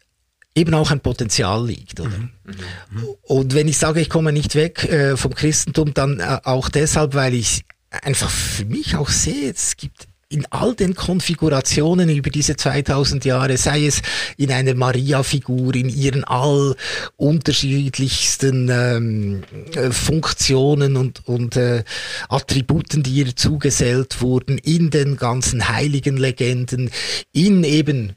eben 0.56 0.73
auch 0.73 0.91
ein 0.91 1.02
Potenzial 1.02 1.68
liegt. 1.68 1.99
Oder? 1.99 2.18
Mhm. 2.18 2.31
Mhm. 2.45 3.07
Und 3.23 3.53
wenn 3.53 3.68
ich 3.68 3.77
sage, 3.77 3.99
ich 3.99 4.10
komme 4.10 4.31
nicht 4.31 4.56
weg 4.56 4.85
äh, 4.85 5.18
vom 5.18 5.35
Christentum, 5.35 5.93
dann 5.93 6.19
äh, 6.19 6.39
auch 6.43 6.69
deshalb, 6.69 7.14
weil 7.14 7.34
ich 7.34 7.65
einfach 7.89 8.30
für 8.30 8.65
mich 8.65 8.95
auch 8.95 9.10
sehe, 9.10 9.52
es 9.52 9.76
gibt 9.77 10.07
in 10.30 10.45
all 10.49 10.73
den 10.73 10.95
Konfigurationen 10.95 12.10
über 12.10 12.30
diese 12.30 12.56
2000 12.56 13.26
Jahre, 13.26 13.57
sei 13.57 13.85
es 13.85 14.02
in 14.38 14.52
einer 14.52 14.73
Maria-Figur, 14.73 15.76
in 15.76 15.88
ihren 15.88 16.23
all 16.23 16.76
unterschiedlichsten 17.15 18.69
ähm, 18.69 19.43
äh, 19.76 19.91
Funktionen 19.91 20.97
und, 20.97 21.27
und 21.27 21.56
äh, 21.57 21.84
Attributen, 22.27 23.03
die 23.03 23.14
ihr 23.14 23.35
zugesellt 23.35 24.22
wurden, 24.22 24.57
in 24.57 24.89
den 24.89 25.18
ganzen 25.18 25.69
heiligen 25.69 26.18
Legenden, 26.18 26.89
in 27.31 27.64
eben 27.64 28.14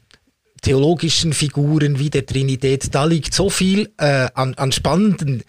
theologischen 0.61 1.33
Figuren 1.33 1.99
wie 1.99 2.09
der 2.09 2.25
Trinität, 2.25 2.93
da 2.93 3.05
liegt 3.05 3.33
so 3.33 3.49
viel 3.49 3.91
äh, 3.97 4.27
an, 4.33 4.55
an 4.55 4.71
spannenden 4.71 5.43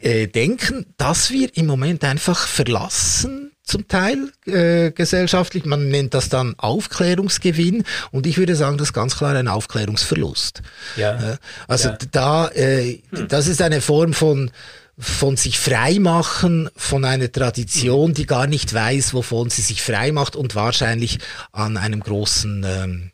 äh, 0.00 0.26
Denken, 0.26 0.86
dass 0.96 1.30
wir 1.30 1.56
im 1.56 1.66
Moment 1.66 2.04
einfach 2.04 2.46
verlassen 2.46 3.41
zum 3.64 3.86
Teil 3.88 4.32
äh, 4.46 4.90
gesellschaftlich. 4.90 5.64
Man 5.64 5.88
nennt 5.88 6.14
das 6.14 6.28
dann 6.28 6.54
Aufklärungsgewinn 6.58 7.84
und 8.10 8.26
ich 8.26 8.38
würde 8.38 8.56
sagen, 8.56 8.78
das 8.78 8.88
ist 8.88 8.92
ganz 8.92 9.16
klar 9.16 9.34
ein 9.34 9.48
Aufklärungsverlust. 9.48 10.62
Ja. 10.96 11.32
Äh, 11.32 11.36
also 11.68 11.90
ja. 11.90 11.98
da, 12.10 12.48
äh, 12.48 13.00
hm. 13.10 13.28
das 13.28 13.46
ist 13.46 13.62
eine 13.62 13.80
Form 13.80 14.12
von 14.12 14.50
von 14.98 15.36
sich 15.36 15.58
freimachen 15.58 16.68
von 16.76 17.04
einer 17.04 17.32
Tradition, 17.32 18.12
die 18.12 18.26
gar 18.26 18.46
nicht 18.46 18.72
weiß, 18.74 19.14
wovon 19.14 19.48
sie 19.48 19.62
sich 19.62 19.82
frei 19.82 20.12
macht 20.12 20.36
und 20.36 20.54
wahrscheinlich 20.54 21.18
an 21.50 21.78
einem 21.78 22.00
großen 22.00 22.64
ähm, 22.64 23.10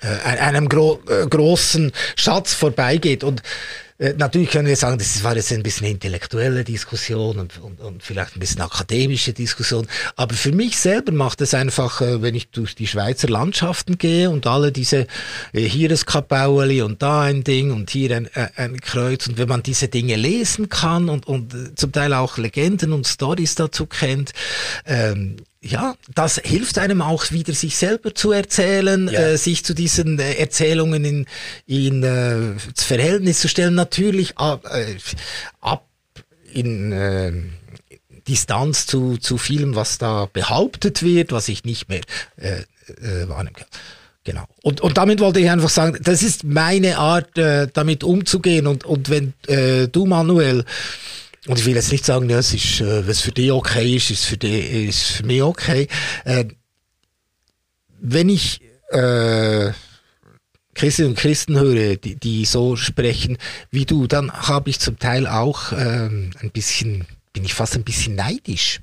äh, 0.00 0.38
einem 0.38 0.68
gro 0.68 1.00
äh, 1.08 1.26
großen 1.26 1.92
Schatz 2.16 2.54
vorbeigeht 2.54 3.24
und 3.24 3.42
äh, 4.02 4.14
natürlich 4.18 4.50
können 4.50 4.66
wir 4.66 4.74
sagen, 4.74 4.98
das 4.98 5.22
war 5.22 5.36
jetzt 5.36 5.52
ein 5.52 5.62
bisschen 5.62 5.86
intellektuelle 5.86 6.64
Diskussion 6.64 7.38
und, 7.38 7.58
und, 7.58 7.80
und 7.80 8.02
vielleicht 8.02 8.36
ein 8.36 8.40
bisschen 8.40 8.60
akademische 8.60 9.32
Diskussion. 9.32 9.86
Aber 10.16 10.34
für 10.34 10.50
mich 10.50 10.76
selber 10.78 11.12
macht 11.12 11.40
es 11.40 11.54
einfach, 11.54 12.00
äh, 12.00 12.20
wenn 12.20 12.34
ich 12.34 12.50
durch 12.50 12.74
die 12.74 12.88
Schweizer 12.88 13.28
Landschaften 13.28 13.98
gehe 13.98 14.28
und 14.28 14.48
alle 14.48 14.72
diese, 14.72 15.06
äh, 15.52 15.60
hier 15.60 15.88
das 15.88 16.04
Kapaueli 16.04 16.82
und 16.82 17.00
da 17.00 17.22
ein 17.22 17.44
Ding 17.44 17.70
und 17.70 17.90
hier 17.90 18.16
ein, 18.16 18.28
ein 18.56 18.80
Kreuz 18.80 19.28
und 19.28 19.38
wenn 19.38 19.48
man 19.48 19.62
diese 19.62 19.86
Dinge 19.86 20.16
lesen 20.16 20.68
kann 20.68 21.08
und, 21.08 21.28
und 21.28 21.78
zum 21.78 21.92
Teil 21.92 22.12
auch 22.12 22.38
Legenden 22.38 22.92
und 22.92 23.06
Stories 23.06 23.54
dazu 23.54 23.86
kennt, 23.86 24.32
ähm, 24.84 25.36
ja, 25.62 25.94
das 26.12 26.40
hilft 26.42 26.78
einem 26.78 27.00
auch 27.02 27.30
wieder, 27.30 27.52
sich 27.54 27.76
selber 27.76 28.14
zu 28.14 28.32
erzählen, 28.32 29.08
ja. 29.08 29.20
äh, 29.20 29.38
sich 29.38 29.64
zu 29.64 29.74
diesen 29.74 30.18
äh, 30.18 30.34
Erzählungen 30.34 31.04
in, 31.04 31.26
in 31.66 32.02
äh, 32.02 32.60
das 32.74 32.84
Verhältnis 32.84 33.40
zu 33.40 33.48
stellen, 33.48 33.74
natürlich 33.74 34.36
ab, 34.38 34.66
äh, 34.66 34.96
ab 35.60 35.86
in 36.52 36.92
äh, 36.92 37.32
Distanz 38.26 38.86
zu, 38.86 39.18
zu 39.18 39.38
vielem, 39.38 39.76
was 39.76 39.98
da 39.98 40.28
behauptet 40.32 41.02
wird, 41.02 41.30
was 41.30 41.48
ich 41.48 41.64
nicht 41.64 41.88
mehr 41.88 42.02
äh, 42.36 42.62
äh, 42.88 43.28
wahrnehmen 43.28 43.56
kann. 43.56 43.68
Genau. 44.24 44.44
Und, 44.62 44.80
und 44.80 44.98
damit 44.98 45.20
wollte 45.20 45.40
ich 45.40 45.50
einfach 45.50 45.68
sagen, 45.68 45.98
das 46.02 46.22
ist 46.22 46.44
meine 46.44 46.98
Art, 46.98 47.36
äh, 47.38 47.68
damit 47.72 48.04
umzugehen. 48.04 48.66
Und, 48.66 48.84
und 48.84 49.10
wenn 49.10 49.32
äh, 49.48 49.88
du, 49.88 50.06
Manuel, 50.06 50.64
und 51.46 51.58
ich 51.58 51.64
will 51.64 51.74
jetzt 51.74 51.92
nicht 51.92 52.04
sagen, 52.04 52.30
ja, 52.30 52.38
es 52.38 52.54
ist, 52.54 52.80
äh, 52.80 53.06
was 53.06 53.20
für 53.20 53.32
dich 53.32 53.50
okay 53.50 53.96
ist, 53.96 54.10
ist 54.10 54.24
für 54.24 54.36
dich, 54.36 54.88
ist 54.88 55.02
für 55.02 55.26
mich 55.26 55.42
okay. 55.42 55.88
Äh, 56.24 56.46
wenn 58.00 58.28
ich 58.28 58.60
äh, 58.90 59.72
Christen 60.74 61.06
und 61.06 61.18
Christen 61.18 61.58
höre, 61.58 61.96
die, 61.96 62.16
die 62.16 62.44
so 62.44 62.76
sprechen 62.76 63.38
wie 63.70 63.84
du, 63.84 64.06
dann 64.06 64.32
habe 64.32 64.70
ich 64.70 64.80
zum 64.80 64.98
Teil 64.98 65.26
auch 65.26 65.72
ähm, 65.72 66.30
ein 66.40 66.50
bisschen, 66.50 67.06
bin 67.32 67.44
ich 67.44 67.54
fast 67.54 67.74
ein 67.74 67.84
bisschen 67.84 68.14
neidisch 68.14 68.80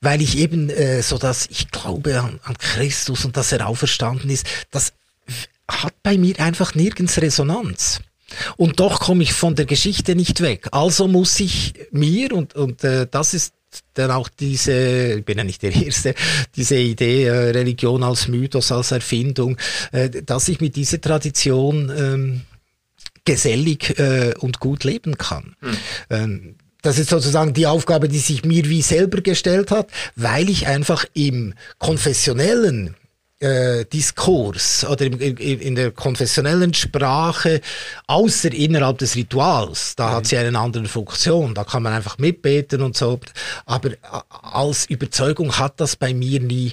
weil 0.00 0.22
ich 0.22 0.38
eben 0.38 0.70
äh, 0.70 1.02
so 1.02 1.18
dass 1.18 1.46
ich 1.50 1.70
glaube 1.70 2.20
an, 2.20 2.40
an 2.42 2.56
Christus 2.58 3.24
und 3.24 3.36
dass 3.36 3.52
er 3.52 3.66
auferstanden 3.66 4.30
ist, 4.30 4.46
das 4.70 4.92
hat 5.70 5.94
bei 6.02 6.16
mir 6.16 6.38
einfach 6.40 6.74
nirgends 6.74 7.20
Resonanz. 7.20 8.00
Und 8.56 8.80
doch 8.80 9.00
komme 9.00 9.22
ich 9.22 9.32
von 9.32 9.54
der 9.54 9.66
Geschichte 9.66 10.14
nicht 10.14 10.40
weg. 10.40 10.68
Also 10.72 11.08
muss 11.08 11.38
ich 11.40 11.74
mir, 11.90 12.32
und, 12.32 12.54
und 12.54 12.84
äh, 12.84 13.06
das 13.10 13.34
ist 13.34 13.54
dann 13.94 14.10
auch 14.10 14.28
diese, 14.28 15.14
ich 15.18 15.24
bin 15.24 15.38
ja 15.38 15.44
nicht 15.44 15.62
der 15.62 15.74
Erste, 15.84 16.14
diese 16.56 16.76
Idee, 16.76 17.24
äh, 17.24 17.50
Religion 17.50 18.02
als 18.02 18.28
Mythos, 18.28 18.72
als 18.72 18.92
Erfindung, 18.92 19.56
äh, 19.92 20.10
dass 20.10 20.48
ich 20.48 20.60
mit 20.60 20.76
dieser 20.76 21.00
Tradition 21.00 21.92
ähm, 21.96 22.40
gesellig 23.24 23.98
äh, 23.98 24.34
und 24.38 24.60
gut 24.60 24.84
leben 24.84 25.18
kann. 25.18 25.54
Hm. 25.60 25.76
Ähm, 26.10 26.54
das 26.82 26.98
ist 26.98 27.10
sozusagen 27.10 27.52
die 27.54 27.66
Aufgabe, 27.66 28.08
die 28.08 28.20
sich 28.20 28.44
mir 28.44 28.64
wie 28.66 28.82
selber 28.82 29.20
gestellt 29.20 29.70
hat, 29.70 29.90
weil 30.14 30.48
ich 30.48 30.66
einfach 30.68 31.04
im 31.12 31.54
konfessionellen 31.78 32.94
äh, 33.40 33.84
Diskurs 33.84 34.84
oder 34.84 35.06
in, 35.06 35.74
der 35.74 35.92
konfessionellen 35.92 36.74
Sprache, 36.74 37.60
außer 38.06 38.52
innerhalb 38.52 38.98
des 38.98 39.14
Rituals, 39.16 39.94
da 39.96 40.08
mhm. 40.08 40.14
hat 40.14 40.26
sie 40.26 40.36
eine 40.38 40.58
andere 40.58 40.86
Funktion, 40.86 41.54
da 41.54 41.64
kann 41.64 41.82
man 41.82 41.92
einfach 41.92 42.18
mitbeten 42.18 42.82
und 42.82 42.96
so, 42.96 43.20
aber 43.66 43.90
als 44.28 44.86
Überzeugung 44.86 45.58
hat 45.58 45.80
das 45.80 45.96
bei 45.96 46.14
mir 46.14 46.40
nie 46.40 46.72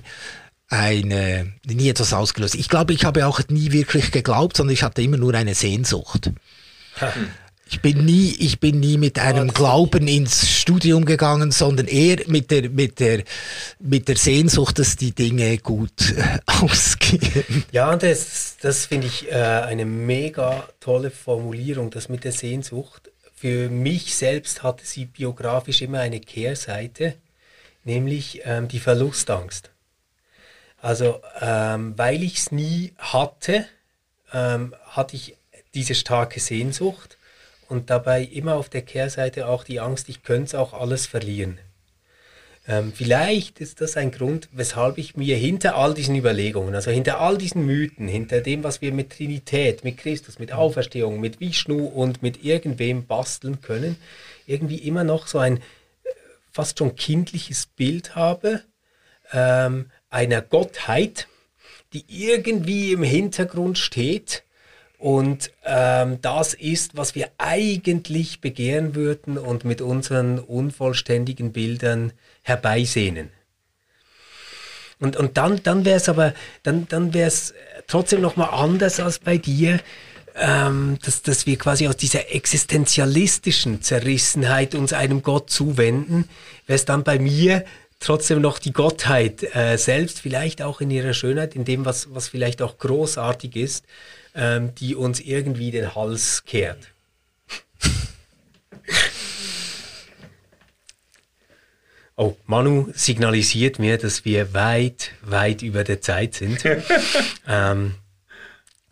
eine, 0.68 1.54
nie 1.66 1.90
etwas 1.90 2.14
ausgelöst. 2.14 2.56
Ich 2.56 2.70
glaube, 2.70 2.94
ich 2.94 3.06
habe 3.06 3.28
auch 3.28 3.40
nie 3.50 3.72
wirklich 3.72 4.12
geglaubt, 4.12 4.58
sondern 4.58 4.74
ich 4.74 4.82
hatte 4.82 5.04
immer 5.04 5.18
nur 5.18 5.36
eine 5.36 5.54
Sehnsucht. 5.54 6.32
Ich 7.68 7.82
bin 7.82 8.06
nie, 8.06 8.36
ich 8.40 8.60
bin 8.60 8.80
nie 8.80 8.98
mit 8.98 9.18
einem 9.18 9.52
Glauben 9.52 10.08
ins 10.08 10.48
Studium 10.48 11.04
gegangen, 11.04 11.52
sondern 11.52 11.88
eher 11.88 12.18
mit 12.28 12.52
der, 12.52 12.70
mit 12.70 13.00
der, 13.00 13.24
mit 13.80 14.08
der 14.08 14.18
Sehnsucht, 14.18 14.78
dass 14.78 14.96
die 14.96 15.14
Dinge 15.14 15.58
gut 15.58 16.14
ausgehen. 16.46 17.66
Ja, 17.72 17.96
das, 17.96 18.58
das 18.62 18.86
finde 18.86 19.08
ich 19.08 19.32
äh, 19.32 19.36
eine 19.36 19.86
mega 19.86 20.70
tolle 20.80 21.10
Formulierung, 21.10 21.90
das 21.90 22.08
mit 22.08 22.24
der 22.24 22.34
Sehnsucht. 22.34 23.10
Für 23.36 23.70
mich 23.70 24.16
selbst 24.16 24.62
hatte 24.62 24.86
sie 24.86 25.06
biografisch 25.06 25.82
immer 25.82 26.00
eine 26.02 26.20
Kehrseite, 26.20 27.16
nämlich 27.84 28.42
ähm, 28.46 28.68
die 28.68 28.80
Verlustangst. 28.80 29.72
Also, 30.78 31.20
ähm, 31.42 31.98
weil 31.98 32.22
ich 32.22 32.38
es 32.38 32.52
nie 32.52 32.94
hatte, 33.00 33.66
ähm, 34.32 34.76
hatte 34.86 35.16
ich 35.16 35.36
diese 35.74 35.96
starke 35.96 36.40
Sehnsucht 36.40 37.18
und 37.68 37.90
dabei 37.90 38.24
immer 38.24 38.56
auf 38.56 38.70
der 38.70 38.82
Kehrseite 38.82 39.48
auch 39.48 39.64
die 39.64 39.80
Angst, 39.80 40.10
ich 40.10 40.24
könnte 40.24 40.46
es 40.46 40.56
auch 40.56 40.74
alles 40.74 41.06
verlieren. 41.06 41.60
Ähm, 42.68 42.94
vielleicht 42.96 43.62
ist 43.62 43.82
das 43.82 43.96
ein 43.96 44.12
Grund, 44.12 44.50
weshalb 44.52 44.98
ich 44.98 45.16
mir 45.16 45.38
hinter 45.38 45.76
all 45.76 45.94
diesen 45.94 46.16
Überlegungen, 46.16 46.74
also 46.74 46.90
hinter 46.90 47.20
all 47.20 47.38
diesen 47.38 47.66
Mythen, 47.66 48.08
hinter 48.08 48.42
dem, 48.42 48.64
was 48.64 48.82
wir 48.82 48.92
mit 48.92 49.12
Trinität, 49.12 49.84
mit 49.84 49.98
Christus, 49.98 50.40
mit 50.40 50.52
Auferstehung, 50.52 51.20
mit 51.20 51.40
Vishnu 51.40 51.86
und 51.86 52.24
mit 52.24 52.44
irgendwem 52.44 53.06
basteln 53.06 53.62
können, 53.62 53.98
irgendwie 54.48 54.78
immer 54.78 55.04
noch 55.04 55.28
so 55.28 55.38
ein 55.38 55.58
äh, 55.58 55.62
fast 56.52 56.80
schon 56.80 56.96
kindliches 56.96 57.68
Bild 57.68 58.16
habe 58.16 58.64
ähm, 59.32 59.92
einer 60.10 60.42
Gottheit, 60.42 61.28
die 61.94 62.06
irgendwie 62.08 62.94
im 62.94 63.04
Hintergrund 63.04 63.78
steht 63.78 64.44
und 65.06 65.52
ähm, 65.64 66.18
das 66.24 66.56
ist, 66.56 66.98
was 66.98 67.14
wir 67.14 67.30
eigentlich 67.38 68.42
begehren 68.42 68.96
würden 68.96 69.38
und 69.38 69.64
mit 69.64 69.80
unseren 69.80 70.40
unvollständigen 70.40 71.52
Bildern 71.52 72.12
herbeisehnen. 72.42 73.30
Und, 75.00 75.16
und 75.16 75.38
dann, 75.38 75.62
dann 75.62 75.86
wäre 75.86 75.98
es 75.98 76.10
aber, 76.10 76.34
dann, 76.64 76.88
dann 76.88 77.14
wäre 77.14 77.28
es 77.28 77.54
trotzdem 77.86 78.20
nochmal 78.20 78.50
anders 78.52 79.00
als 79.00 79.20
bei 79.20 79.38
dir, 79.38 79.80
ähm, 80.38 80.98
dass, 81.06 81.22
dass 81.22 81.46
wir 81.46 81.60
quasi 81.60 81.88
aus 81.88 81.98
dieser 81.98 82.34
existenzialistischen 82.34 83.84
Zerrissenheit 83.84 84.74
uns 84.74 84.92
einem 84.92 85.22
Gott 85.22 85.52
zuwenden, 85.52 86.28
wäre 86.66 86.78
es 86.78 86.86
dann 86.86 87.04
bei 87.04 87.20
mir 87.20 87.64
trotzdem 88.00 88.42
noch 88.42 88.58
die 88.58 88.74
Gottheit 88.74 89.56
äh, 89.56 89.78
selbst, 89.78 90.22
vielleicht 90.22 90.64
auch 90.64 90.82
in 90.82 90.90
ihrer 90.90 91.14
Schönheit, 91.14 91.54
in 91.54 91.64
dem, 91.64 91.86
was, 91.86 92.16
was 92.16 92.28
vielleicht 92.28 92.64
auch 92.64 92.80
großartig 92.80 93.56
ist, 93.56 93.86
ähm, 94.36 94.76
die 94.76 94.96
uns 94.96 95.20
irgendwie 95.20 95.72
den 95.72 95.96
Hals 95.96 96.44
kehrt. 96.46 96.92
Oh, 102.18 102.38
Manu 102.46 102.94
signalisiert 102.94 103.78
mir, 103.78 103.98
dass 103.98 104.24
wir 104.24 104.54
weit, 104.54 105.12
weit 105.22 105.62
über 105.62 105.84
der 105.84 106.00
Zeit 106.00 106.34
sind. 106.34 106.64
ähm, 107.48 107.96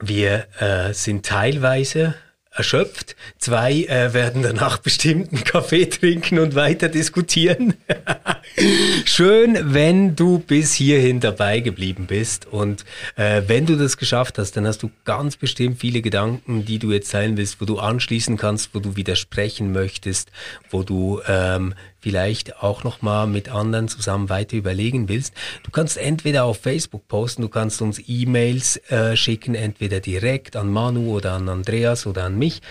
wir 0.02 0.48
äh, 0.60 0.94
sind 0.94 1.26
teilweise 1.26 2.16
erschöpft. 2.54 3.16
Zwei 3.38 3.84
äh, 3.84 4.14
werden 4.14 4.44
danach 4.44 4.78
bestimmt 4.78 5.34
einen 5.34 5.44
Kaffee 5.44 5.86
trinken 5.86 6.40
und 6.40 6.56
weiter 6.56 6.90
diskutieren. 6.90 7.74
Schön, 9.06 9.74
wenn 9.74 10.16
du 10.16 10.40
bis 10.40 10.74
hierhin 10.74 11.20
dabei 11.20 11.60
geblieben 11.60 12.06
bist. 12.08 12.46
Und 12.46 12.86
äh, 13.16 13.42
wenn 13.48 13.66
du 13.66 13.76
das 13.76 13.98
geschafft 13.98 14.38
hast, 14.38 14.56
dann 14.58 14.68
hast 14.68 14.84
du 14.84 14.92
ganz 15.06 15.36
bestimmt 15.38 15.80
viele 15.80 16.02
Gedanken, 16.02 16.66
die 16.66 16.80
du 16.80 16.92
jetzt 16.92 17.12
teilen 17.12 17.38
willst, 17.38 17.60
wo 17.60 17.66
du 17.66 17.80
anschließen 17.80 18.38
kannst, 18.38 18.74
wo 18.74 18.80
du 18.80 18.96
widersprechen 18.96 19.72
möchtest, 19.72 20.32
wo 20.70 20.84
du 20.84 21.22
ähm, 21.28 21.74
vielleicht 22.04 22.62
auch 22.62 22.84
nochmal 22.84 23.28
mit 23.28 23.48
anderen 23.48 23.88
zusammen 23.88 24.28
weiter 24.28 24.58
überlegen 24.58 25.08
willst. 25.08 25.34
Du 25.64 25.72
kannst 25.72 25.98
entweder 25.98 26.44
auf 26.44 26.60
Facebook 26.60 27.08
posten, 27.08 27.44
du 27.44 27.48
kannst 27.48 27.82
uns 27.82 28.02
E-Mails 28.06 28.76
äh, 28.92 29.16
schicken, 29.16 29.56
entweder 29.56 30.02
direkt 30.02 30.58
an 30.58 30.70
Manu 30.70 31.16
oder 31.16 31.32
an 31.32 31.48
Andreas 31.48 32.06
oder 32.06 32.26
an 32.26 32.38
mich. 32.38 32.62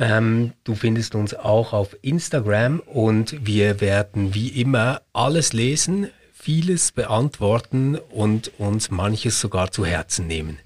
Ähm, 0.00 0.52
du 0.64 0.74
findest 0.74 1.14
uns 1.14 1.34
auch 1.34 1.74
auf 1.74 1.94
Instagram 2.00 2.80
und 2.80 3.46
wir 3.46 3.82
werden 3.82 4.34
wie 4.34 4.48
immer 4.48 5.02
alles 5.12 5.52
lesen, 5.52 6.08
vieles 6.32 6.90
beantworten 6.90 7.96
und 7.96 8.50
uns 8.58 8.90
manches 8.90 9.40
sogar 9.40 9.70
zu 9.72 9.84
Herzen 9.84 10.26
nehmen. 10.26 10.58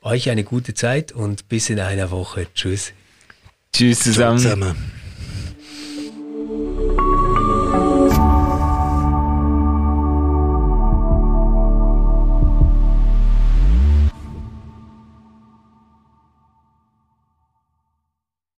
Euch 0.00 0.30
eine 0.30 0.42
gute 0.42 0.72
Zeit 0.72 1.12
und 1.12 1.50
bis 1.50 1.68
in 1.68 1.80
einer 1.80 2.10
Woche. 2.10 2.46
Tschüss. 2.54 2.94
Tschüss 3.74 4.00
zusammen. 4.00 4.38
zusammen. 4.38 5.01